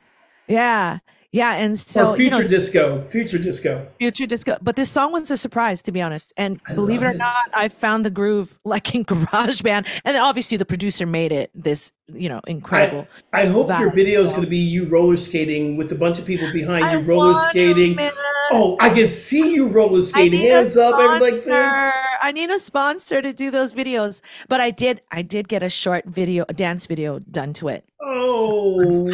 Yeah, 0.48 1.00
Yeah, 1.34 1.56
and 1.56 1.80
so 1.80 2.12
or 2.12 2.16
future 2.18 2.38
you 2.38 2.44
know, 2.44 2.50
disco, 2.50 3.02
future 3.04 3.38
disco. 3.38 3.88
future 3.98 4.26
disco. 4.26 4.58
But 4.62 4.76
this 4.76 4.90
song 4.90 5.14
was 5.14 5.32
a 5.32 5.38
surprise, 5.38 5.82
to 5.84 5.92
be 5.94 6.02
honest. 6.02 6.34
And 6.36 6.60
believe 6.76 7.02
it 7.04 7.06
or 7.06 7.12
it. 7.12 7.18
not, 7.18 7.50
I 7.54 7.70
found 7.70 8.06
the 8.06 8.10
groove 8.10 8.60
like 8.66 8.94
in 8.94 9.06
GarageBand, 9.06 9.88
and 10.04 10.16
then 10.16 10.22
obviously 10.22 10.58
the 10.58 10.66
producer 10.66 11.06
made 11.06 11.32
it 11.32 11.50
this, 11.56 11.94
you 12.08 12.28
know, 12.28 12.42
incredible. 12.48 13.08
I, 13.32 13.44
I 13.44 13.46
hope 13.46 13.70
your 13.80 13.92
video 13.92 14.22
is 14.22 14.32
going 14.32 14.44
to 14.44 14.50
be 14.50 14.58
you 14.58 14.86
roller 14.88 15.16
skating 15.16 15.78
with 15.78 15.90
a 15.94 15.96
bunch 15.96 16.20
of 16.20 16.26
people 16.26 16.52
behind 16.52 16.84
I 16.84 16.98
you 16.98 17.00
roller 17.00 17.36
skating. 17.36 17.96
man. 17.96 18.12
Oh, 18.52 18.76
I 18.82 18.90
can 18.90 19.08
see 19.08 19.54
you 19.54 19.70
roller 19.70 20.02
skating, 20.02 20.42
hands 20.42 20.76
up, 20.76 21.00
everything 21.00 21.36
like 21.36 21.46
this. 21.46 21.94
I 22.22 22.34
need 22.34 22.50
a 22.50 22.60
sponsor 22.60 23.22
to 23.22 23.32
do 23.32 23.50
those 23.52 23.74
videos. 23.74 24.20
But 24.50 24.60
I 24.60 24.72
did, 24.72 25.00
I 25.12 25.22
did 25.22 25.48
get 25.48 25.64
a 25.64 25.70
short 25.70 26.06
video, 26.06 26.44
a 26.50 26.54
dance 26.54 26.88
video 26.88 27.20
done 27.20 27.54
to 27.54 27.70
it. 27.70 27.86
Oh, 28.02 29.10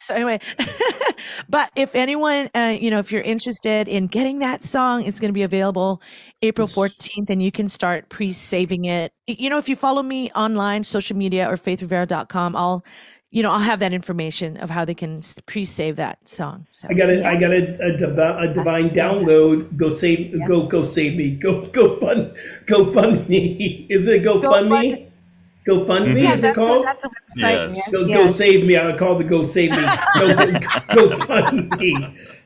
So 0.00 0.14
anyway, 0.14 0.40
but 1.48 1.70
if 1.76 1.94
anyone, 1.94 2.50
uh, 2.54 2.76
you 2.78 2.90
know, 2.90 2.98
if 2.98 3.10
you're 3.10 3.22
interested 3.22 3.88
in 3.88 4.06
getting 4.06 4.40
that 4.40 4.62
song, 4.62 5.02
it's 5.02 5.20
going 5.20 5.30
to 5.30 5.34
be 5.34 5.42
available 5.42 6.02
April 6.42 6.66
14th, 6.66 7.30
and 7.30 7.42
you 7.42 7.52
can 7.52 7.68
start 7.68 8.08
pre-saving 8.08 8.84
it. 8.84 9.12
You 9.26 9.50
know, 9.50 9.58
if 9.58 9.68
you 9.68 9.76
follow 9.76 10.02
me 10.02 10.30
online, 10.32 10.84
social 10.84 11.16
media, 11.16 11.50
or 11.50 11.56
faithrivera.com, 11.56 12.56
I'll, 12.56 12.84
you 13.30 13.42
know, 13.42 13.50
I'll 13.50 13.58
have 13.58 13.80
that 13.80 13.92
information 13.92 14.56
of 14.58 14.70
how 14.70 14.84
they 14.84 14.94
can 14.94 15.20
pre-save 15.46 15.96
that 15.96 16.26
song. 16.28 16.66
So 16.72 16.88
I 16.90 16.94
got 16.94 17.10
a, 17.10 17.20
yeah. 17.20 17.30
I 17.30 17.36
got 17.36 17.52
a, 17.52 17.82
a, 17.82 17.96
divi- 17.96 18.50
a 18.50 18.54
divine 18.54 18.90
download. 18.90 19.76
Go 19.76 19.90
save, 19.90 20.34
go, 20.46 20.66
go 20.66 20.84
save 20.84 21.16
me. 21.16 21.36
Go, 21.36 21.66
go 21.66 21.94
fund, 21.96 22.36
go 22.66 22.84
fund 22.84 23.28
me. 23.28 23.86
Is 23.90 24.06
it 24.06 24.22
go 24.22 24.40
fund? 24.40 24.42
Go 24.42 24.52
fund 24.52 24.70
me? 24.70 25.05
Yeah, 25.66 26.34
Is 26.34 26.44
it 26.44 26.46
that's, 26.46 26.58
a, 26.58 26.60
called? 26.60 26.84
that's 26.86 27.04
a 27.04 27.08
website. 27.08 27.74
Yes. 27.74 27.76
Yes. 27.76 27.90
Go, 27.90 28.06
go 28.06 28.26
save 28.28 28.66
me. 28.66 28.76
I 28.78 28.92
call 28.96 29.14
the 29.16 29.24
go 29.24 29.42
save 29.42 29.70
me. 29.72 29.78
No, 30.16 30.34
go, 30.94 31.08
go 31.08 31.16
fund 31.26 31.70
me. 31.78 31.92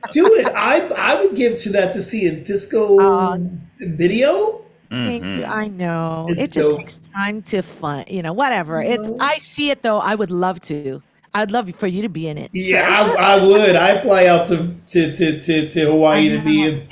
Do 0.09 0.25
it. 0.35 0.47
I 0.47 0.87
I 0.87 1.21
would 1.21 1.35
give 1.35 1.55
to 1.57 1.69
that 1.73 1.93
to 1.93 2.01
see 2.01 2.27
a 2.27 2.31
disco 2.31 2.99
Uh, 2.99 3.37
video. 3.77 4.61
Thank 4.89 5.23
you. 5.23 5.45
I 5.45 5.67
know. 5.67 6.25
It's 6.29 6.41
it 6.41 6.51
just 6.51 6.69
dope. 6.69 6.79
takes 6.79 6.93
time 7.13 7.41
to 7.43 7.61
fun, 7.61 8.03
you 8.07 8.21
know, 8.21 8.33
whatever. 8.33 8.81
It's 8.81 9.07
I 9.19 9.37
see 9.37 9.69
it 9.69 9.81
though. 9.83 9.99
I 9.99 10.15
would 10.15 10.31
love 10.31 10.59
to. 10.61 11.01
I'd 11.33 11.49
love 11.49 11.73
for 11.75 11.87
you 11.87 12.01
to 12.01 12.09
be 12.09 12.27
in 12.27 12.37
it. 12.37 12.51
Yeah, 12.53 13.15
I, 13.17 13.35
I 13.35 13.45
would. 13.45 13.75
I 13.75 13.97
fly 13.99 14.25
out 14.25 14.47
to 14.47 14.67
to 14.87 15.13
to 15.13 15.39
to, 15.39 15.69
to 15.69 15.85
Hawaii 15.85 16.29
to 16.29 16.39
be 16.39 16.63
in. 16.63 16.87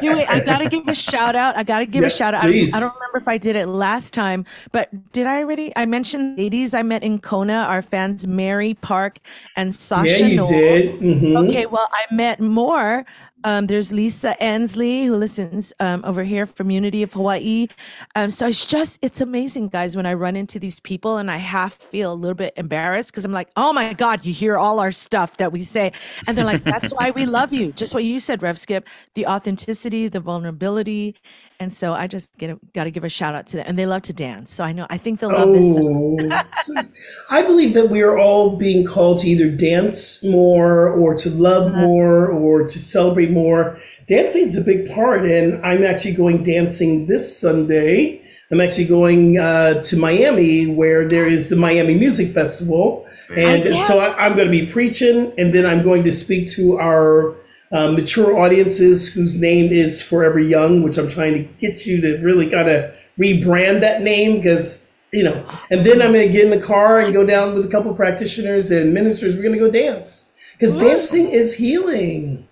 You 0.00 0.16
wait, 0.16 0.30
I 0.30 0.40
gotta 0.40 0.68
give 0.68 0.88
a 0.88 0.94
shout 0.94 1.36
out. 1.36 1.56
I 1.56 1.62
gotta 1.62 1.84
give 1.84 2.00
Yeah, 2.00 2.06
a 2.06 2.10
shout 2.10 2.32
out. 2.32 2.44
I. 2.44 2.48
I 2.48 2.80
don't 2.80 2.94
remember 2.94 3.18
if 3.18 3.28
I 3.28 3.36
did 3.36 3.56
it 3.56 3.66
last 3.66 4.14
time, 4.14 4.46
but 4.72 4.88
did 5.12 5.26
I 5.26 5.40
already? 5.40 5.72
I 5.76 5.84
mentioned 5.84 6.38
ladies 6.38 6.72
I 6.72 6.82
met 6.82 7.02
in 7.02 7.18
Kona, 7.18 7.66
our 7.68 7.82
fans 7.82 8.26
Mary 8.26 8.74
Park 8.74 9.18
and 9.56 9.74
Sasha. 9.74 10.08
Yeah, 10.08 10.26
you 10.26 10.46
did. 10.46 11.00
Mhm. 11.00 11.48
Okay, 11.48 11.66
well, 11.66 11.88
I 11.92 12.14
met 12.14 12.40
more. 12.40 13.04
Um, 13.44 13.66
there's 13.66 13.92
Lisa 13.92 14.40
Ansley 14.42 15.04
who 15.04 15.14
listens 15.16 15.72
um, 15.80 16.04
over 16.04 16.22
here 16.22 16.46
from 16.46 16.70
Unity 16.70 17.02
of 17.02 17.12
Hawaii. 17.12 17.68
Um, 18.14 18.30
so 18.30 18.48
it's 18.48 18.66
just, 18.66 18.98
it's 19.02 19.20
amazing, 19.20 19.68
guys, 19.68 19.96
when 19.96 20.06
I 20.06 20.14
run 20.14 20.36
into 20.36 20.58
these 20.58 20.80
people 20.80 21.16
and 21.16 21.30
I 21.30 21.38
half 21.38 21.74
feel 21.74 22.12
a 22.12 22.14
little 22.14 22.34
bit 22.34 22.52
embarrassed 22.56 23.10
because 23.10 23.24
I'm 23.24 23.32
like, 23.32 23.48
oh 23.56 23.72
my 23.72 23.92
God, 23.94 24.24
you 24.24 24.32
hear 24.32 24.56
all 24.56 24.80
our 24.80 24.90
stuff 24.90 25.38
that 25.38 25.52
we 25.52 25.62
say. 25.62 25.92
And 26.26 26.36
they're 26.36 26.44
like, 26.44 26.64
that's 26.64 26.92
why 26.92 27.10
we 27.10 27.26
love 27.26 27.52
you. 27.52 27.72
Just 27.72 27.94
what 27.94 28.04
you 28.04 28.20
said, 28.20 28.42
Rev 28.42 28.58
Skip 28.58 28.88
the 29.14 29.26
authenticity, 29.26 30.08
the 30.08 30.20
vulnerability. 30.20 31.16
And 31.60 31.70
so 31.70 31.92
I 31.92 32.06
just 32.06 32.36
get 32.38 32.58
got 32.72 32.84
to 32.84 32.90
give 32.90 33.04
a 33.04 33.08
shout 33.10 33.34
out 33.34 33.46
to 33.48 33.58
them. 33.58 33.66
And 33.68 33.78
they 33.78 33.84
love 33.84 34.00
to 34.02 34.14
dance. 34.14 34.50
So 34.52 34.64
I 34.64 34.72
know, 34.72 34.86
I 34.88 34.96
think 34.96 35.20
they'll 35.20 35.30
love 35.30 35.52
this. 35.52 35.76
Oh, 35.78 36.42
so- 36.46 36.74
I 37.30 37.42
believe 37.42 37.74
that 37.74 37.90
we 37.90 38.00
are 38.00 38.18
all 38.18 38.56
being 38.56 38.86
called 38.86 39.18
to 39.18 39.28
either 39.28 39.50
dance 39.50 40.24
more 40.24 40.88
or 40.88 41.14
to 41.16 41.28
love 41.30 41.70
Uh-huh. 41.72 41.82
more 41.82 42.26
or 42.28 42.62
to 42.66 42.78
celebrate 42.78 43.30
more. 43.30 43.76
Dancing 44.08 44.42
is 44.42 44.56
a 44.56 44.62
big 44.62 44.90
part, 44.90 45.26
and 45.26 45.64
I'm 45.64 45.84
actually 45.84 46.14
going 46.14 46.42
dancing 46.44 47.06
this 47.06 47.38
Sunday. 47.38 48.22
I'm 48.50 48.60
actually 48.60 48.86
going 48.86 49.38
uh, 49.38 49.82
to 49.82 49.96
Miami 49.96 50.66
where 50.74 51.06
there 51.06 51.26
is 51.26 51.50
the 51.50 51.56
Miami 51.56 51.94
Music 51.94 52.28
Festival. 52.32 53.06
And 53.36 53.64
yeah. 53.66 53.82
so 53.84 54.00
I, 54.00 54.24
I'm 54.26 54.34
going 54.34 54.50
to 54.50 54.50
be 54.50 54.66
preaching, 54.66 55.32
and 55.38 55.52
then 55.52 55.66
I'm 55.66 55.82
going 55.84 56.02
to 56.04 56.10
speak 56.10 56.48
to 56.52 56.78
our 56.78 57.36
uh, 57.72 57.92
mature 57.92 58.36
audiences 58.36 59.12
whose 59.12 59.40
name 59.40 59.70
is 59.70 60.02
Forever 60.02 60.38
Young, 60.38 60.82
which 60.82 60.98
I'm 60.98 61.08
trying 61.08 61.34
to 61.34 61.40
get 61.58 61.86
you 61.86 62.00
to 62.00 62.18
really 62.22 62.50
kind 62.50 62.68
of 62.68 62.94
rebrand 63.18 63.80
that 63.80 64.02
name 64.02 64.36
because, 64.36 64.88
you 65.12 65.22
know, 65.22 65.46
and 65.70 65.84
then 65.84 66.02
I'm 66.02 66.12
going 66.12 66.26
to 66.26 66.32
get 66.32 66.44
in 66.44 66.50
the 66.50 66.64
car 66.64 67.00
and 67.00 67.14
go 67.14 67.24
down 67.24 67.54
with 67.54 67.66
a 67.66 67.68
couple 67.68 67.94
practitioners 67.94 68.70
and 68.70 68.92
ministers. 68.92 69.36
We're 69.36 69.42
going 69.42 69.54
to 69.54 69.60
go 69.60 69.70
dance 69.70 70.32
because 70.52 70.76
dancing 70.76 71.28
is 71.28 71.54
healing. 71.54 72.48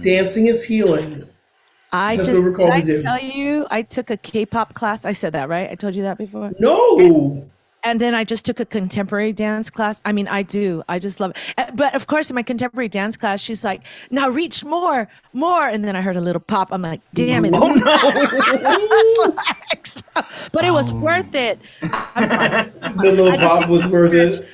Dancing 0.00 0.46
is 0.46 0.64
healing. 0.64 1.26
I 1.92 2.16
That's 2.16 2.28
just 2.28 2.42
what 2.42 2.50
we're 2.50 2.56
called 2.56 2.70
I 2.72 2.80
to 2.80 2.86
do. 2.86 3.02
tell 3.02 3.22
you 3.22 3.66
I 3.70 3.82
took 3.82 4.10
a 4.10 4.16
K-pop 4.16 4.74
class. 4.74 5.04
I 5.04 5.12
said 5.12 5.32
that 5.32 5.48
right. 5.48 5.70
I 5.70 5.76
told 5.76 5.94
you 5.94 6.02
that 6.02 6.18
before. 6.18 6.52
No. 6.58 7.48
And 7.84 8.00
then 8.00 8.14
I 8.16 8.24
just 8.24 8.44
took 8.44 8.58
a 8.58 8.64
contemporary 8.64 9.32
dance 9.32 9.70
class. 9.70 10.00
I 10.04 10.10
mean, 10.10 10.26
I 10.26 10.42
do. 10.42 10.82
I 10.88 10.98
just 10.98 11.20
love 11.20 11.30
it. 11.30 11.54
Uh, 11.56 11.70
But 11.72 11.94
of 11.94 12.08
course, 12.08 12.30
in 12.30 12.34
my 12.34 12.42
contemporary 12.42 12.88
dance 12.88 13.16
class, 13.16 13.40
she's 13.40 13.62
like, 13.62 13.82
"Now 14.10 14.28
reach 14.28 14.64
more, 14.64 15.06
more." 15.32 15.68
And 15.68 15.84
then 15.84 15.94
I 15.94 16.00
heard 16.00 16.16
a 16.16 16.20
little 16.20 16.40
pop. 16.40 16.70
I'm 16.72 16.82
like, 16.82 17.00
"Damn 17.14 17.44
it!" 17.44 17.52
Oh 17.54 17.72
no! 17.74 19.32
but 20.52 20.64
it 20.64 20.72
was 20.72 20.92
worth 20.92 21.34
it. 21.34 21.60
I'm 21.82 21.90
fine. 22.72 22.96
The 23.02 23.12
little 23.12 23.32
just- 23.32 23.46
pop 23.46 23.68
was 23.68 23.86
worth 23.86 24.14
it. 24.14 24.48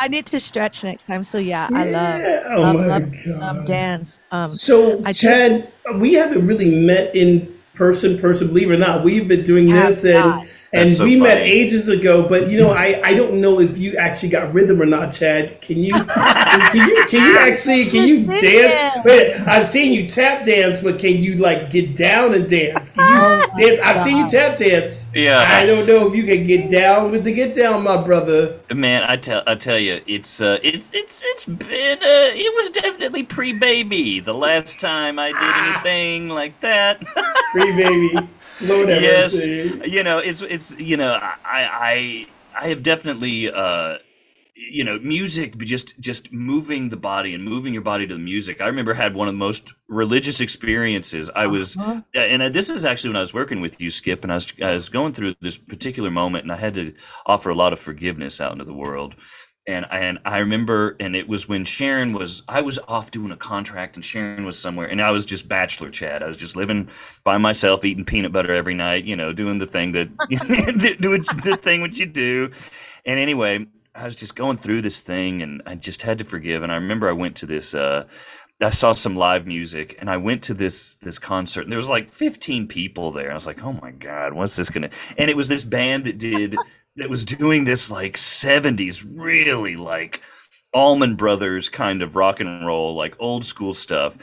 I 0.00 0.06
need 0.06 0.26
to 0.26 0.38
stretch 0.38 0.84
next 0.84 1.06
time. 1.06 1.24
So 1.24 1.38
yeah, 1.38 1.68
I 1.74 1.90
love, 1.90 2.20
Oh 2.56 2.60
love, 2.60 2.76
my 2.76 2.86
love, 2.86 3.12
God. 3.26 3.40
love 3.56 3.66
dance. 3.66 4.20
Um, 4.30 4.46
So, 4.46 5.02
I 5.04 5.12
Chad, 5.12 5.72
we 5.96 6.12
haven't 6.14 6.46
really 6.46 6.72
met 6.86 7.16
in 7.16 7.52
person, 7.74 8.16
person, 8.16 8.46
believe 8.46 8.70
it 8.70 8.74
or 8.74 8.78
not. 8.78 9.02
We've 9.02 9.26
been 9.26 9.42
doing 9.42 9.66
Have 9.70 9.88
this 9.88 10.04
and 10.04 10.14
not. 10.14 10.46
And 10.72 10.90
so 10.90 11.04
we 11.04 11.18
met 11.18 11.38
ages 11.38 11.88
ago, 11.88 12.28
but 12.28 12.50
you 12.50 12.58
know, 12.58 12.70
I, 12.70 13.00
I 13.02 13.14
don't 13.14 13.40
know 13.40 13.58
if 13.58 13.78
you 13.78 13.96
actually 13.96 14.28
got 14.28 14.52
rhythm 14.52 14.82
or 14.82 14.86
not, 14.86 15.12
Chad. 15.12 15.60
Can 15.62 15.82
you 15.82 15.92
can 16.04 16.88
you 16.88 17.06
can 17.06 17.26
you 17.26 17.38
actually 17.38 17.86
can 17.86 18.06
you 18.06 18.26
dance? 18.26 19.04
Wait, 19.04 19.34
I've 19.46 19.64
seen 19.64 19.92
you 19.92 20.06
tap 20.06 20.44
dance, 20.44 20.82
but 20.82 20.98
can 20.98 21.16
you 21.22 21.36
like 21.36 21.70
get 21.70 21.96
down 21.96 22.34
and 22.34 22.50
dance? 22.50 22.92
Can 22.92 23.08
you 23.08 23.46
dance? 23.66 23.80
I've 23.80 23.98
seen 23.98 24.18
you 24.18 24.28
tap 24.28 24.56
dance. 24.56 25.08
Yeah. 25.14 25.42
I 25.48 25.64
don't 25.64 25.86
know 25.86 26.06
if 26.08 26.14
you 26.14 26.24
can 26.24 26.46
get 26.46 26.70
down 26.70 27.12
with 27.12 27.24
the 27.24 27.32
get 27.32 27.54
down, 27.54 27.82
my 27.82 28.02
brother. 28.04 28.60
Man, 28.70 29.04
I 29.08 29.16
tell 29.16 29.42
I 29.46 29.54
tell 29.54 29.78
you, 29.78 30.02
it's 30.06 30.40
uh, 30.42 30.58
it's 30.62 30.90
it's 30.92 31.22
it's 31.24 31.44
been 31.46 31.98
uh, 31.98 32.30
it 32.34 32.54
was 32.54 32.70
definitely 32.70 33.22
pre 33.22 33.58
baby 33.58 34.20
the 34.20 34.34
last 34.34 34.80
time 34.80 35.18
I 35.18 35.28
did 35.28 35.38
anything 35.40 36.28
like 36.28 36.60
that. 36.60 37.06
Free 37.52 37.74
baby. 37.74 38.28
Lord 38.60 38.88
yes, 38.88 39.34
you 39.34 40.02
know 40.02 40.18
it's 40.18 40.42
it's 40.42 40.78
you 40.78 40.96
know 40.96 41.12
I 41.12 41.36
I 41.44 42.26
I 42.60 42.68
have 42.68 42.82
definitely 42.82 43.50
uh 43.50 43.98
you 44.54 44.82
know 44.82 44.98
music 44.98 45.56
just 45.58 45.98
just 46.00 46.32
moving 46.32 46.88
the 46.88 46.96
body 46.96 47.34
and 47.34 47.44
moving 47.44 47.72
your 47.72 47.82
body 47.82 48.06
to 48.06 48.14
the 48.14 48.20
music. 48.20 48.60
I 48.60 48.66
remember 48.66 48.94
had 48.94 49.14
one 49.14 49.28
of 49.28 49.34
the 49.34 49.38
most 49.38 49.72
religious 49.86 50.40
experiences. 50.40 51.30
I 51.34 51.46
was 51.46 51.76
Uh-huh. 51.76 52.02
and 52.14 52.42
uh, 52.42 52.48
this 52.48 52.68
is 52.68 52.84
actually 52.84 53.10
when 53.10 53.16
I 53.16 53.20
was 53.20 53.34
working 53.34 53.60
with 53.60 53.80
you, 53.80 53.90
Skip, 53.90 54.24
and 54.24 54.32
I 54.32 54.36
was 54.36 54.52
I 54.60 54.74
was 54.74 54.88
going 54.88 55.14
through 55.14 55.34
this 55.40 55.56
particular 55.56 56.10
moment, 56.10 56.42
and 56.44 56.52
I 56.52 56.56
had 56.56 56.74
to 56.74 56.92
offer 57.26 57.50
a 57.50 57.54
lot 57.54 57.72
of 57.72 57.78
forgiveness 57.78 58.40
out 58.40 58.52
into 58.52 58.64
the 58.64 58.74
world. 58.74 59.14
And 59.68 59.84
and 59.90 60.18
I 60.24 60.38
remember, 60.38 60.96
and 60.98 61.14
it 61.14 61.28
was 61.28 61.46
when 61.46 61.66
Sharon 61.66 62.14
was 62.14 62.42
I 62.48 62.62
was 62.62 62.78
off 62.88 63.10
doing 63.10 63.30
a 63.30 63.36
contract, 63.36 63.96
and 63.96 64.04
Sharon 64.04 64.46
was 64.46 64.58
somewhere, 64.58 64.86
and 64.86 65.02
I 65.02 65.10
was 65.10 65.26
just 65.26 65.46
bachelor 65.46 65.90
Chad. 65.90 66.22
I 66.22 66.26
was 66.26 66.38
just 66.38 66.56
living 66.56 66.88
by 67.22 67.36
myself, 67.36 67.84
eating 67.84 68.06
peanut 68.06 68.32
butter 68.32 68.54
every 68.54 68.72
night, 68.72 69.04
you 69.04 69.14
know, 69.14 69.34
doing 69.34 69.58
the 69.58 69.66
thing 69.66 69.92
that 69.92 70.08
doing 71.00 71.22
the 71.44 71.58
thing 71.62 71.82
what 71.82 71.98
you 71.98 72.06
do. 72.06 72.50
And 73.04 73.18
anyway, 73.18 73.66
I 73.94 74.06
was 74.06 74.16
just 74.16 74.34
going 74.34 74.56
through 74.56 74.80
this 74.80 75.02
thing, 75.02 75.42
and 75.42 75.60
I 75.66 75.74
just 75.74 76.00
had 76.00 76.16
to 76.16 76.24
forgive. 76.24 76.62
And 76.62 76.72
I 76.72 76.76
remember 76.76 77.06
I 77.06 77.12
went 77.12 77.36
to 77.36 77.46
this. 77.46 77.74
Uh, 77.74 78.06
I 78.60 78.70
saw 78.70 78.92
some 78.92 79.16
live 79.16 79.46
music 79.46 79.96
and 80.00 80.10
I 80.10 80.16
went 80.16 80.42
to 80.44 80.54
this 80.54 80.96
this 80.96 81.20
concert 81.20 81.60
and 81.60 81.70
there 81.70 81.78
was 81.78 81.88
like 81.88 82.10
15 82.10 82.66
people 82.66 83.12
there. 83.12 83.30
I 83.30 83.34
was 83.34 83.46
like, 83.46 83.62
"Oh 83.62 83.74
my 83.74 83.92
god, 83.92 84.32
what's 84.32 84.56
this 84.56 84.68
going 84.68 84.82
to?" 84.82 84.96
And 85.16 85.30
it 85.30 85.36
was 85.36 85.46
this 85.46 85.62
band 85.62 86.06
that 86.06 86.18
did 86.18 86.56
that 86.98 87.10
was 87.10 87.24
doing 87.24 87.64
this 87.64 87.90
like 87.90 88.16
70s 88.16 89.04
really 89.08 89.76
like 89.76 90.22
Allman 90.74 91.16
Brothers 91.16 91.68
kind 91.68 92.02
of 92.02 92.16
rock 92.16 92.40
and 92.40 92.66
roll, 92.66 92.94
like 92.94 93.16
old 93.18 93.44
school 93.44 93.74
stuff. 93.74 94.18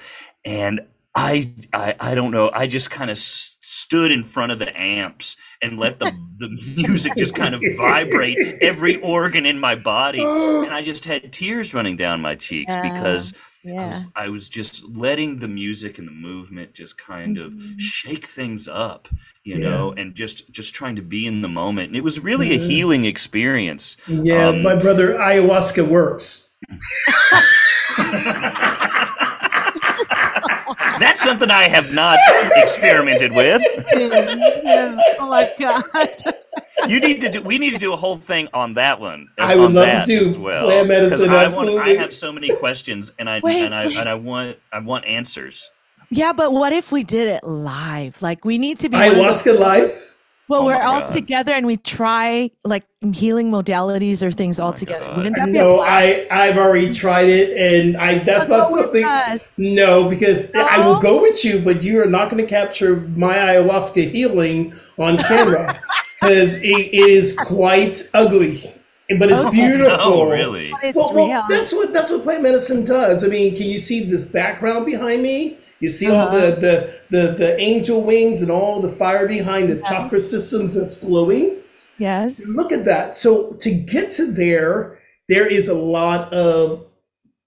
And 0.45 0.82
I 1.15 1.53
I 1.73 1.95
I 1.99 2.15
don't 2.15 2.32
know, 2.32 2.51
I 2.53 2.67
just 2.67 2.91
kind 2.91 3.09
of 3.09 3.17
s- 3.17 3.57
stood 3.61 4.11
in 4.11 4.23
front 4.23 4.51
of 4.51 4.59
the 4.59 4.76
amps 4.78 5.38
and 5.61 5.80
let 5.80 5.99
the 5.99 6.11
the 6.38 6.49
music 6.49 7.15
just 7.17 7.36
kind 7.36 7.55
of 7.55 7.65
vibrate 7.78 8.41
every 8.61 8.97
organ 9.01 9.45
in 9.45 9.59
my 9.59 9.76
body 9.76 10.34
and 10.61 10.73
I 10.73 10.84
just 10.84 11.05
had 11.05 11.32
tears 11.34 11.73
running 11.73 11.97
down 11.97 12.21
my 12.21 12.36
cheeks 12.36 12.76
Yeah. 13.66 13.82
I 13.82 13.88
was, 13.88 14.07
I 14.16 14.30
was 14.30 14.47
just 14.49 14.86
letting 14.95 15.39
the 15.39 15.47
music 15.47 15.97
and 15.97 16.07
the 16.07 16.11
movement 16.11 16.74
just 16.74 16.97
kind 16.97 17.38
of 17.38 17.51
Mhm. 17.51 17.76
shake 17.80 18.26
things 18.28 18.68
up, 18.68 19.07
you 19.43 19.55
Yeah. 19.57 19.70
know, 19.70 19.93
and 19.97 20.13
just 20.16 20.51
just 20.51 20.76
trying 20.76 20.95
to 20.97 21.01
be 21.01 21.26
in 21.26 21.41
the 21.41 21.49
moment. 21.49 21.88
And 21.88 21.95
it 21.95 22.03
was 22.03 22.20
really 22.20 22.53
a 22.53 22.57
healing 22.59 23.05
experience. 23.05 23.97
Yeah, 24.07 24.47
Um, 24.49 24.61
my 24.61 24.76
brother 24.76 25.16
ayahuasca 25.16 25.88
works. 25.88 26.55
That's 30.99 31.22
something 31.24 31.49
I 31.51 31.68
have 31.68 31.93
not 31.93 32.18
experimented 32.55 33.34
with. 33.34 33.61
Yeah. 33.95 34.97
Oh 35.20 35.30
my 35.30 35.51
god. 35.59 35.84
You 36.88 36.99
need 36.99 37.21
to 37.21 37.30
do. 37.30 37.41
We 37.41 37.57
need 37.57 37.71
to 37.71 37.78
do 37.80 37.93
a 37.93 37.97
whole 37.97 38.17
thing 38.17 38.47
on 38.53 38.73
that 38.73 38.99
one. 38.99 39.28
I 39.39 39.55
would 39.55 39.65
on 39.67 39.73
love 39.76 39.86
to 39.86 39.91
that 39.91 40.05
do 40.05 40.30
as 40.32 40.38
well, 40.38 40.65
plant 40.65 40.88
'cause 40.89 41.19
medicine, 41.19 41.30
I, 41.30 41.47
want, 41.47 41.80
I 41.88 41.89
have 41.95 42.13
so 42.13 42.32
many 42.32 42.53
questions, 42.57 43.13
and 43.17 43.30
I 43.30 43.39
Wait, 43.41 43.63
and 43.63 43.73
I 43.73 43.88
wait. 43.88 43.97
and 43.97 44.09
I 44.09 44.15
want 44.15 44.57
I 44.73 44.80
want 44.80 45.05
answers. 45.05 45.69
Yeah, 46.11 46.34
but 46.34 46.51
what 46.53 46.73
if 46.73 46.91
we 46.91 47.03
did 47.03 47.28
it 47.28 47.43
live? 47.43 48.21
Like 48.21 48.45
we 48.45 48.57
need 48.57 48.80
to 48.80 48.89
be 48.89 48.97
one 48.97 49.15
those- 49.15 49.41
Ayahuasca 49.43 49.57
life. 49.59 50.17
well, 50.47 50.61
Oh 50.61 50.65
we're 50.65 50.80
all 50.82 50.99
God. 50.99 51.11
together 51.11 51.53
and 51.53 51.65
we 51.65 51.78
try 51.78 52.51
like 52.63 52.84
healing 53.13 53.49
modalities 53.51 54.21
or 54.21 54.32
things 54.32 54.59
all 54.59 54.67
oh 54.67 54.71
my 54.71 54.76
together. 54.78 55.05
God. 55.05 55.17
Wouldn't 55.17 55.36
that 55.38 55.45
be 55.47 55.51
No, 55.53 55.78
blast? 55.78 55.91
I 55.91 56.28
I've 56.30 56.57
already 56.57 56.93
tried 56.93 57.28
it, 57.30 57.57
and 57.57 57.97
I 57.97 58.19
that's 58.19 58.47
Go 58.49 58.57
not 58.57 58.69
something. 58.69 59.39
No, 59.57 60.07
because 60.09 60.53
I 60.53 60.86
will 60.86 60.99
go 60.99 61.19
with 61.21 61.43
you, 61.43 61.59
but 61.59 61.84
you 61.84 62.01
are 62.01 62.05
not 62.05 62.30
going 62.30 62.43
to 62.43 62.49
capture 62.49 62.97
my 63.15 63.34
ayahuasca 63.34 64.11
healing 64.11 64.73
on 64.99 65.17
camera 65.17 65.82
because 66.26 66.55
it, 66.57 66.63
it 66.93 67.09
is 67.09 67.36
quite 67.38 68.09
ugly, 68.13 68.61
but 69.19 69.32
it's 69.32 69.43
beautiful. 69.49 69.97
No, 69.97 70.30
really. 70.32 70.71
It's 70.84 70.95
Well, 70.95 71.13
well, 71.13 71.45
that's 71.47 71.73
what 71.73 71.93
that's 71.93 72.11
what 72.11 72.23
plant 72.23 72.43
medicine 72.43 72.84
does. 72.86 73.23
I 73.23 73.28
mean, 73.28 73.55
can 73.55 73.67
you 73.67 73.80
see 73.80 74.03
this 74.03 74.26
background 74.26 74.86
behind 74.86 75.21
me? 75.23 75.57
You 75.80 75.89
see 75.89 76.09
all 76.09 76.28
Uh-huh. 76.28 76.39
the, 76.39 76.55
the 77.09 77.17
the 77.17 77.32
the 77.34 77.59
angel 77.59 78.01
wings 78.01 78.41
and 78.41 78.49
all 78.49 78.82
the 78.82 78.89
fire 78.91 79.28
behind 79.28 79.69
the 79.69 79.82
chakra 79.82 80.19
systems 80.19 80.73
that's 80.73 80.97
glowing. 81.03 81.57
yes. 81.97 82.41
Look 82.45 82.71
at 82.71 82.86
that. 82.86 83.17
So 83.17 83.53
to 83.59 83.71
get 83.71 84.11
to 84.13 84.26
there, 84.32 84.97
there 85.30 85.45
is 85.45 85.67
a 85.67 85.73
lot 85.73 86.34
of 86.34 86.86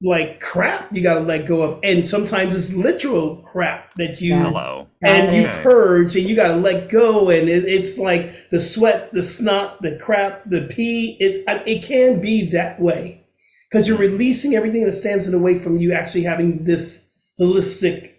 like 0.01 0.41
crap 0.41 0.95
you 0.95 1.03
got 1.03 1.15
to 1.15 1.21
let 1.21 1.47
go 1.47 1.63
of, 1.63 1.81
and 1.83 2.07
sometimes 2.07 2.55
it's 2.55 2.73
literal 2.73 3.37
crap 3.39 3.93
that 3.95 4.21
you 4.21 4.37
Hello. 4.37 4.87
and 5.03 5.35
you 5.35 5.49
purge 5.63 6.15
and 6.15 6.25
you 6.29 6.37
got 6.37 6.49
to 6.49 6.57
let 6.57 6.89
go 6.89 7.31
and 7.31 7.49
it, 7.49 7.65
it's 7.65 7.99
like 7.99 8.49
the 8.51 8.61
sweat 8.61 9.13
the 9.13 9.23
snot 9.23 9.83
the 9.83 9.99
crap 9.99 10.43
the 10.49 10.63
pee 10.63 11.17
it 11.19 11.43
it 11.67 11.83
can 11.83 12.21
be 12.21 12.49
that 12.51 12.81
way 12.81 13.27
because 13.69 13.89
you're 13.89 13.99
releasing 13.99 14.55
everything 14.55 14.85
that 14.85 14.93
stands 14.93 15.27
in 15.27 15.33
the 15.33 15.39
way 15.39 15.59
from 15.59 15.79
you 15.79 15.93
actually 15.93 16.23
having 16.23 16.63
this 16.63 17.11
holistic 17.41 18.13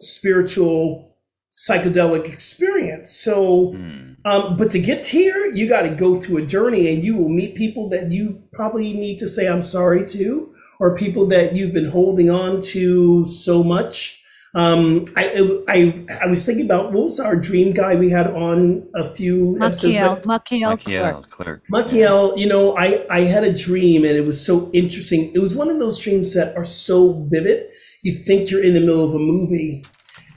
spiritual 0.00 1.16
psychedelic 1.56 2.30
experience 2.30 3.12
so 3.12 3.72
Hmm. 3.72 4.12
um, 4.24 4.56
but 4.56 4.70
to 4.72 4.80
get 4.80 5.06
here 5.06 5.46
you 5.54 5.68
got 5.68 5.82
to 5.82 5.90
go 5.90 6.16
through 6.20 6.38
a 6.38 6.46
journey 6.46 6.92
and 6.92 7.02
you 7.02 7.16
will 7.16 7.30
meet 7.30 7.54
people 7.54 7.88
that 7.90 8.10
you 8.10 8.42
probably 8.52 8.92
need 8.92 9.18
to 9.20 9.28
say 9.28 9.46
i'm 9.48 9.62
sorry 9.62 10.04
to 10.08 10.52
or 10.78 10.96
people 10.96 11.26
that 11.26 11.54
you've 11.56 11.72
been 11.72 11.90
holding 11.90 12.30
on 12.30 12.60
to 12.60 13.24
so 13.24 13.62
much 13.62 14.22
um, 14.56 15.04
I, 15.16 15.60
I 15.68 16.06
I 16.22 16.26
was 16.28 16.46
thinking 16.46 16.64
about 16.64 16.90
what 16.90 17.04
was 17.04 17.20
our 17.20 17.36
dream 17.36 17.74
guy 17.74 17.94
we 17.94 18.08
had 18.08 18.26
on 18.28 18.88
a 18.94 19.06
few 19.14 19.58
episodes 19.60 19.98
Makiel, 19.98 20.14
back? 20.26 20.46
Makiel, 20.46 20.80
Clark. 20.80 20.80
Makiel 20.80 21.30
Clerk. 21.30 21.62
Makiel, 21.70 22.38
you 22.38 22.46
know, 22.46 22.74
I, 22.74 23.04
I 23.10 23.20
had 23.20 23.44
a 23.44 23.52
dream 23.52 24.02
and 24.06 24.16
it 24.16 24.24
was 24.24 24.44
so 24.44 24.70
interesting. 24.72 25.30
It 25.34 25.40
was 25.40 25.54
one 25.54 25.68
of 25.68 25.78
those 25.78 25.98
dreams 25.98 26.32
that 26.32 26.56
are 26.56 26.64
so 26.64 27.26
vivid. 27.28 27.70
You 28.02 28.14
think 28.14 28.50
you're 28.50 28.64
in 28.64 28.72
the 28.72 28.80
middle 28.80 29.04
of 29.04 29.14
a 29.14 29.18
movie. 29.18 29.84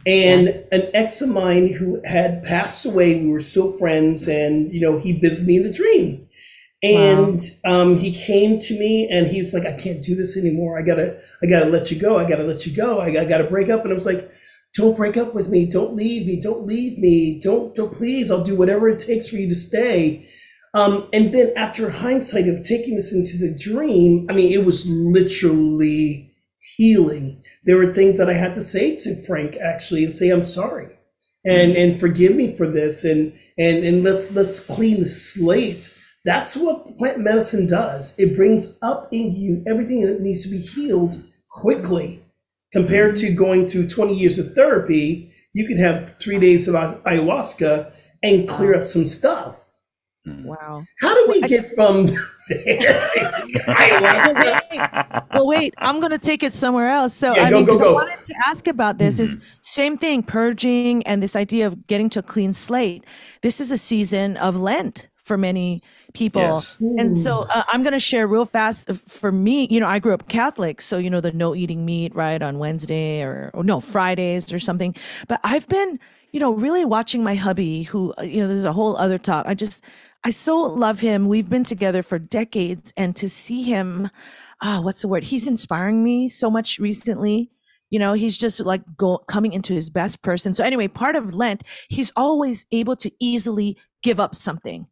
And 0.05 0.47
Yes. 0.47 0.63
an 0.73 0.89
ex 0.93 1.21
of 1.21 1.29
mine 1.29 1.71
who 1.73 2.01
had 2.03 2.43
passed 2.43 2.85
away, 2.85 3.21
we 3.23 3.31
were 3.31 3.39
still 3.41 3.71
friends, 3.77 4.27
and 4.27 4.73
you 4.73 4.79
know, 4.79 4.97
he 4.97 5.11
visited 5.13 5.47
me 5.47 5.57
in 5.57 5.63
the 5.63 5.71
dream. 5.71 6.25
And 6.81 7.41
um, 7.65 7.97
he 7.97 8.13
came 8.13 8.57
to 8.59 8.79
me 8.79 9.09
and 9.11 9.27
he 9.27 9.39
was 9.39 9.53
like, 9.53 9.65
I 9.65 9.77
can't 9.77 10.01
do 10.01 10.15
this 10.15 10.37
anymore. 10.37 10.79
I 10.79 10.81
gotta, 10.81 11.19
I 11.43 11.47
gotta 11.47 11.65
let 11.65 11.91
you 11.91 11.99
go. 11.99 12.17
I 12.17 12.27
gotta 12.27 12.45
let 12.45 12.65
you 12.65 12.73
go. 12.73 13.01
I 13.01 13.11
gotta, 13.11 13.25
gotta 13.25 13.43
break 13.43 13.69
up. 13.69 13.81
And 13.81 13.91
I 13.91 13.93
was 13.93 14.05
like, 14.05 14.29
don't 14.75 14.95
break 14.95 15.17
up 15.17 15.33
with 15.33 15.49
me. 15.49 15.65
Don't 15.65 15.95
leave 15.95 16.25
me. 16.25 16.39
Don't 16.41 16.65
leave 16.65 16.97
me. 16.97 17.39
Don't, 17.41 17.75
don't 17.75 17.91
please. 17.91 18.31
I'll 18.31 18.43
do 18.43 18.55
whatever 18.55 18.87
it 18.87 18.99
takes 18.99 19.29
for 19.29 19.35
you 19.35 19.49
to 19.49 19.55
stay. 19.55 20.25
Um, 20.73 21.09
and 21.11 21.33
then 21.33 21.51
after 21.57 21.89
hindsight 21.89 22.47
of 22.47 22.63
taking 22.63 22.95
this 22.95 23.13
into 23.13 23.37
the 23.37 23.57
dream, 23.57 24.27
I 24.29 24.33
mean, 24.33 24.53
it 24.53 24.63
was 24.63 24.87
literally 24.87 26.31
healing. 26.77 27.41
There 27.65 27.77
were 27.77 27.93
things 27.93 28.17
that 28.19 28.29
I 28.29 28.33
had 28.33 28.53
to 28.53 28.61
say 28.61 28.95
to 28.97 29.21
Frank 29.25 29.57
actually 29.57 30.03
and 30.03 30.13
say, 30.13 30.29
I'm 30.29 30.43
sorry. 30.43 30.95
And, 31.43 31.75
and 31.75 31.99
forgive 31.99 32.35
me 32.35 32.55
for 32.55 32.67
this 32.67 33.03
and, 33.03 33.33
and, 33.57 33.83
and 33.83 34.03
let's, 34.03 34.33
let's 34.33 34.65
clean 34.65 34.99
the 34.99 35.05
slate. 35.05 35.95
That's 36.25 36.55
what 36.57 36.97
plant 36.97 37.19
medicine 37.19 37.67
does. 37.67 38.17
It 38.19 38.35
brings 38.35 38.77
up 38.81 39.07
in 39.11 39.33
you 39.35 39.63
everything 39.67 40.05
that 40.05 40.19
needs 40.19 40.43
to 40.43 40.49
be 40.49 40.59
healed 40.59 41.15
quickly. 41.49 42.21
Compared 42.71 43.15
to 43.17 43.33
going 43.33 43.67
through 43.67 43.87
20 43.87 44.13
years 44.13 44.37
of 44.37 44.53
therapy, 44.53 45.31
you 45.53 45.65
can 45.65 45.77
have 45.77 46.17
three 46.19 46.37
days 46.37 46.67
of 46.67 46.75
ayahuasca 46.75 47.93
and 48.21 48.47
clear 48.47 48.75
up 48.75 48.83
some 48.83 49.05
stuff. 49.05 49.55
Wow. 50.25 50.83
How 51.01 51.15
do 51.15 51.25
we 51.31 51.41
get 51.41 51.73
from 51.73 52.05
there 52.49 53.01
to 53.01 53.19
ayahuasca? 53.67 55.25
well, 55.33 55.47
wait, 55.47 55.73
I'm 55.77 55.99
going 55.99 56.11
to 56.11 56.19
take 56.19 56.43
it 56.43 56.53
somewhere 56.53 56.89
else. 56.89 57.15
So, 57.15 57.35
Yeah, 57.35 57.45
I 57.45 57.49
go, 57.49 57.55
mean, 57.57 57.65
go, 57.65 57.73
'cause 57.73 57.81
I 57.81 57.91
wanted 57.91 58.19
to 58.27 58.35
ask 58.47 58.67
about 58.67 58.97
this 58.99 59.19
is 59.19 59.29
mm-hmm. 59.29 59.43
same 59.63 59.97
thing, 59.97 60.21
purging 60.21 61.01
and 61.07 61.23
this 61.23 61.35
idea 61.35 61.65
of 61.65 61.87
getting 61.87 62.09
to 62.11 62.19
a 62.19 62.23
clean 62.23 62.53
slate. 62.53 63.05
This 63.41 63.59
is 63.59 63.71
a 63.71 63.77
season 63.77 64.37
of 64.37 64.55
Lent 64.57 65.09
for 65.23 65.37
many 65.37 65.81
people. 66.13 66.41
Yes. 66.41 66.77
And 66.79 67.19
so 67.19 67.45
uh, 67.49 67.63
I'm 67.71 67.83
going 67.83 67.93
to 67.93 67.99
share 67.99 68.27
real 68.27 68.45
fast 68.45 68.89
uh, 68.89 68.93
for 68.93 69.31
me, 69.31 69.67
you 69.69 69.79
know, 69.79 69.87
I 69.87 69.99
grew 69.99 70.13
up 70.13 70.27
Catholic, 70.27 70.81
so 70.81 70.97
you 70.97 71.09
know 71.09 71.21
the 71.21 71.31
no 71.31 71.55
eating 71.55 71.85
meat 71.85 72.15
right 72.15 72.41
on 72.41 72.59
Wednesday 72.59 73.21
or, 73.21 73.51
or 73.53 73.63
no, 73.63 73.79
Fridays 73.79 74.51
or 74.51 74.59
something. 74.59 74.95
But 75.27 75.39
I've 75.43 75.67
been, 75.67 75.99
you 76.31 76.39
know, 76.39 76.53
really 76.53 76.85
watching 76.85 77.23
my 77.23 77.35
hubby 77.35 77.83
who, 77.83 78.13
uh, 78.17 78.23
you 78.23 78.41
know, 78.41 78.47
there's 78.47 78.63
a 78.63 78.73
whole 78.73 78.95
other 78.97 79.17
talk. 79.17 79.45
I 79.47 79.53
just 79.53 79.83
I 80.23 80.31
so 80.31 80.57
love 80.61 80.99
him. 80.99 81.27
We've 81.27 81.49
been 81.49 81.63
together 81.63 82.03
for 82.03 82.19
decades 82.19 82.93
and 82.97 83.15
to 83.15 83.29
see 83.29 83.63
him 83.63 84.09
ah, 84.61 84.81
what's 84.81 85.01
the 85.01 85.07
word? 85.07 85.23
He's 85.23 85.47
inspiring 85.47 86.03
me 86.03 86.29
so 86.29 86.49
much 86.49 86.79
recently. 86.79 87.49
You 87.89 87.99
know, 87.99 88.13
he's 88.13 88.37
just 88.37 88.59
like 88.59 88.81
go 88.97 89.17
coming 89.17 89.53
into 89.53 89.73
his 89.73 89.89
best 89.89 90.21
person. 90.21 90.53
So 90.53 90.63
anyway, 90.63 90.87
part 90.87 91.15
of 91.15 91.33
Lent, 91.33 91.63
he's 91.87 92.11
always 92.15 92.65
able 92.71 92.95
to 92.97 93.11
easily 93.19 93.77
give 94.03 94.19
up 94.19 94.35
something. 94.35 94.87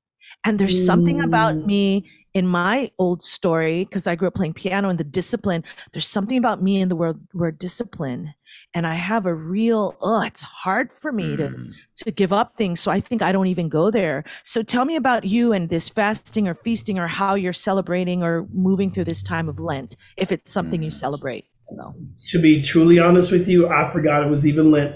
And 0.45 0.59
there's 0.59 0.85
something 0.85 1.19
about 1.21 1.53
Mm. 1.55 1.65
me 1.65 2.09
in 2.33 2.47
my 2.47 2.91
old 2.99 3.23
story, 3.23 3.85
because 3.85 4.05
I 4.05 4.15
grew 4.15 4.27
up 4.27 4.35
playing 4.35 4.53
piano 4.53 4.89
and 4.89 4.99
the 4.99 5.03
discipline. 5.03 5.63
There's 5.91 6.05
something 6.07 6.37
about 6.37 6.61
me 6.61 6.79
in 6.81 6.89
the 6.89 6.95
word 6.95 7.19
word 7.33 7.57
discipline. 7.57 8.33
And 8.75 8.85
I 8.85 8.93
have 8.93 9.25
a 9.25 9.33
real, 9.33 9.95
oh, 10.01 10.21
it's 10.21 10.43
hard 10.43 10.91
for 10.93 11.11
me 11.11 11.35
to 11.37 11.49
Mm. 11.49 11.73
to 12.05 12.11
give 12.11 12.31
up 12.31 12.55
things. 12.55 12.79
So 12.79 12.91
I 12.91 12.99
think 12.99 13.21
I 13.23 13.31
don't 13.31 13.47
even 13.47 13.69
go 13.69 13.89
there. 13.89 14.23
So 14.43 14.61
tell 14.61 14.85
me 14.85 14.95
about 14.95 15.25
you 15.25 15.51
and 15.51 15.69
this 15.69 15.89
fasting 15.89 16.47
or 16.47 16.53
feasting 16.53 16.99
or 16.99 17.07
how 17.07 17.33
you're 17.33 17.53
celebrating 17.53 18.21
or 18.21 18.45
moving 18.53 18.91
through 18.91 19.05
this 19.05 19.23
time 19.23 19.49
of 19.49 19.59
Lent, 19.59 19.95
if 20.15 20.31
it's 20.31 20.51
something 20.51 20.83
you 20.83 20.91
celebrate. 20.91 21.45
So 21.63 21.95
to 22.29 22.41
be 22.41 22.61
truly 22.61 22.99
honest 22.99 23.31
with 23.31 23.47
you, 23.47 23.67
I 23.67 23.89
forgot 23.89 24.23
it 24.23 24.29
was 24.29 24.45
even 24.45 24.69
Lent. 24.71 24.95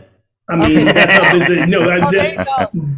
I 0.49 0.55
mean, 0.67 0.85
that's 0.85 1.13
how 1.15 1.31
busy. 1.31 1.65
No, 1.65 1.89
I 1.89 1.99
Oh, 2.05 2.09
did. 2.11 2.37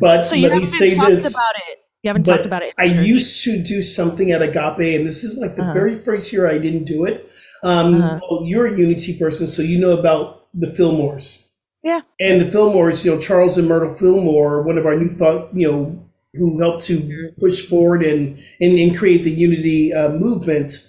But 0.02 0.26
So 0.26 0.36
let 0.36 0.52
me 0.52 0.66
say 0.66 0.96
this. 0.96 1.26
about 1.26 1.56
it. 1.70 1.80
You 2.04 2.10
haven't 2.10 2.26
but 2.26 2.34
talked 2.36 2.46
about 2.46 2.64
it. 2.64 2.74
I 2.78 2.90
church. 2.90 3.06
used 3.06 3.44
to 3.46 3.64
do 3.64 3.82
something 3.82 4.32
at 4.32 4.42
Agape, 4.42 4.96
and 4.98 5.08
this 5.08 5.24
is 5.24 5.38
like 5.38 5.56
the 5.56 5.64
Uh-huh. 5.64 5.74
very 5.74 5.96
first 5.96 6.34
year 6.34 6.50
I 6.50 6.58
didn't 6.58 6.84
do 6.84 7.06
it. 7.06 7.30
Um, 7.64 7.96
Uh-huh. 7.96 8.20
well, 8.30 8.42
you're 8.46 8.68
a 8.68 8.78
Unity 8.78 9.18
person, 9.18 9.48
so 9.48 9.62
you 9.62 9.80
know 9.80 9.98
about 9.98 10.48
the 10.54 10.68
Fillmores. 10.68 11.46
Yeah. 11.82 12.02
And 12.20 12.42
the 12.42 12.46
Fillmores, 12.46 13.04
you 13.06 13.12
know, 13.12 13.20
Charles 13.20 13.58
and 13.58 13.68
Myrtle 13.70 13.94
Fillmore, 13.94 14.62
one 14.64 14.78
of 14.78 14.86
our 14.86 14.96
new 14.98 15.08
thought, 15.08 15.50
you 15.54 15.70
know, 15.72 16.06
who 16.34 16.60
helped 16.60 16.84
to 16.86 17.32
push 17.40 17.62
forward 17.66 18.04
and 18.04 18.38
and, 18.60 18.78
and 18.78 18.98
create 18.98 19.24
the 19.24 19.32
Unity 19.32 19.94
uh, 19.94 20.10
movement, 20.10 20.86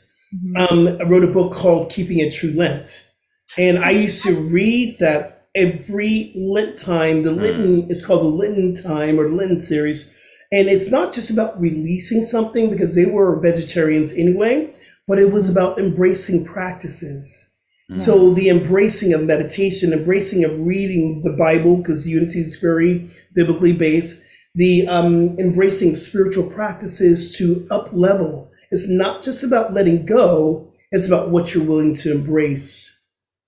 um, 0.57 0.99
wrote 1.07 1.23
a 1.25 1.29
book 1.29 1.53
called 1.53 1.91
Keeping 1.93 2.19
It 2.19 2.33
True 2.33 2.51
Lent. 2.51 3.09
And 3.57 3.79
I 3.79 3.91
used 3.91 4.25
to 4.25 4.35
read 4.35 4.97
that 4.99 5.47
every 5.55 6.33
Lent 6.35 6.77
time. 6.77 7.23
The 7.23 7.31
Lenten, 7.31 7.89
it's 7.89 8.05
called 8.05 8.23
the 8.23 8.37
Lenten 8.43 8.75
time 8.75 9.21
or 9.21 9.29
the 9.29 9.35
Lenten 9.37 9.61
series. 9.61 10.13
And 10.53 10.69
it's 10.69 10.91
not 10.91 11.13
just 11.13 11.31
about 11.31 11.61
releasing 11.61 12.23
something 12.23 12.71
because 12.71 12.95
they 12.95 13.07
were 13.07 13.41
vegetarians 13.41 14.13
anyway, 14.13 14.75
but 15.09 15.19
it 15.19 15.33
was 15.33 15.49
about 15.49 15.79
embracing 15.79 16.45
practices. 16.45 17.55
So 17.97 18.33
the 18.33 18.49
embracing 18.49 19.13
of 19.13 19.25
meditation, 19.25 19.93
embracing 19.93 20.43
of 20.43 20.59
reading 20.59 21.21
the 21.23 21.37
Bible, 21.37 21.77
because 21.77 22.09
unity 22.09 22.41
is 22.41 22.57
very 22.57 23.11
biblically 23.35 23.75
based, 23.75 24.25
the 24.55 24.89
um, 24.89 25.39
embracing 25.39 25.95
spiritual 25.95 26.49
practices 26.49 27.37
to 27.37 27.67
up 27.71 27.93
level. 27.93 28.51
It's 28.71 28.89
not 28.89 29.23
just 29.23 29.45
about 29.45 29.75
letting 29.75 30.07
go, 30.07 30.71
it's 30.93 31.07
about 31.07 31.31
what 31.31 31.55
you're 31.55 31.65
willing 31.65 31.93
to 31.97 32.13
embrace. 32.13 33.05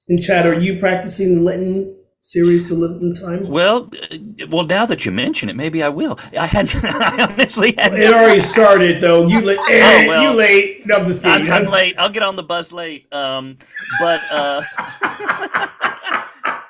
And 0.09 0.23
Chad, 0.23 0.47
are 0.47 0.59
you 0.59 0.79
practicing 0.79 1.37
the 1.37 1.96
Lenten 2.35 2.47
series, 2.47 2.69
the 2.69 2.75
Lenten 2.75 3.13
time? 3.13 3.49
Well, 3.49 3.91
uh, 4.11 4.47
well, 4.49 4.65
now 4.65 4.87
that 4.87 5.05
you 5.05 5.13
mention 5.13 5.49
it, 5.49 5.55
maybe 5.57 5.83
I 5.83 5.89
will. 5.89 6.19
I 6.39 6.47
had, 6.47 6.69
I 6.83 7.29
honestly 7.33 7.73
had. 7.79 7.95
It 7.95 8.13
already 8.13 8.41
started 8.41 9.01
though. 9.01 9.27
You 9.29 9.41
late. 9.43 9.59
Hey, 9.67 10.05
Oh, 10.07 10.09
well. 10.09 10.23
you 10.23 10.31
late. 10.39 10.87
No, 10.87 10.97
I'm 10.97 11.07
just 11.07 11.23
kidding. 11.23 11.51
I'm, 11.51 11.67
I'm 11.67 11.73
late. 11.73 11.95
I'll 11.99 12.11
get 12.11 12.23
on 12.23 12.37
the 12.37 12.43
bus 12.43 12.73
late. 12.73 13.13
Um, 13.13 13.59
but 14.01 14.21
uh, 14.31 14.63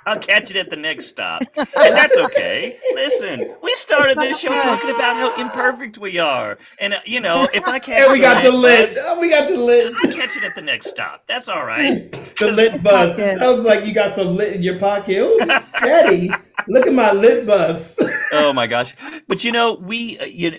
I'll 0.06 0.18
catch 0.20 0.50
it 0.50 0.56
at 0.56 0.70
the 0.70 0.76
next 0.76 1.06
stop. 1.06 1.42
And 1.56 1.66
that's 1.96 2.16
okay. 2.16 2.78
Listen, 2.94 3.54
we 3.62 3.72
started 3.74 4.18
this 4.18 4.38
show 4.38 4.58
talking 4.60 4.90
about 4.90 5.16
how 5.16 5.34
imperfect 5.40 5.98
we 5.98 6.18
are. 6.18 6.58
And, 6.80 6.94
uh, 6.94 6.98
you 7.04 7.20
know, 7.20 7.48
if 7.52 7.66
I 7.66 7.78
catch 7.80 8.00
And 8.02 8.12
we 8.12 8.20
got 8.20 8.42
the 8.42 8.50
to 8.50 8.56
lit 8.56 8.88
lit. 8.90 8.94
bus, 8.94 9.04
Oh, 9.06 9.18
we 9.20 9.28
got 9.28 9.48
to 9.48 9.56
lit. 9.56 9.94
I 10.04 10.12
catch 10.12 10.36
it 10.36 10.44
at 10.44 10.54
the 10.54 10.62
next 10.62 10.88
stop. 10.88 11.26
That's 11.26 11.48
all 11.48 11.66
right. 11.66 12.12
The 12.38 12.52
lit 12.52 12.82
bus. 12.82 13.18
It 13.18 13.38
sounds 13.38 13.62
like 13.64 13.86
you 13.86 13.94
got 13.94 14.12
some 14.12 14.36
lit 14.36 14.52
in 14.56 14.62
your 14.62 14.78
pocket. 14.78 15.16
Ooh, 15.22 15.38
Daddy, 15.80 16.30
look 16.68 16.86
at 16.86 16.92
my 16.92 17.10
lit 17.12 17.46
bus. 17.46 17.98
oh 18.32 18.52
my 18.52 18.66
gosh 18.66 18.94
but 19.28 19.42
you 19.44 19.52
know 19.52 19.74
we 19.74 20.18
uh, 20.18 20.24
you 20.24 20.50
know, 20.50 20.56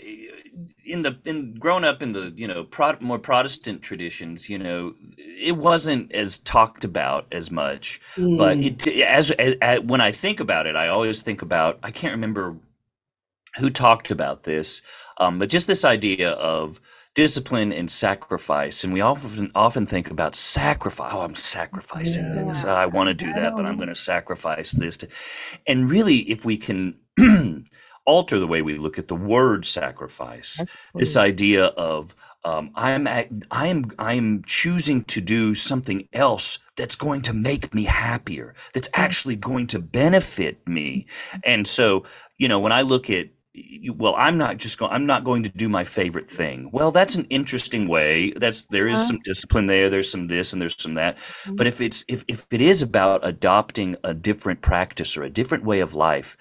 in 0.88 1.02
the 1.02 1.18
in 1.26 1.58
grown 1.60 1.84
up 1.84 2.02
in 2.02 2.14
the 2.14 2.34
you 2.36 2.48
know 2.48 2.64
pro- 2.64 2.98
more 3.00 3.20
protestant 3.20 3.82
traditions 3.82 4.50
you 4.50 4.58
know 4.58 4.94
it 5.18 5.58
wasn't 5.58 6.12
as 6.12 6.38
talked 6.40 6.84
about 6.84 7.28
as 7.32 7.52
much. 7.52 8.02
But 8.38 8.58
it 8.60 8.88
as, 8.88 9.32
as, 9.32 9.56
as 9.62 9.80
when 9.82 10.02
i 10.02 10.12
think 10.12 10.40
about 10.40 10.66
it 10.66 10.76
i 10.76 10.88
always 10.88 11.22
think 11.22 11.42
about 11.42 11.80
i 11.84 11.92
can't 11.92 12.14
remember 12.14 12.56
who 13.58 13.70
talked 13.70 14.12
about 14.12 14.44
this 14.44 14.82
um, 15.18 15.40
but 15.40 15.50
just 15.50 15.68
this 15.68 15.84
idea 15.86 16.32
of 16.32 16.80
discipline 17.16 17.74
and 17.74 17.90
sacrifice 17.90 18.84
and 18.84 18.94
we 18.94 19.02
often 19.02 19.52
often 19.56 19.86
think 19.86 20.10
about 20.12 20.36
sacrifice 20.36 21.12
oh 21.14 21.22
i'm 21.22 21.36
sacrificing 21.36 22.48
this. 22.48 22.64
I 22.66 22.86
want 22.86 23.08
to 23.08 23.14
do 23.14 23.34
that 23.34 23.56
but 23.56 23.66
i'm 23.66 23.78
going 23.78 23.90
to 23.90 23.96
sacrifice 23.96 24.72
this 24.72 24.98
to, 24.98 25.08
and 25.66 25.90
really 25.90 26.18
if 26.18 26.46
we 26.46 26.58
can 26.58 27.00
alter 28.08 28.40
the 28.40 28.48
way 28.48 28.62
we 28.64 28.78
look 28.78 28.98
at 28.98 29.08
the 29.08 29.16
word 29.16 29.66
sacrifice 29.66 30.60
this 30.96 31.16
idea 31.16 31.66
of 31.66 32.16
um, 32.44 32.72
I'm 32.76 33.08
I 33.08 33.68
am 33.68 33.92
I 34.00 34.14
am 34.14 34.44
choosing 34.46 35.04
to 35.06 35.20
do 35.20 35.54
something 35.54 36.08
else 36.14 36.60
that's 36.78 36.96
going 36.96 37.22
to 37.24 37.34
make 37.34 37.74
me 37.74 37.84
happier. 37.84 38.56
That's 38.74 38.88
actually 38.94 39.36
going 39.36 39.68
to 39.68 39.80
benefit 39.80 40.66
me. 40.66 41.08
Mm-hmm. 41.32 41.40
And 41.44 41.68
so, 41.68 42.06
you 42.38 42.48
know, 42.48 42.60
when 42.60 42.72
I 42.72 42.82
look 42.82 43.10
at 43.10 43.28
well, 43.96 44.14
I'm 44.16 44.38
not 44.38 44.58
just 44.58 44.78
going. 44.78 44.92
I'm 44.92 45.06
not 45.06 45.24
going 45.24 45.44
to 45.44 45.50
do 45.50 45.68
my 45.68 45.84
favorite 45.84 46.30
thing. 46.30 46.70
Well, 46.72 46.92
that's 46.92 47.16
an 47.16 47.26
interesting 47.26 47.88
way. 47.88 48.32
That's 48.32 48.66
there 48.66 48.88
is 48.88 49.00
uh-huh. 49.00 49.08
some 49.08 49.20
discipline 49.24 49.66
there. 49.66 49.90
There's 49.90 50.12
some 50.12 50.28
this 50.28 50.54
and 50.54 50.62
there's 50.62 50.80
some 50.80 50.94
that. 50.94 51.18
Mm-hmm. 51.18 51.56
But 51.56 51.68
if 51.68 51.82
it's 51.82 52.06
if 52.08 52.24
if 52.28 52.46
it 52.52 52.62
is 52.62 52.82
about 52.82 53.26
adopting 53.26 53.96
a 54.04 54.14
different 54.14 54.62
practice 54.62 55.18
or 55.18 55.24
a 55.24 55.30
different 55.30 55.64
way 55.64 55.80
of 55.80 55.96
life, 55.96 56.38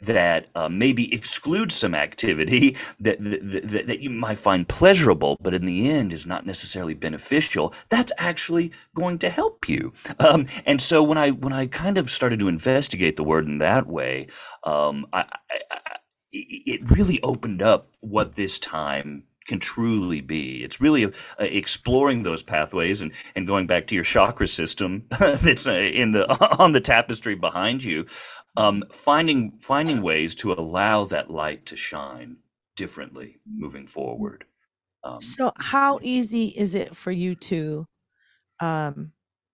that 0.00 0.48
uh, 0.54 0.68
maybe 0.68 1.12
excludes 1.14 1.74
some 1.74 1.94
activity 1.94 2.76
that, 3.00 3.18
that, 3.22 3.86
that, 3.86 4.00
you 4.00 4.10
might 4.10 4.38
find 4.38 4.68
pleasurable, 4.68 5.36
but 5.40 5.54
in 5.54 5.64
the 5.64 5.88
end 5.88 6.12
is 6.12 6.26
not 6.26 6.44
necessarily 6.44 6.94
beneficial, 6.94 7.72
that's 7.88 8.12
actually 8.18 8.72
going 8.94 9.18
to 9.18 9.30
help 9.30 9.68
you. 9.68 9.92
Um, 10.18 10.46
and 10.66 10.82
so 10.82 11.02
when 11.02 11.18
I 11.18 11.30
when 11.30 11.52
I 11.52 11.66
kind 11.66 11.98
of 11.98 12.10
started 12.10 12.38
to 12.40 12.48
investigate 12.48 13.16
the 13.16 13.24
word 13.24 13.46
in 13.46 13.58
that 13.58 13.86
way, 13.86 14.28
um, 14.64 15.06
I, 15.12 15.20
I, 15.20 15.60
I, 15.70 15.96
it 16.32 16.90
really 16.90 17.20
opened 17.22 17.62
up 17.62 17.88
what 18.00 18.34
this 18.34 18.58
time 18.58 19.24
can 19.46 19.60
truly 19.60 20.20
be. 20.20 20.62
It's 20.64 20.80
really 20.80 21.04
uh, 21.06 21.10
exploring 21.38 22.22
those 22.22 22.42
pathways 22.42 23.00
and, 23.00 23.12
and 23.34 23.46
going 23.46 23.66
back 23.66 23.86
to 23.86 23.94
your 23.94 24.04
chakra 24.04 24.48
system 24.48 25.06
that's 25.18 25.66
uh, 25.66 25.72
in 25.72 26.12
the 26.12 26.28
on 26.58 26.72
the 26.72 26.80
tapestry 26.80 27.34
behind 27.34 27.84
you, 27.84 28.06
um, 28.56 28.84
finding 28.92 29.52
finding 29.60 30.02
ways 30.02 30.34
to 30.36 30.52
allow 30.52 31.04
that 31.04 31.30
light 31.30 31.66
to 31.66 31.76
shine 31.76 32.36
differently 32.76 33.38
moving 33.46 33.86
forward. 33.86 34.44
Um, 35.04 35.18
So 35.20 35.52
how 35.56 35.98
easy 36.02 36.48
is 36.48 36.74
it 36.74 36.96
for 36.96 37.10
you 37.12 37.34
to 37.34 37.86
um 38.60 39.12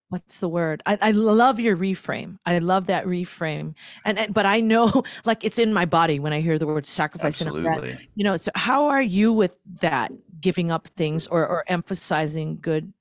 what's 0.09 0.41
the 0.41 0.49
word? 0.49 0.83
I, 0.85 0.99
I 1.01 1.11
love 1.13 1.59
your 1.59 1.75
reframe. 1.75 2.37
I 2.45 2.59
love 2.59 2.87
that 2.89 3.07
reframe. 3.07 3.75
And, 4.05 4.19
and 4.19 4.35
but 4.35 4.45
I 4.45 4.61
know 4.61 5.05
like 5.25 5.43
it's 5.43 5.59
in 5.59 5.73
my 5.73 5.87
body 5.87 6.21
when 6.21 6.35
I 6.35 6.41
hear 6.43 6.59
the 6.59 6.67
word 6.67 6.87
sacrifice 6.87 7.41
and 7.41 7.49
that. 7.49 7.57
absolutely. 7.57 8.09
You 8.15 8.25
know, 8.25 8.37
so 8.37 8.51
how 8.55 8.87
are 8.89 9.01
you 9.01 9.33
with 9.33 9.59
that 9.81 10.13
giving 10.41 10.71
up 10.71 10.87
things 10.89 11.27
or, 11.29 11.47
or 11.47 11.65
emphasizing 11.67 12.59
good 12.61 12.93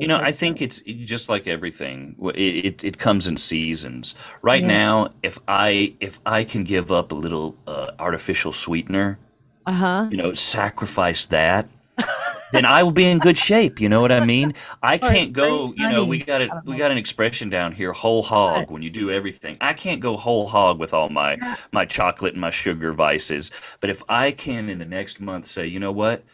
You 0.00 0.06
know, 0.06 0.18
I 0.18 0.32
think 0.32 0.62
it's 0.62 0.80
just 0.80 1.28
like 1.28 1.46
everything. 1.46 2.16
It, 2.34 2.64
it, 2.64 2.84
it 2.84 2.98
comes 2.98 3.26
in 3.26 3.36
seasons. 3.36 4.14
Right 4.40 4.62
Yeah. 4.62 4.68
now, 4.68 5.08
if 5.22 5.38
I 5.48 5.94
if 6.00 6.20
I 6.24 6.44
can 6.44 6.64
give 6.64 6.92
up 6.92 7.12
a 7.12 7.14
little 7.14 7.56
uh, 7.66 7.90
artificial 7.98 8.52
sweetener, 8.52 9.18
uh-huh. 9.66 10.08
you 10.10 10.16
know, 10.16 10.32
sacrifice 10.34 11.26
that, 11.26 11.68
then 12.52 12.64
I 12.64 12.82
will 12.82 12.92
be 12.92 13.04
in 13.06 13.18
good 13.18 13.36
shape. 13.36 13.80
You 13.80 13.88
know 13.88 14.00
what 14.00 14.12
I 14.12 14.24
mean? 14.24 14.54
I 14.82 14.98
can't 14.98 15.32
go. 15.32 15.74
You 15.76 15.90
know, 15.90 16.04
we 16.04 16.18
got 16.18 16.40
it. 16.42 16.50
We 16.64 16.76
got 16.76 16.90
an 16.90 16.98
expression 16.98 17.50
down 17.50 17.72
here: 17.72 17.92
whole 17.92 18.22
hog. 18.22 18.70
When 18.70 18.82
you 18.82 18.90
do 18.90 19.10
everything, 19.10 19.56
I 19.60 19.72
can't 19.72 20.00
go 20.00 20.16
whole 20.16 20.46
hog 20.46 20.78
with 20.78 20.94
all 20.94 21.08
my 21.08 21.38
my 21.72 21.84
chocolate 21.84 22.34
and 22.34 22.40
my 22.40 22.50
sugar 22.50 22.92
vices. 22.92 23.50
But 23.80 23.90
if 23.90 24.02
I 24.08 24.30
can, 24.30 24.68
in 24.68 24.78
the 24.78 24.84
next 24.84 25.20
month, 25.20 25.46
say, 25.46 25.66
you 25.66 25.80
know 25.80 25.92
what, 25.92 26.24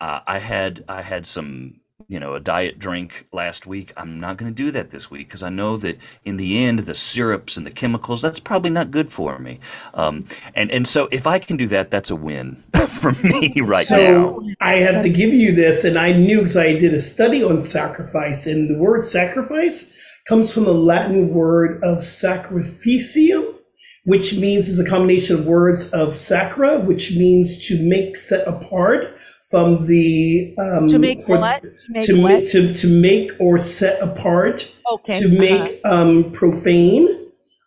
uh, 0.00 0.20
I 0.26 0.38
had 0.38 0.84
I 0.88 1.02
had 1.02 1.24
some. 1.26 1.80
You 2.14 2.20
know, 2.20 2.34
a 2.36 2.40
diet 2.40 2.78
drink 2.78 3.26
last 3.32 3.66
week. 3.66 3.92
I'm 3.96 4.20
not 4.20 4.36
going 4.36 4.48
to 4.48 4.54
do 4.54 4.70
that 4.70 4.92
this 4.92 5.10
week 5.10 5.26
because 5.26 5.42
I 5.42 5.48
know 5.48 5.76
that 5.78 5.98
in 6.24 6.36
the 6.36 6.64
end, 6.64 6.78
the 6.78 6.94
syrups 6.94 7.56
and 7.56 7.66
the 7.66 7.72
chemicals, 7.72 8.22
that's 8.22 8.38
probably 8.38 8.70
not 8.70 8.92
good 8.92 9.10
for 9.10 9.36
me. 9.40 9.58
Um, 9.94 10.26
and 10.54 10.70
and 10.70 10.86
so 10.86 11.08
if 11.10 11.26
I 11.26 11.40
can 11.40 11.56
do 11.56 11.66
that, 11.66 11.90
that's 11.90 12.10
a 12.10 12.14
win 12.14 12.62
for 12.86 13.10
me 13.26 13.60
right 13.60 13.84
so 13.84 13.96
now. 13.96 14.40
I 14.60 14.74
have 14.74 15.02
to 15.02 15.08
give 15.08 15.34
you 15.34 15.50
this, 15.50 15.82
and 15.82 15.98
I 15.98 16.12
knew 16.12 16.36
because 16.36 16.56
I 16.56 16.78
did 16.78 16.94
a 16.94 17.00
study 17.00 17.42
on 17.42 17.60
sacrifice, 17.60 18.46
and 18.46 18.70
the 18.70 18.78
word 18.78 19.04
sacrifice 19.04 20.00
comes 20.28 20.54
from 20.54 20.66
the 20.66 20.72
Latin 20.72 21.34
word 21.34 21.82
of 21.82 21.98
sacrificium, 21.98 23.56
which 24.04 24.36
means 24.38 24.68
is 24.68 24.78
a 24.78 24.88
combination 24.88 25.40
of 25.40 25.46
words 25.46 25.90
of 25.90 26.12
sacra, 26.12 26.78
which 26.78 27.16
means 27.16 27.66
to 27.66 27.82
make 27.82 28.16
set 28.16 28.46
apart 28.46 29.12
from 29.54 29.86
the 29.86 30.52
um, 30.58 30.88
To 30.88 30.98
make 30.98 31.22
for- 31.22 31.38
what? 31.38 31.64
Make 31.90 32.04
to 32.06 32.14
make 32.20 32.50
to 32.50 32.74
to 32.74 32.88
make 32.88 33.30
or 33.38 33.56
set 33.56 34.02
apart 34.02 34.56
Okay. 34.94 35.20
to 35.20 35.26
uh-huh. 35.26 35.46
make 35.46 35.80
um, 35.84 36.32
profane 36.32 37.06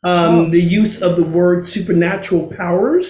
um, 0.04 0.36
Oh. 0.36 0.50
the 0.50 0.62
use 0.62 1.02
of 1.02 1.16
the 1.16 1.24
word 1.24 1.64
supernatural 1.64 2.48
powers. 2.48 3.08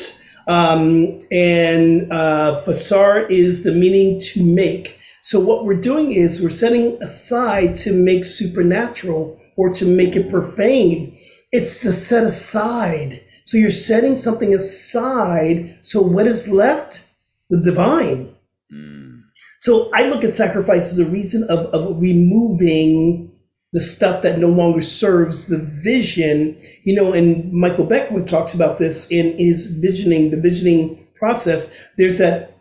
Um, 0.47 1.17
and 1.31 2.11
uh, 2.11 2.61
fasar 2.65 3.13
is 3.31 3.63
the 3.63 3.73
meaning 3.83 4.19
to 4.29 4.43
make. 4.45 4.85
So 5.23 5.39
what 5.39 5.65
we're 5.65 5.81
doing 5.91 6.11
is 6.11 6.29
we're 6.43 6.61
setting 6.65 6.85
aside 7.01 7.75
to 7.83 7.91
make 7.91 8.23
supernatural 8.23 9.21
or 9.57 9.67
to 9.79 9.85
make 9.85 10.15
it 10.15 10.29
profane. 10.29 11.17
It's 11.51 11.81
to 11.81 11.91
set 11.91 12.23
aside. 12.25 13.21
So 13.43 13.57
you're 13.57 13.71
setting 13.89 14.17
something 14.17 14.53
aside. 14.53 15.67
So 15.81 15.97
what 16.15 16.27
is 16.27 16.47
left? 16.47 16.91
The 17.49 17.59
divine. 17.59 18.36
So 19.67 19.89
I 19.93 20.07
look 20.07 20.23
at 20.23 20.31
sacrifice 20.31 20.93
as 20.93 20.99
a 20.99 21.05
reason 21.05 21.43
of, 21.49 21.65
of 21.73 21.99
removing 21.99 23.29
the 23.73 23.81
stuff 23.81 24.21
that 24.21 24.39
no 24.39 24.47
longer 24.47 24.81
serves 24.81 25.47
the 25.47 25.57
vision. 25.83 26.57
You 26.83 26.95
know, 26.95 27.11
and 27.11 27.51
Michael 27.51 27.83
Beckwith 27.83 28.27
talks 28.27 28.53
about 28.53 28.77
this 28.77 29.11
in 29.11 29.37
his 29.37 29.77
visioning, 29.81 30.29
the 30.29 30.39
visioning 30.39 31.05
process. 31.15 31.89
There's 31.97 32.17
that 32.19 32.57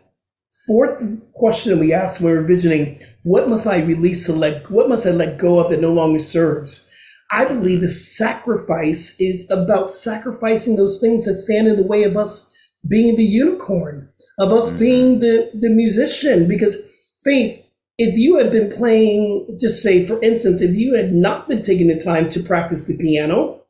fourth 0.67 1.01
question 1.33 1.71
that 1.71 1.79
we 1.79 1.93
ask 1.93 2.19
when 2.19 2.33
we're 2.33 2.41
visioning, 2.41 2.99
what 3.23 3.47
must 3.47 3.67
I 3.67 3.79
release 3.79 4.25
to 4.25 4.33
let 4.33 4.69
what 4.69 4.89
must 4.89 5.07
I 5.07 5.11
let 5.11 5.39
go 5.39 5.59
of 5.59 5.69
that 5.69 5.79
no 5.79 5.93
longer 5.93 6.19
serves? 6.19 6.93
I 7.31 7.45
believe 7.45 7.79
the 7.79 7.87
sacrifice 7.87 9.15
is 9.17 9.49
about 9.49 9.93
sacrificing 9.93 10.75
those 10.75 10.99
things 10.99 11.23
that 11.23 11.39
stand 11.39 11.69
in 11.69 11.77
the 11.77 11.87
way 11.87 12.03
of 12.03 12.17
us 12.17 12.53
being 12.85 13.15
the 13.15 13.23
unicorn, 13.23 14.11
of 14.39 14.51
us 14.51 14.71
mm-hmm. 14.71 14.79
being 14.79 15.19
the, 15.21 15.51
the 15.57 15.69
musician. 15.69 16.49
Because 16.49 16.95
Faith, 17.27 17.61
if 17.97 18.17
you 18.17 18.37
had 18.37 18.51
been 18.51 18.71
playing, 18.71 19.57
just 19.59 19.83
say, 19.83 20.05
for 20.05 20.21
instance, 20.23 20.61
if 20.61 20.73
you 20.75 20.95
had 20.95 21.11
not 21.11 21.49
been 21.49 21.61
taking 21.61 21.87
the 21.87 21.99
time 21.99 22.29
to 22.29 22.41
practice 22.41 22.87
the 22.87 22.97
piano 22.97 23.63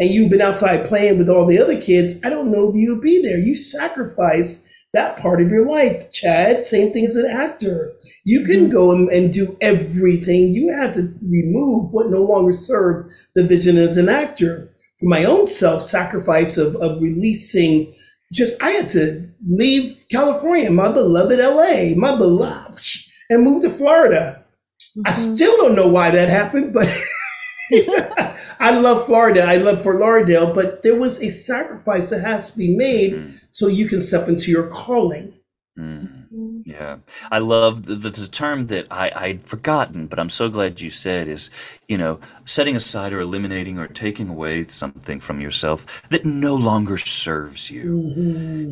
and 0.00 0.10
you've 0.10 0.30
been 0.30 0.40
outside 0.40 0.84
playing 0.84 1.16
with 1.16 1.28
all 1.28 1.46
the 1.46 1.60
other 1.60 1.80
kids, 1.80 2.14
I 2.24 2.30
don't 2.30 2.50
know 2.50 2.68
if 2.68 2.74
you 2.74 2.94
would 2.94 3.02
be 3.02 3.22
there. 3.22 3.38
You 3.38 3.54
sacrifice 3.54 4.66
that 4.92 5.16
part 5.16 5.40
of 5.40 5.50
your 5.50 5.70
life. 5.70 6.10
Chad, 6.10 6.64
same 6.64 6.92
thing 6.92 7.04
as 7.04 7.14
an 7.14 7.26
actor. 7.26 7.92
You 8.24 8.42
can 8.42 8.62
mm-hmm. 8.62 8.72
go 8.72 8.90
and, 8.90 9.08
and 9.10 9.32
do 9.32 9.56
everything. 9.60 10.48
You 10.48 10.74
had 10.74 10.94
to 10.94 11.14
remove 11.22 11.92
what 11.92 12.10
no 12.10 12.22
longer 12.22 12.52
served 12.52 13.12
the 13.36 13.44
vision 13.44 13.76
as 13.76 13.96
an 13.96 14.08
actor. 14.08 14.72
For 14.98 15.06
my 15.06 15.24
own 15.24 15.46
self 15.46 15.82
sacrifice 15.82 16.56
of, 16.56 16.74
of 16.76 17.00
releasing, 17.00 17.92
just 18.32 18.60
I 18.62 18.70
had 18.70 18.88
to 18.90 19.28
leave 19.46 20.04
California, 20.10 20.70
my 20.70 20.90
beloved 20.90 21.38
LA, 21.38 21.94
my 21.94 22.16
beloved, 22.16 22.82
and 23.30 23.42
moved 23.42 23.64
to 23.64 23.70
Florida. 23.70 24.44
I 25.04 25.12
still 25.12 25.56
don't 25.56 25.76
know 25.76 25.88
why 25.88 26.10
that 26.10 26.28
happened, 26.28 26.72
but 26.72 26.88
I 28.60 28.78
love 28.78 29.06
Florida. 29.06 29.42
I 29.42 29.56
love 29.56 29.82
Fort 29.82 29.98
Lauderdale, 30.00 30.54
but 30.54 30.82
there 30.82 30.94
was 30.96 31.22
a 31.22 31.30
sacrifice 31.30 32.10
that 32.10 32.20
has 32.20 32.52
to 32.52 32.58
be 32.58 32.76
made 32.76 33.28
so 33.50 33.66
you 33.66 33.88
can 33.88 34.00
step 34.00 34.28
into 34.28 34.50
your 34.50 34.68
calling. 34.68 35.34
Mm. 35.78 36.25
Yeah, 36.66 36.96
I 37.30 37.38
love 37.38 37.86
the, 37.86 37.94
the, 37.94 38.10
the 38.10 38.26
term 38.26 38.66
that 38.66 38.88
I, 38.90 39.12
I'd 39.14 39.42
forgotten, 39.42 40.08
but 40.08 40.18
I'm 40.18 40.28
so 40.28 40.48
glad 40.48 40.80
you 40.80 40.90
said 40.90 41.28
is, 41.28 41.48
you 41.86 41.96
know, 41.96 42.18
setting 42.44 42.74
aside 42.74 43.12
or 43.12 43.20
eliminating 43.20 43.78
or 43.78 43.86
taking 43.86 44.28
away 44.28 44.66
something 44.66 45.20
from 45.20 45.40
yourself 45.40 46.02
that 46.10 46.24
no 46.24 46.56
longer 46.56 46.98
serves 46.98 47.70
you. 47.70 48.02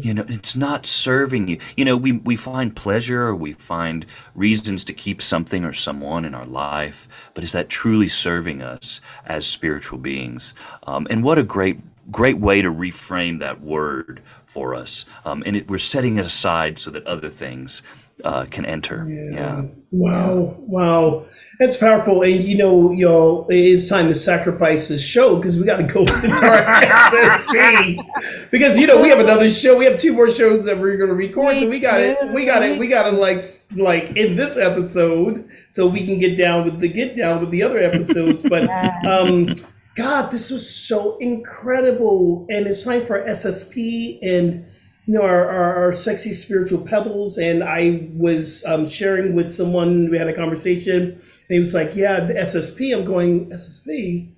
You 0.03 0.13
know, 0.13 0.25
it's 0.29 0.57
not 0.57 0.87
serving 0.87 1.47
you. 1.47 1.61
You 1.77 1.85
know, 1.85 1.97
we, 1.97 2.11
we 2.11 2.35
find 2.35 2.75
pleasure 2.75 3.29
or 3.29 3.37
we 3.37 3.53
find 3.53 4.07
reasons 4.35 4.83
to 4.85 4.93
keep 4.93 5.23
something 5.23 5.65
or 5.65 5.73
someone 5.73 6.25
in 6.25 6.35
our 6.35 6.47
life, 6.47 7.07
but 7.33 7.45
is 7.45 7.53
that 7.53 7.69
truly 7.69 8.09
serving 8.09 8.61
us 8.61 9.01
as 9.25 9.47
spiritual 9.47 9.99
beings? 9.99 10.53
Um, 10.85 11.07
and 11.11 11.23
what 11.23 11.39
a 11.39 11.45
great 11.45 11.79
great 12.11 12.39
way 12.39 12.63
to 12.63 12.71
reframe 12.71 13.39
that 13.41 13.61
word 13.61 14.23
for 14.45 14.75
us. 14.75 15.05
Um, 15.25 15.43
and 15.47 15.57
it, 15.57 15.69
we're 15.69 15.79
setting 15.79 16.17
it 16.19 16.27
aside 16.27 16.79
so 16.79 16.91
that 16.91 17.07
other 17.07 17.29
things 17.29 17.83
uh, 18.23 18.45
can 18.47 18.65
enter. 18.65 19.05
Yeah. 19.09 19.67
Wow, 19.91 20.57
wow, 20.59 21.25
that's 21.61 21.77
powerful. 21.77 22.23
And 22.23 22.43
you 22.43 22.57
know, 22.57 22.91
y'all, 22.91 23.47
it 23.49 23.57
is 23.57 23.89
time 23.89 24.09
to 24.09 24.15
sacrifice 24.15 24.89
this 24.89 25.05
show 25.05 25.37
because 25.37 25.57
we 25.57 25.65
got 25.65 25.77
to 25.77 25.85
go 25.85 26.01
into 26.23 26.47
our 26.47 26.81
SSP. 26.83 28.51
Because 28.51 28.79
you 28.79 28.89
know, 28.89 29.01
we 29.01 29.09
have 29.09 29.21
another 29.21 29.49
show. 29.49 29.77
We 29.77 29.85
have 29.85 29.99
two 29.99 30.13
more 30.13 30.31
shows 30.31 30.65
that 30.67 30.79
we're 30.79 30.97
going 30.97 31.11
to 31.11 31.15
record. 31.15 31.61
So 31.61 31.69
we 31.69 31.79
got 31.79 32.01
it. 32.01 32.19
We 32.33 32.45
got 32.45 32.63
it. 32.63 32.79
We 32.79 32.89
got 32.89 33.05
to 33.05 33.13
like, 33.13 33.45
like 33.77 34.17
in 34.17 34.35
this 34.35 34.57
episode, 34.57 35.49
so 35.71 35.87
we 35.87 36.05
can 36.05 36.19
get 36.19 36.37
down 36.37 36.65
with 36.65 36.81
the 36.81 36.89
get 36.89 37.17
down 37.17 37.41
with 37.41 37.51
the 37.51 37.63
other 37.63 37.79
episodes. 37.79 38.43
But 38.43 38.69
um, 39.07 39.55
God, 39.95 40.31
this 40.31 40.51
was 40.51 40.69
so 40.69 41.17
incredible, 41.19 42.47
and 42.51 42.67
it's 42.67 42.85
time 42.85 43.05
for 43.07 43.23
SSP 43.23 44.19
and 44.23 44.67
you 45.07 45.15
know 45.15 45.23
our, 45.23 45.47
our, 45.49 45.75
our 45.85 45.93
sexy 45.93 46.33
spiritual 46.33 46.85
pebbles. 46.85 47.39
And 47.39 47.63
I 47.63 48.09
was 48.13 48.65
um, 48.65 48.87
sharing 48.87 49.35
with 49.35 49.51
someone. 49.51 50.11
We 50.11 50.19
had 50.19 50.29
a 50.29 50.33
conversation, 50.33 51.13
and 51.13 51.23
he 51.49 51.59
was 51.61 51.75
like, 51.75 51.95
"Yeah, 51.95 52.21
the 52.21 52.35
SSP." 52.35 52.97
I'm 52.97 53.05
going 53.05 53.51
SSP. 53.51 54.33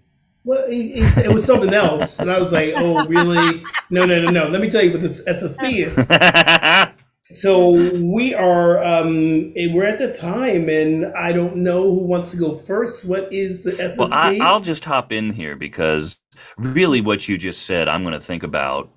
Well, 0.44 0.68
he, 0.68 0.92
he 0.92 1.06
said 1.06 1.24
it 1.24 1.32
was 1.32 1.44
something 1.44 1.72
else, 1.72 2.20
and 2.20 2.30
I 2.30 2.38
was 2.38 2.52
like, 2.52 2.74
"Oh, 2.76 3.06
really? 3.06 3.64
No, 3.88 4.04
no, 4.04 4.20
no, 4.20 4.30
no. 4.30 4.48
Let 4.48 4.60
me 4.60 4.68
tell 4.68 4.84
you 4.84 4.90
what 4.90 5.00
this 5.00 5.22
SSP 5.24 5.86
is." 5.86 6.92
So 7.30 7.70
we 8.00 8.34
are 8.34 8.82
um 8.84 9.52
eh, 9.56 9.68
we're 9.72 9.84
at 9.86 9.98
the 9.98 10.12
time 10.12 10.68
and 10.68 11.06
I 11.16 11.32
don't 11.32 11.56
know 11.56 11.82
who 11.94 12.04
wants 12.06 12.30
to 12.32 12.36
go 12.36 12.54
first. 12.54 13.04
What 13.04 13.32
is 13.32 13.62
the 13.64 13.72
SSP? 13.72 13.98
Well, 13.98 14.12
I, 14.12 14.38
I'll 14.40 14.60
just 14.60 14.84
hop 14.84 15.12
in 15.12 15.32
here 15.32 15.56
because 15.56 16.20
really 16.56 17.00
what 17.00 17.28
you 17.28 17.36
just 17.38 17.62
said, 17.66 17.88
I'm 17.88 18.02
going 18.02 18.14
to 18.14 18.20
think 18.20 18.42
about 18.42 18.90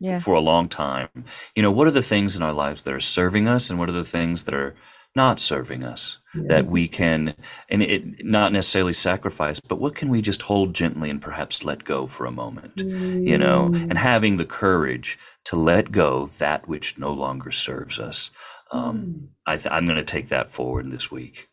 Yeah. 0.00 0.18
for 0.20 0.34
a 0.34 0.40
long 0.40 0.68
time. 0.68 1.08
You 1.54 1.62
know, 1.62 1.70
what 1.70 1.86
are 1.86 1.90
the 1.92 2.02
things 2.02 2.36
in 2.36 2.42
our 2.42 2.52
lives 2.52 2.82
that 2.82 2.94
are 2.94 3.00
serving 3.00 3.48
us 3.48 3.70
and 3.70 3.78
what 3.78 3.88
are 3.88 3.92
the 3.92 4.04
things 4.04 4.44
that 4.44 4.54
are 4.54 4.74
not 5.16 5.38
serving 5.38 5.84
us 5.84 6.18
that 6.48 6.66
we 6.66 6.88
can, 6.88 7.34
and 7.68 7.82
it 7.82 8.24
not 8.24 8.52
necessarily 8.52 8.92
sacrifice, 8.92 9.60
but 9.60 9.76
what 9.76 9.94
can 9.94 10.08
we 10.08 10.20
just 10.20 10.42
hold 10.42 10.74
gently 10.74 11.08
and 11.10 11.22
perhaps 11.22 11.62
let 11.62 11.84
go 11.84 12.06
for 12.06 12.26
a 12.26 12.32
moment, 12.32 12.82
you 13.26 13.38
know, 13.38 13.70
and 13.72 13.98
having 13.98 14.36
the 14.36 14.44
courage 14.44 15.18
to 15.44 15.56
let 15.56 15.92
go 15.92 16.30
that 16.38 16.66
which 16.66 16.98
no 16.98 17.12
longer 17.12 17.50
serves 17.50 17.98
us. 17.98 18.30
Um, 18.72 19.30
I 19.46 19.56
th- 19.56 19.68
I'm 19.70 19.86
going 19.86 19.96
to 19.96 20.04
take 20.04 20.28
that 20.28 20.50
forward 20.50 20.90
this 20.90 21.10
week. 21.10 21.48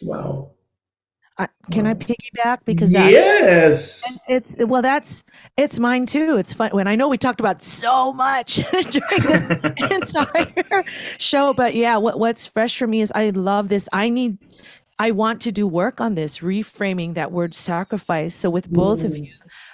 wow. 0.00 0.52
I, 1.36 1.48
can 1.72 1.84
I 1.84 1.94
piggyback 1.94 2.58
because 2.64 2.92
that, 2.92 3.10
yes. 3.10 4.18
It's 4.28 4.46
well, 4.58 4.82
that's 4.82 5.24
it's 5.56 5.80
mine 5.80 6.06
too. 6.06 6.36
It's 6.36 6.52
fun 6.52 6.70
when 6.70 6.86
I 6.86 6.94
know 6.94 7.08
we 7.08 7.18
talked 7.18 7.40
about 7.40 7.60
so 7.60 8.12
much 8.12 8.56
during 8.70 9.22
this 9.22 9.50
entire 9.90 10.84
show, 11.18 11.52
but 11.52 11.74
yeah, 11.74 11.96
what 11.96 12.20
what's 12.20 12.46
fresh 12.46 12.78
for 12.78 12.86
me 12.86 13.00
is 13.00 13.10
I 13.16 13.30
love 13.30 13.68
this. 13.68 13.88
I 13.92 14.10
need, 14.10 14.38
I 14.98 15.10
want 15.10 15.40
to 15.42 15.50
do 15.50 15.66
work 15.66 16.00
on 16.00 16.14
this, 16.14 16.38
reframing 16.38 17.14
that 17.14 17.32
word 17.32 17.54
sacrifice. 17.56 18.34
So 18.34 18.48
with 18.48 18.70
both 18.70 19.02
of 19.02 19.16
you, 19.16 19.32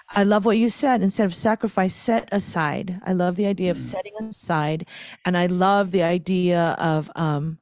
I 0.08 0.24
love 0.24 0.46
what 0.46 0.56
you 0.56 0.70
said. 0.70 1.02
Instead 1.02 1.26
of 1.26 1.34
sacrifice, 1.34 1.94
set 1.94 2.28
aside. 2.32 3.00
I 3.04 3.12
love 3.12 3.36
the 3.36 3.46
idea 3.46 3.70
of 3.70 3.78
setting 3.78 4.14
aside, 4.18 4.86
and 5.26 5.36
I 5.36 5.44
love 5.44 5.90
the 5.90 6.02
idea 6.02 6.74
of 6.78 7.10
um, 7.16 7.58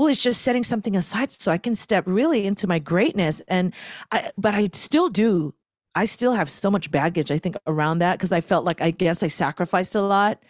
well 0.00 0.08
it's 0.08 0.22
just 0.22 0.40
setting 0.40 0.64
something 0.64 0.96
aside 0.96 1.30
so 1.30 1.52
i 1.52 1.58
can 1.58 1.74
step 1.74 2.04
really 2.06 2.46
into 2.46 2.66
my 2.66 2.78
greatness. 2.78 3.42
And 3.48 3.74
i 4.10 4.30
but 4.38 4.54
i 4.54 4.70
still 4.72 5.10
do 5.10 5.52
i 5.94 6.06
still 6.06 6.32
have 6.32 6.48
so 6.48 6.70
much 6.70 6.90
baggage 6.90 7.30
i 7.30 7.36
think 7.36 7.56
around 7.66 7.98
that 7.98 8.16
because 8.16 8.32
i 8.32 8.40
felt 8.40 8.64
like 8.64 8.80
i 8.80 8.90
guess 8.90 9.22
i 9.22 9.28
sacrificed 9.28 9.94
a 9.94 10.00
lot. 10.00 10.42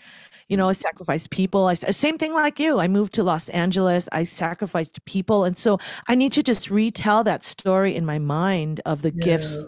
You 0.48 0.56
know 0.56 0.68
i 0.68 0.72
sacrificed 0.72 1.30
people. 1.30 1.66
I 1.66 1.74
same 1.74 2.16
thing 2.16 2.32
like 2.32 2.60
you. 2.60 2.78
I 2.78 2.86
moved 2.86 3.12
to 3.14 3.24
los 3.24 3.48
angeles. 3.48 4.08
I 4.12 4.22
sacrificed 4.22 5.04
people. 5.04 5.44
And 5.44 5.58
so 5.58 5.78
i 6.06 6.14
need 6.14 6.32
to 6.34 6.44
just 6.44 6.70
retell 6.70 7.24
that 7.24 7.42
story 7.42 7.96
in 7.96 8.06
my 8.06 8.20
mind 8.20 8.80
of 8.86 9.02
the 9.02 9.10
gifts 9.10 9.64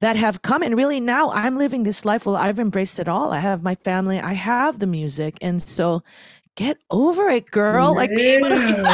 that 0.00 0.16
have 0.16 0.42
come. 0.42 0.62
And 0.62 0.76
really 0.76 1.00
now 1.00 1.30
i'm 1.30 1.58
living 1.58 1.82
this 1.82 2.04
life. 2.04 2.26
Well 2.26 2.36
i've 2.36 2.60
embraced 2.60 3.00
it 3.00 3.08
all. 3.08 3.32
I 3.32 3.40
have 3.40 3.64
my 3.64 3.74
family. 3.74 4.20
I 4.20 4.34
have 4.34 4.78
the 4.78 4.86
music. 4.86 5.36
And 5.40 5.60
so 5.60 6.04
get 6.56 6.78
over 6.90 7.28
it 7.28 7.50
girl 7.50 7.94
like 7.94 8.14
be 8.14 8.22
able 8.22 8.48
to 8.48 8.54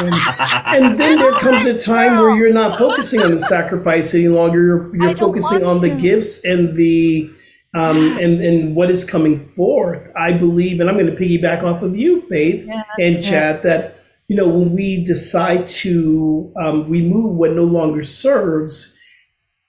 and 0.67 0.97
then 0.99 1.19
there 1.19 1.39
comes 1.39 1.65
a 1.65 1.79
time 1.79 2.17
where 2.19 2.35
you're 2.37 2.53
not 2.53 2.79
focusing 2.79 3.23
on 3.23 3.31
the 3.31 3.39
sacrifice 3.39 4.15
any 4.15 4.29
longer. 4.29 4.63
You're, 4.63 4.97
you're 5.09 5.17
focusing 5.17 5.63
want 5.65 5.77
on 5.77 5.81
the 5.81 5.91
gifts 5.91 6.45
and 6.45 6.77
the 6.77 7.31
um, 7.75 8.19
and 8.19 8.41
and 8.41 8.75
what 8.75 8.91
is 8.91 9.05
coming 9.05 9.39
forth. 9.39 10.13
I 10.17 10.33
believe, 10.33 10.81
and 10.81 10.89
I'm 10.89 10.99
going 10.99 11.15
to 11.15 11.17
piggyback 11.17 11.63
off 11.63 11.83
of 11.83 11.97
you, 11.97 12.21
Faith 12.21 12.69
and 12.99 13.23
Chad, 13.23 13.63
that 13.63 13.99
you 14.29 14.37
know 14.37 14.49
when 14.49 14.73
we 14.73 15.05
decide 15.05 15.67
to 15.67 16.53
um, 16.57 16.89
remove 16.89 17.37
what 17.37 17.53
no 17.53 17.65
longer 17.65 18.03
serves, 18.03 18.97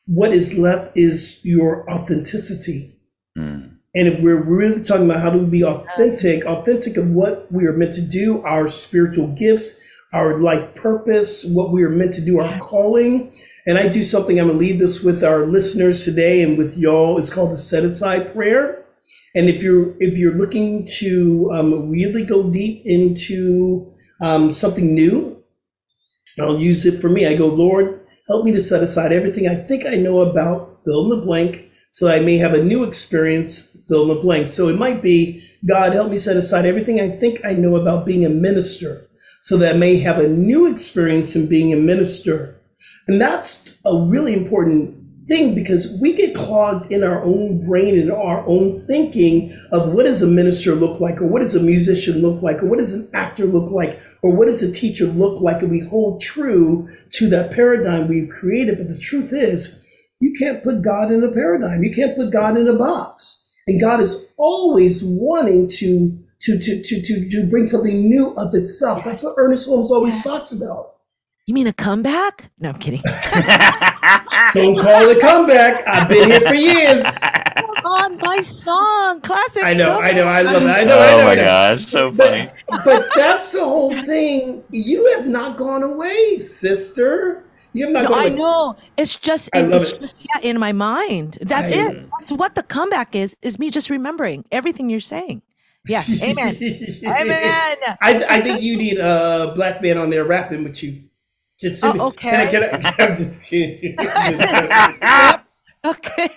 what 0.05 0.33
is 0.33 0.57
left 0.57 0.97
is 0.97 1.43
your 1.43 1.89
authenticity. 1.89 2.97
Mm. 3.37 3.76
And 3.97 4.07
if 4.07 4.21
we're 4.21 4.39
really 4.39 4.83
talking 4.83 5.09
about 5.09 5.21
how 5.21 5.31
do 5.31 5.39
we 5.39 5.45
be 5.45 5.63
authentic, 5.63 6.45
authentic 6.45 6.97
of 6.97 7.09
what 7.09 7.51
we 7.51 7.65
are 7.65 7.73
meant 7.73 7.95
to 7.95 8.01
do, 8.01 8.43
our 8.43 8.69
spiritual 8.69 9.29
gifts, 9.29 9.81
our 10.13 10.37
life 10.37 10.75
purpose, 10.75 11.43
what 11.43 11.71
we 11.71 11.81
are 11.81 11.89
meant 11.89 12.13
to 12.13 12.21
do, 12.23 12.39
our 12.39 12.59
calling. 12.59 13.33
And 13.65 13.75
I 13.75 13.87
do 13.87 14.03
something, 14.03 14.39
I'm 14.39 14.49
going 14.49 14.59
to 14.59 14.65
leave 14.65 14.77
this 14.77 15.03
with 15.03 15.23
our 15.23 15.39
listeners 15.47 16.05
today 16.05 16.43
and 16.43 16.59
with 16.59 16.77
y'all. 16.77 17.17
It's 17.17 17.33
called 17.33 17.51
the 17.51 17.57
set 17.57 17.83
aside 17.83 18.31
prayer. 18.31 18.85
And 19.33 19.49
if 19.49 19.63
you're 19.63 19.95
if 19.99 20.15
you're 20.15 20.35
looking 20.35 20.85
to 20.99 21.51
um, 21.53 21.89
really 21.89 22.23
go 22.23 22.49
deep 22.49 22.83
into 22.85 23.89
um, 24.21 24.51
something 24.51 24.93
new, 24.93 25.43
I'll 26.39 26.59
use 26.59 26.85
it 26.85 27.01
for 27.01 27.09
me. 27.09 27.25
I 27.25 27.35
go, 27.35 27.47
Lord, 27.47 27.99
help 28.27 28.45
me 28.45 28.51
to 28.51 28.61
set 28.61 28.83
aside 28.83 29.11
everything 29.11 29.47
I 29.47 29.55
think 29.55 29.87
I 29.87 29.95
know 29.95 30.21
about 30.21 30.71
fill 30.85 31.03
in 31.03 31.19
the 31.19 31.25
blank, 31.25 31.69
so 31.89 32.07
I 32.07 32.19
may 32.19 32.37
have 32.37 32.53
a 32.53 32.63
new 32.63 32.83
experience. 32.83 33.66
Fill 33.87 34.03
in 34.03 34.15
the 34.15 34.21
blank. 34.21 34.47
So 34.47 34.67
it 34.67 34.77
might 34.77 35.01
be, 35.01 35.43
God, 35.65 35.93
help 35.93 36.09
me 36.09 36.17
set 36.17 36.37
aside 36.37 36.65
everything 36.65 36.99
I 36.99 37.09
think 37.09 37.43
I 37.45 37.53
know 37.53 37.75
about 37.75 38.05
being 38.05 38.25
a 38.25 38.29
minister, 38.29 39.07
so 39.41 39.57
that 39.57 39.75
I 39.75 39.77
may 39.77 39.97
have 39.99 40.19
a 40.19 40.27
new 40.27 40.67
experience 40.67 41.35
in 41.35 41.47
being 41.47 41.71
a 41.71 41.77
minister. 41.77 42.61
And 43.07 43.21
that's 43.21 43.71
a 43.85 43.97
really 43.97 44.33
important 44.33 44.97
thing 45.27 45.53
because 45.53 45.97
we 46.01 46.13
get 46.13 46.33
clogged 46.33 46.89
in 46.91 47.03
our 47.03 47.23
own 47.23 47.65
brain 47.65 47.99
and 47.99 48.11
our 48.11 48.45
own 48.47 48.79
thinking 48.81 49.51
of 49.71 49.91
what 49.91 50.03
does 50.03 50.21
a 50.21 50.27
minister 50.27 50.73
look 50.73 51.01
like 51.01 51.21
or 51.21 51.27
what 51.27 51.41
does 51.41 51.53
a 51.53 51.59
musician 51.59 52.21
look 52.21 52.41
like 52.41 52.63
or 52.63 52.67
what 52.67 52.79
does 52.79 52.93
an 52.93 53.09
actor 53.13 53.45
look 53.45 53.69
like 53.69 53.99
or 54.23 54.33
what 54.33 54.47
does 54.47 54.63
a 54.63 54.71
teacher 54.71 55.05
look 55.05 55.41
like 55.41 55.61
and 55.61 55.69
we 55.69 55.79
hold 55.81 56.21
true 56.21 56.87
to 57.09 57.29
that 57.29 57.51
paradigm 57.51 58.07
we've 58.07 58.29
created 58.29 58.77
but 58.77 58.87
the 58.87 58.97
truth 58.97 59.33
is 59.33 59.83
you 60.21 60.33
can't 60.39 60.63
put 60.63 60.81
god 60.81 61.11
in 61.11 61.23
a 61.23 61.31
paradigm 61.31 61.83
you 61.83 61.93
can't 61.93 62.15
put 62.15 62.31
god 62.31 62.57
in 62.57 62.67
a 62.67 62.73
box 62.73 63.36
and 63.67 63.79
god 63.81 63.99
is 63.99 64.31
always 64.37 65.03
wanting 65.03 65.67
to 65.67 66.17
to 66.39 66.57
to 66.59 66.81
to 66.81 67.01
to, 67.01 67.29
to 67.29 67.47
bring 67.49 67.67
something 67.67 68.07
new 68.09 68.31
of 68.35 68.53
itself 68.55 69.03
that's 69.03 69.23
what 69.23 69.33
ernest 69.37 69.67
holmes 69.67 69.91
always 69.91 70.23
talks 70.23 70.51
about 70.51 70.93
You 71.47 71.53
mean 71.53 71.67
a 71.67 71.73
comeback? 71.73 72.51
No, 72.59 72.69
I'm 72.69 72.79
kidding. 72.79 72.99
don't 74.53 74.77
call 74.79 75.07
it 75.07 75.17
a 75.17 75.19
comeback 75.19 75.87
i've 75.87 76.09
been 76.09 76.29
here 76.29 76.41
for 76.41 76.53
years 76.53 77.03
Come 77.17 77.85
on, 77.85 78.17
my 78.17 78.39
song, 78.41 79.21
classic. 79.21 79.63
i 79.63 79.73
know 79.73 79.99
i 79.99 80.11
know 80.11 80.27
i 80.27 80.41
love 80.41 80.61
it 80.63 80.67
i 80.67 80.83
know 80.83 80.97
i 80.99 81.13
oh 81.13 81.17
know, 81.19 81.25
my 81.25 81.31
I 81.31 81.35
know. 81.35 81.41
gosh, 81.43 81.85
so 81.87 82.11
funny. 82.11 82.49
but 82.85 83.07
that's 83.15 83.51
the 83.53 83.63
whole 83.63 83.95
thing. 84.03 84.63
You 84.71 84.99
have 85.15 85.25
not 85.27 85.57
gone 85.57 85.83
away, 85.83 86.37
sister. 86.37 87.45
You 87.77 87.85
have 87.85 87.93
not 87.93 88.09
No, 88.09 88.15
I 88.15 88.29
know. 88.29 88.75
It's 88.97 89.15
just 89.15 89.49
it- 89.53 89.71
it's 89.71 89.91
it. 89.91 90.01
just 90.01 90.15
yeah, 90.19 90.49
in 90.49 90.59
my 90.59 90.71
mind. 90.71 91.37
That's 91.41 91.71
I- 91.71 91.75
it. 91.89 92.09
That's 92.19 92.31
what 92.31 92.55
the 92.55 92.63
comeback 92.63 93.15
is. 93.15 93.37
Is 93.41 93.59
me 93.59 93.69
just 93.69 93.89
remembering 93.89 94.45
everything 94.51 94.89
you're 94.89 94.99
saying. 94.99 95.41
Yes, 95.87 96.21
amen. 96.21 96.57
amen. 97.05 97.77
I, 98.01 98.25
I 98.29 98.41
think 98.41 98.61
you 98.61 98.75
need 98.77 98.97
a 98.97 99.53
black 99.55 99.81
man 99.81 99.97
on 99.97 100.09
there 100.09 100.25
rapping 100.25 100.63
with 100.65 100.83
you. 100.83 101.03
Just 101.59 101.81
Oh, 101.83 101.93
me- 101.93 102.11
Can 102.17 102.35
I, 102.35 102.47
okay. 102.47 102.69
can 102.69 102.85
I, 102.85 102.93
I'm 103.05 103.15
just 103.15 103.43
kidding. 103.43 103.95
I'm 103.99 104.33
just 104.33 104.99
messing. 105.01 105.39
Okay. 105.85 106.27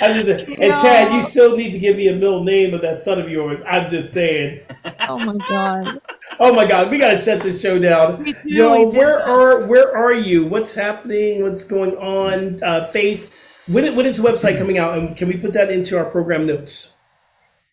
I'm 0.00 0.24
just, 0.24 0.48
and 0.48 0.74
Chad, 0.76 1.12
you 1.12 1.22
still 1.22 1.56
need 1.56 1.70
to 1.72 1.78
give 1.78 1.96
me 1.96 2.08
a 2.08 2.12
middle 2.12 2.42
name 2.42 2.74
of 2.74 2.82
that 2.82 2.98
son 2.98 3.18
of 3.20 3.30
yours. 3.30 3.62
I'm 3.66 3.88
just 3.88 4.12
saying. 4.12 4.60
Oh 5.00 5.18
my 5.18 5.36
god. 5.48 6.00
oh 6.40 6.54
my 6.54 6.66
God, 6.66 6.90
we 6.90 6.98
gotta 6.98 7.16
shut 7.16 7.40
this 7.40 7.60
show 7.60 7.78
down. 7.78 8.24
Do, 8.24 8.34
Yo, 8.44 8.84
we 8.86 8.90
do. 8.90 8.98
where 8.98 9.22
are 9.22 9.64
where 9.64 9.96
are 9.96 10.12
you? 10.12 10.44
What's 10.44 10.74
happening? 10.74 11.42
What's 11.42 11.64
going 11.64 11.96
on? 11.96 12.62
Uh, 12.62 12.86
Faith, 12.88 13.32
when 13.66 13.94
when 13.96 14.06
is 14.06 14.16
the 14.18 14.28
website 14.28 14.58
coming 14.58 14.76
out? 14.78 14.98
And 14.98 15.16
can 15.16 15.28
we 15.28 15.36
put 15.36 15.52
that 15.52 15.70
into 15.70 15.96
our 15.96 16.04
program 16.04 16.46
notes? 16.46 16.92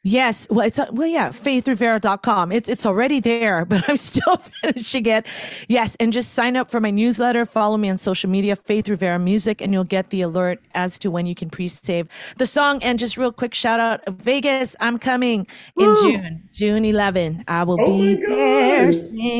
Yes. 0.05 0.47
Well, 0.49 0.67
it's, 0.67 0.77
uh, 0.79 0.87
well, 0.91 1.07
yeah, 1.07 1.29
faithrivera.com. 1.29 2.51
It's, 2.51 2.67
it's 2.67 2.85
already 2.85 3.21
there, 3.21 3.63
but 3.69 3.87
I'm 3.89 3.95
still 3.97 4.35
finishing 4.61 5.05
it. 5.05 5.25
Yes. 5.69 5.95
And 5.95 6.11
just 6.11 6.33
sign 6.33 6.57
up 6.57 6.69
for 6.69 6.81
my 6.81 6.91
newsletter. 6.91 7.45
Follow 7.45 7.77
me 7.77 7.89
on 7.89 7.97
social 7.97 8.29
media, 8.29 8.55
Faith 8.57 8.89
Rivera 8.89 9.17
Music, 9.17 9.61
and 9.61 9.71
you'll 9.71 9.85
get 9.85 10.09
the 10.09 10.21
alert 10.21 10.61
as 10.75 10.99
to 10.99 11.09
when 11.09 11.25
you 11.25 11.35
can 11.35 11.49
pre-save 11.49 12.09
the 12.37 12.45
song. 12.45 12.83
And 12.83 12.99
just 12.99 13.17
real 13.17 13.31
quick 13.31 13.53
shout 13.53 13.79
out 13.79 14.01
Vegas. 14.09 14.75
I'm 14.81 14.97
coming 14.99 15.47
in 15.77 15.95
June, 16.01 16.49
June 16.53 16.83
11. 16.85 17.45
I 17.47 17.63
will 17.63 17.79
Oh 17.79 17.85
be 17.97 18.15
my 18.17 18.21
God. 18.21 18.95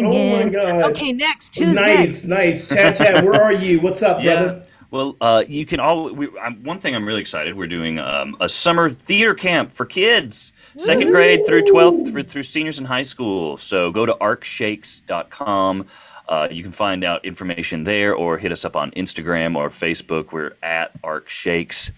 Oh 0.05 0.43
my. 0.45 0.49
God. 0.49 0.91
Okay. 0.91 1.11
Next. 1.13 1.49
Tuesday. 1.53 1.81
nice, 1.81 2.23
next? 2.23 2.25
nice. 2.25 2.69
Chad, 2.69 2.95
Chad, 2.95 3.25
where 3.25 3.41
are 3.41 3.51
you? 3.53 3.81
What's 3.81 4.01
up, 4.01 4.23
Yeah. 4.23 4.35
brother? 4.43 4.62
Well, 4.93 5.17
uh, 5.19 5.43
you 5.47 5.65
can 5.65 5.79
all. 5.79 6.13
We, 6.13 6.27
um, 6.37 6.63
one 6.63 6.79
thing 6.79 6.93
I'm 6.93 7.03
really 7.03 7.21
excited. 7.21 7.57
We're 7.57 7.65
doing 7.65 7.97
um, 7.97 8.37
a 8.39 8.47
summer 8.47 8.91
theater 8.91 9.33
camp 9.33 9.73
for 9.73 9.87
kids, 9.87 10.53
second 10.77 11.09
grade 11.09 11.47
through 11.47 11.63
12th, 11.63 12.13
for, 12.13 12.21
through 12.21 12.43
seniors 12.43 12.77
in 12.77 12.85
high 12.85 13.01
school. 13.01 13.57
So 13.57 13.89
go 13.89 14.05
to 14.05 14.13
arkshakes.com. 14.13 15.87
Uh, 16.29 16.47
you 16.51 16.61
can 16.61 16.71
find 16.71 17.03
out 17.03 17.25
information 17.25 17.85
there, 17.85 18.13
or 18.13 18.37
hit 18.37 18.51
us 18.51 18.65
up 18.65 18.75
on 18.75 18.91
Instagram 18.91 19.55
or 19.55 19.69
Facebook. 19.69 20.31
We're 20.31 20.53
at 20.61 21.01
ArkShakes. 21.01 21.89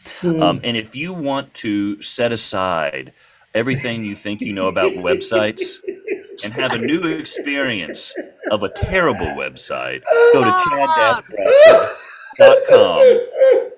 Um, 0.41 0.61
and 0.63 0.77
if 0.77 0.95
you 0.95 1.11
want 1.11 1.53
to 1.55 2.01
set 2.01 2.31
aside 2.31 3.11
everything 3.53 4.05
you 4.05 4.15
think 4.15 4.39
you 4.39 4.53
know 4.53 4.69
about 4.69 4.93
websites 4.93 5.79
and 6.45 6.53
have 6.53 6.71
a 6.71 6.77
new 6.77 7.05
experience 7.07 8.13
of 8.51 8.63
a 8.63 8.69
terrible 8.69 9.27
website, 9.27 10.01
go 10.31 10.45
to 10.45 12.04
chad-bradford.com 12.37 13.19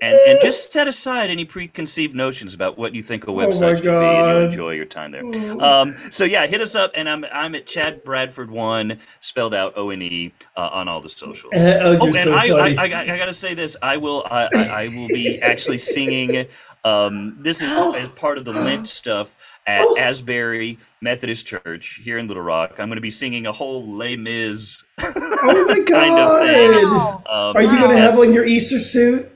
and, 0.01 0.15
and 0.27 0.39
just 0.41 0.71
set 0.71 0.87
aside 0.87 1.29
any 1.29 1.45
preconceived 1.45 2.15
notions 2.15 2.53
about 2.53 2.77
what 2.77 2.93
you 2.93 3.03
think 3.03 3.23
a 3.25 3.27
website 3.27 3.61
Oh 3.61 3.75
should 3.75 3.83
be 3.83 3.89
and 3.89 4.37
you 4.37 4.45
enjoy 4.45 4.71
your 4.71 4.85
time 4.85 5.11
there. 5.11 5.23
Um, 5.61 5.95
so 6.09 6.23
yeah, 6.23 6.45
hit 6.47 6.61
us 6.61 6.75
up 6.75 6.91
and 6.95 7.09
I'm 7.09 7.25
I'm 7.25 7.55
at 7.55 7.65
Chad 7.65 8.03
Bradford 8.03 8.51
one 8.51 8.99
spelled 9.19 9.53
out 9.53 9.73
O 9.77 9.89
N 9.89 10.01
E 10.01 10.33
uh, 10.55 10.69
on 10.71 10.87
all 10.87 11.01
the 11.01 11.09
socials. 11.09 11.53
oh, 11.55 11.91
you're 11.91 12.01
Oh, 12.01 12.05
and 12.05 12.15
so 12.15 12.33
I, 12.33 12.47
I. 12.47 12.75
I, 12.77 13.13
I, 13.13 13.17
gotta 13.17 13.33
say 13.33 13.53
this. 13.53 13.75
I 13.81 13.97
will. 13.97 14.25
I, 14.29 14.49
I, 14.55 14.83
I 14.83 14.87
will 14.89 15.07
be 15.07 15.39
actually 15.41 15.77
singing. 15.77 16.47
Um, 16.83 17.35
this 17.41 17.61
is 17.61 17.71
as 17.71 18.09
part 18.15 18.37
of 18.37 18.45
the 18.45 18.51
Lent 18.53 18.87
stuff 18.87 19.35
at 19.67 19.85
Asbury 19.97 20.79
Methodist 21.01 21.45
Church 21.45 21.99
here 22.03 22.17
in 22.17 22.27
Little 22.27 22.43
Rock. 22.43 22.71
I'm 22.79 22.87
going 22.87 22.95
to 22.95 23.01
be 23.01 23.09
singing 23.11 23.45
a 23.45 23.51
whole 23.51 23.85
Les 23.97 24.15
Mis 24.15 24.83
oh 24.99 25.65
my 25.67 25.83
kind 25.87 26.19
of 26.19 26.39
thing. 26.47 26.81
God. 26.89 27.23
Um, 27.27 27.55
Are 27.57 27.61
you 27.61 27.77
going 27.77 27.91
to 27.91 27.97
have 27.97 28.17
on 28.17 28.33
your 28.33 28.45
Easter 28.45 28.79
suit? 28.79 29.29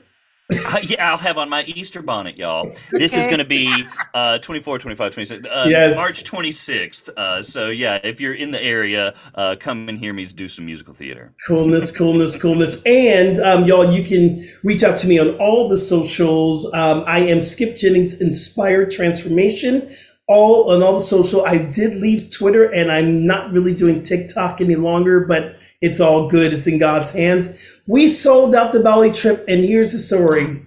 uh, 0.66 0.78
yeah, 0.82 1.10
I'll 1.10 1.18
have 1.18 1.38
on 1.38 1.48
my 1.48 1.62
Easter 1.64 2.02
bonnet, 2.02 2.36
y'all. 2.36 2.68
This 2.90 3.16
is 3.16 3.26
going 3.26 3.38
to 3.38 3.44
be 3.44 3.86
uh, 4.14 4.38
24, 4.38 4.78
25, 4.80 5.12
26, 5.14 5.44
uh, 5.46 5.66
Yes. 5.68 5.94
March 5.96 6.24
26th. 6.24 7.08
Uh, 7.10 7.42
so, 7.42 7.68
yeah, 7.68 8.00
if 8.02 8.20
you're 8.20 8.34
in 8.34 8.50
the 8.50 8.62
area, 8.62 9.14
uh, 9.34 9.56
come 9.58 9.88
and 9.88 9.98
hear 9.98 10.12
me 10.12 10.24
do 10.26 10.48
some 10.48 10.66
musical 10.66 10.92
theater. 10.94 11.32
Coolness, 11.46 11.94
coolness, 11.96 12.40
coolness. 12.40 12.82
And 12.84 13.38
um, 13.38 13.64
y'all, 13.64 13.90
you 13.92 14.02
can 14.02 14.46
reach 14.64 14.82
out 14.82 14.96
to 14.98 15.06
me 15.06 15.18
on 15.18 15.36
all 15.36 15.68
the 15.68 15.78
socials. 15.78 16.70
Um, 16.74 17.04
I 17.06 17.20
am 17.20 17.40
Skip 17.40 17.76
Jennings 17.76 18.20
Inspired 18.20 18.90
Transformation. 18.90 19.88
All 20.32 20.70
on 20.70 20.82
all 20.82 20.94
the 20.94 21.00
social. 21.00 21.44
I 21.44 21.58
did 21.58 21.96
leave 21.96 22.30
Twitter 22.30 22.64
and 22.64 22.90
I'm 22.90 23.26
not 23.26 23.52
really 23.52 23.74
doing 23.74 24.02
TikTok 24.02 24.60
any 24.62 24.76
longer, 24.76 25.26
but 25.26 25.56
it's 25.82 26.00
all 26.00 26.28
good. 26.28 26.54
It's 26.54 26.66
in 26.66 26.78
God's 26.78 27.10
hands. 27.10 27.80
We 27.86 28.08
sold 28.08 28.54
out 28.54 28.72
the 28.72 28.80
Bali 28.80 29.12
trip, 29.12 29.44
and 29.48 29.64
here's 29.64 29.92
the 29.92 29.98
story. 29.98 30.64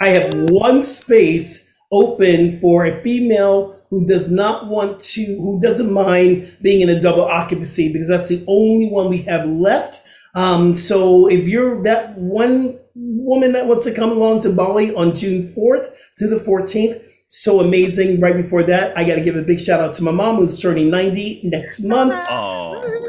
I 0.00 0.08
have 0.08 0.50
one 0.50 0.82
space 0.82 1.72
open 1.92 2.58
for 2.58 2.84
a 2.84 2.92
female 2.92 3.80
who 3.88 4.06
does 4.06 4.30
not 4.30 4.66
want 4.66 5.00
to, 5.00 5.24
who 5.24 5.60
doesn't 5.60 5.92
mind 5.92 6.56
being 6.60 6.80
in 6.80 6.88
a 6.88 7.00
double 7.00 7.24
occupancy 7.24 7.92
because 7.92 8.08
that's 8.08 8.28
the 8.28 8.44
only 8.48 8.88
one 8.88 9.08
we 9.08 9.22
have 9.22 9.46
left. 9.46 10.02
Um, 10.34 10.74
so 10.74 11.28
if 11.28 11.46
you're 11.48 11.82
that 11.84 12.18
one 12.18 12.78
woman 12.94 13.52
that 13.52 13.66
wants 13.66 13.84
to 13.84 13.94
come 13.94 14.10
along 14.10 14.40
to 14.42 14.50
Bali 14.50 14.94
on 14.94 15.14
June 15.14 15.42
4th 15.42 16.14
to 16.16 16.26
the 16.26 16.36
14th, 16.36 17.05
so 17.28 17.60
amazing. 17.60 18.20
Right 18.20 18.36
before 18.36 18.62
that, 18.64 18.96
I 18.96 19.04
got 19.04 19.16
to 19.16 19.20
give 19.20 19.36
a 19.36 19.42
big 19.42 19.60
shout 19.60 19.80
out 19.80 19.94
to 19.94 20.02
my 20.02 20.10
mom 20.12 20.36
who's 20.36 20.60
turning 20.60 20.90
90 20.90 21.42
next 21.44 21.82
month. 21.82 22.12
Oh, 22.28 22.56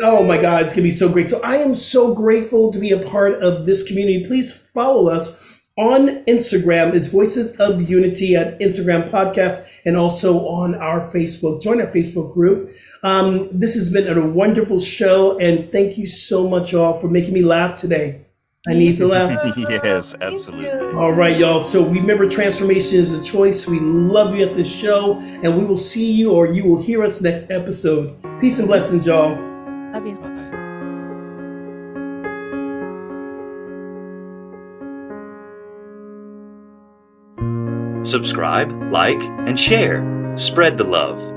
Oh 0.02 0.24
my 0.24 0.40
God, 0.40 0.62
it's 0.62 0.74
gonna 0.74 0.84
be 0.84 0.92
so 0.92 1.10
great. 1.10 1.28
So 1.28 1.42
I 1.44 1.58
am 1.58 1.74
so 1.74 2.14
grateful 2.14 2.72
to 2.72 2.80
be 2.80 2.92
a 2.92 3.00
part 3.00 3.42
of 3.42 3.66
this 3.66 3.82
community. 3.82 4.26
Please 4.26 4.54
follow 4.54 5.12
us 5.12 5.60
on 5.76 6.24
Instagram. 6.26 6.94
It's 6.94 7.08
Voices 7.08 7.56
of 7.58 7.90
Unity 7.90 8.36
at 8.36 8.60
Instagram 8.60 9.10
podcast 9.10 9.68
and 9.86 9.98
also 9.98 10.46
on 10.48 10.76
our 10.76 11.00
Facebook. 11.00 11.62
Join 11.62 11.82
our 11.82 11.88
Facebook 11.88 12.34
group. 12.34 12.70
Um, 13.02 13.50
this 13.52 13.74
has 13.74 13.92
been 13.92 14.08
a 14.08 14.28
wonderful 14.28 14.80
show, 14.80 15.38
and 15.40 15.72
thank 15.72 15.98
you 15.98 16.06
so 16.06 16.48
much 16.48 16.74
all 16.74 16.94
for 16.94 17.08
making 17.08 17.34
me 17.34 17.42
laugh 17.42 17.76
today. 17.76 18.27
I 18.68 18.74
need 18.74 18.98
to 18.98 19.08
laugh. 19.08 19.58
yes, 19.58 20.14
absolutely. 20.20 20.70
All 20.98 21.14
right, 21.14 21.38
y'all. 21.38 21.64
So 21.64 21.86
remember, 21.86 22.30
transformation 22.30 23.00
is 23.00 23.14
a 23.14 23.24
choice. 23.24 23.66
We 23.68 23.80
love 23.80 24.36
you 24.36 24.46
at 24.46 24.54
this 24.54 24.74
show, 24.74 25.18
and 25.44 25.58
we 25.58 25.64
will 25.66 25.78
see 25.78 26.12
you 26.12 26.32
or 26.32 26.48
you 26.48 26.66
will 26.66 26.82
hear 26.82 27.04
us 27.04 27.22
next 27.22 27.50
episode. 27.50 28.16
Peace 28.40 28.60
and 28.60 28.68
blessings, 28.68 29.06
y'all. 29.08 29.40
Love 29.94 30.06
you. 30.06 30.16
Bye. 30.16 30.38
Subscribe, 38.04 38.92
like, 38.92 39.22
and 39.22 39.60
share. 39.60 40.36
Spread 40.38 40.78
the 40.78 40.86
love. 40.86 41.37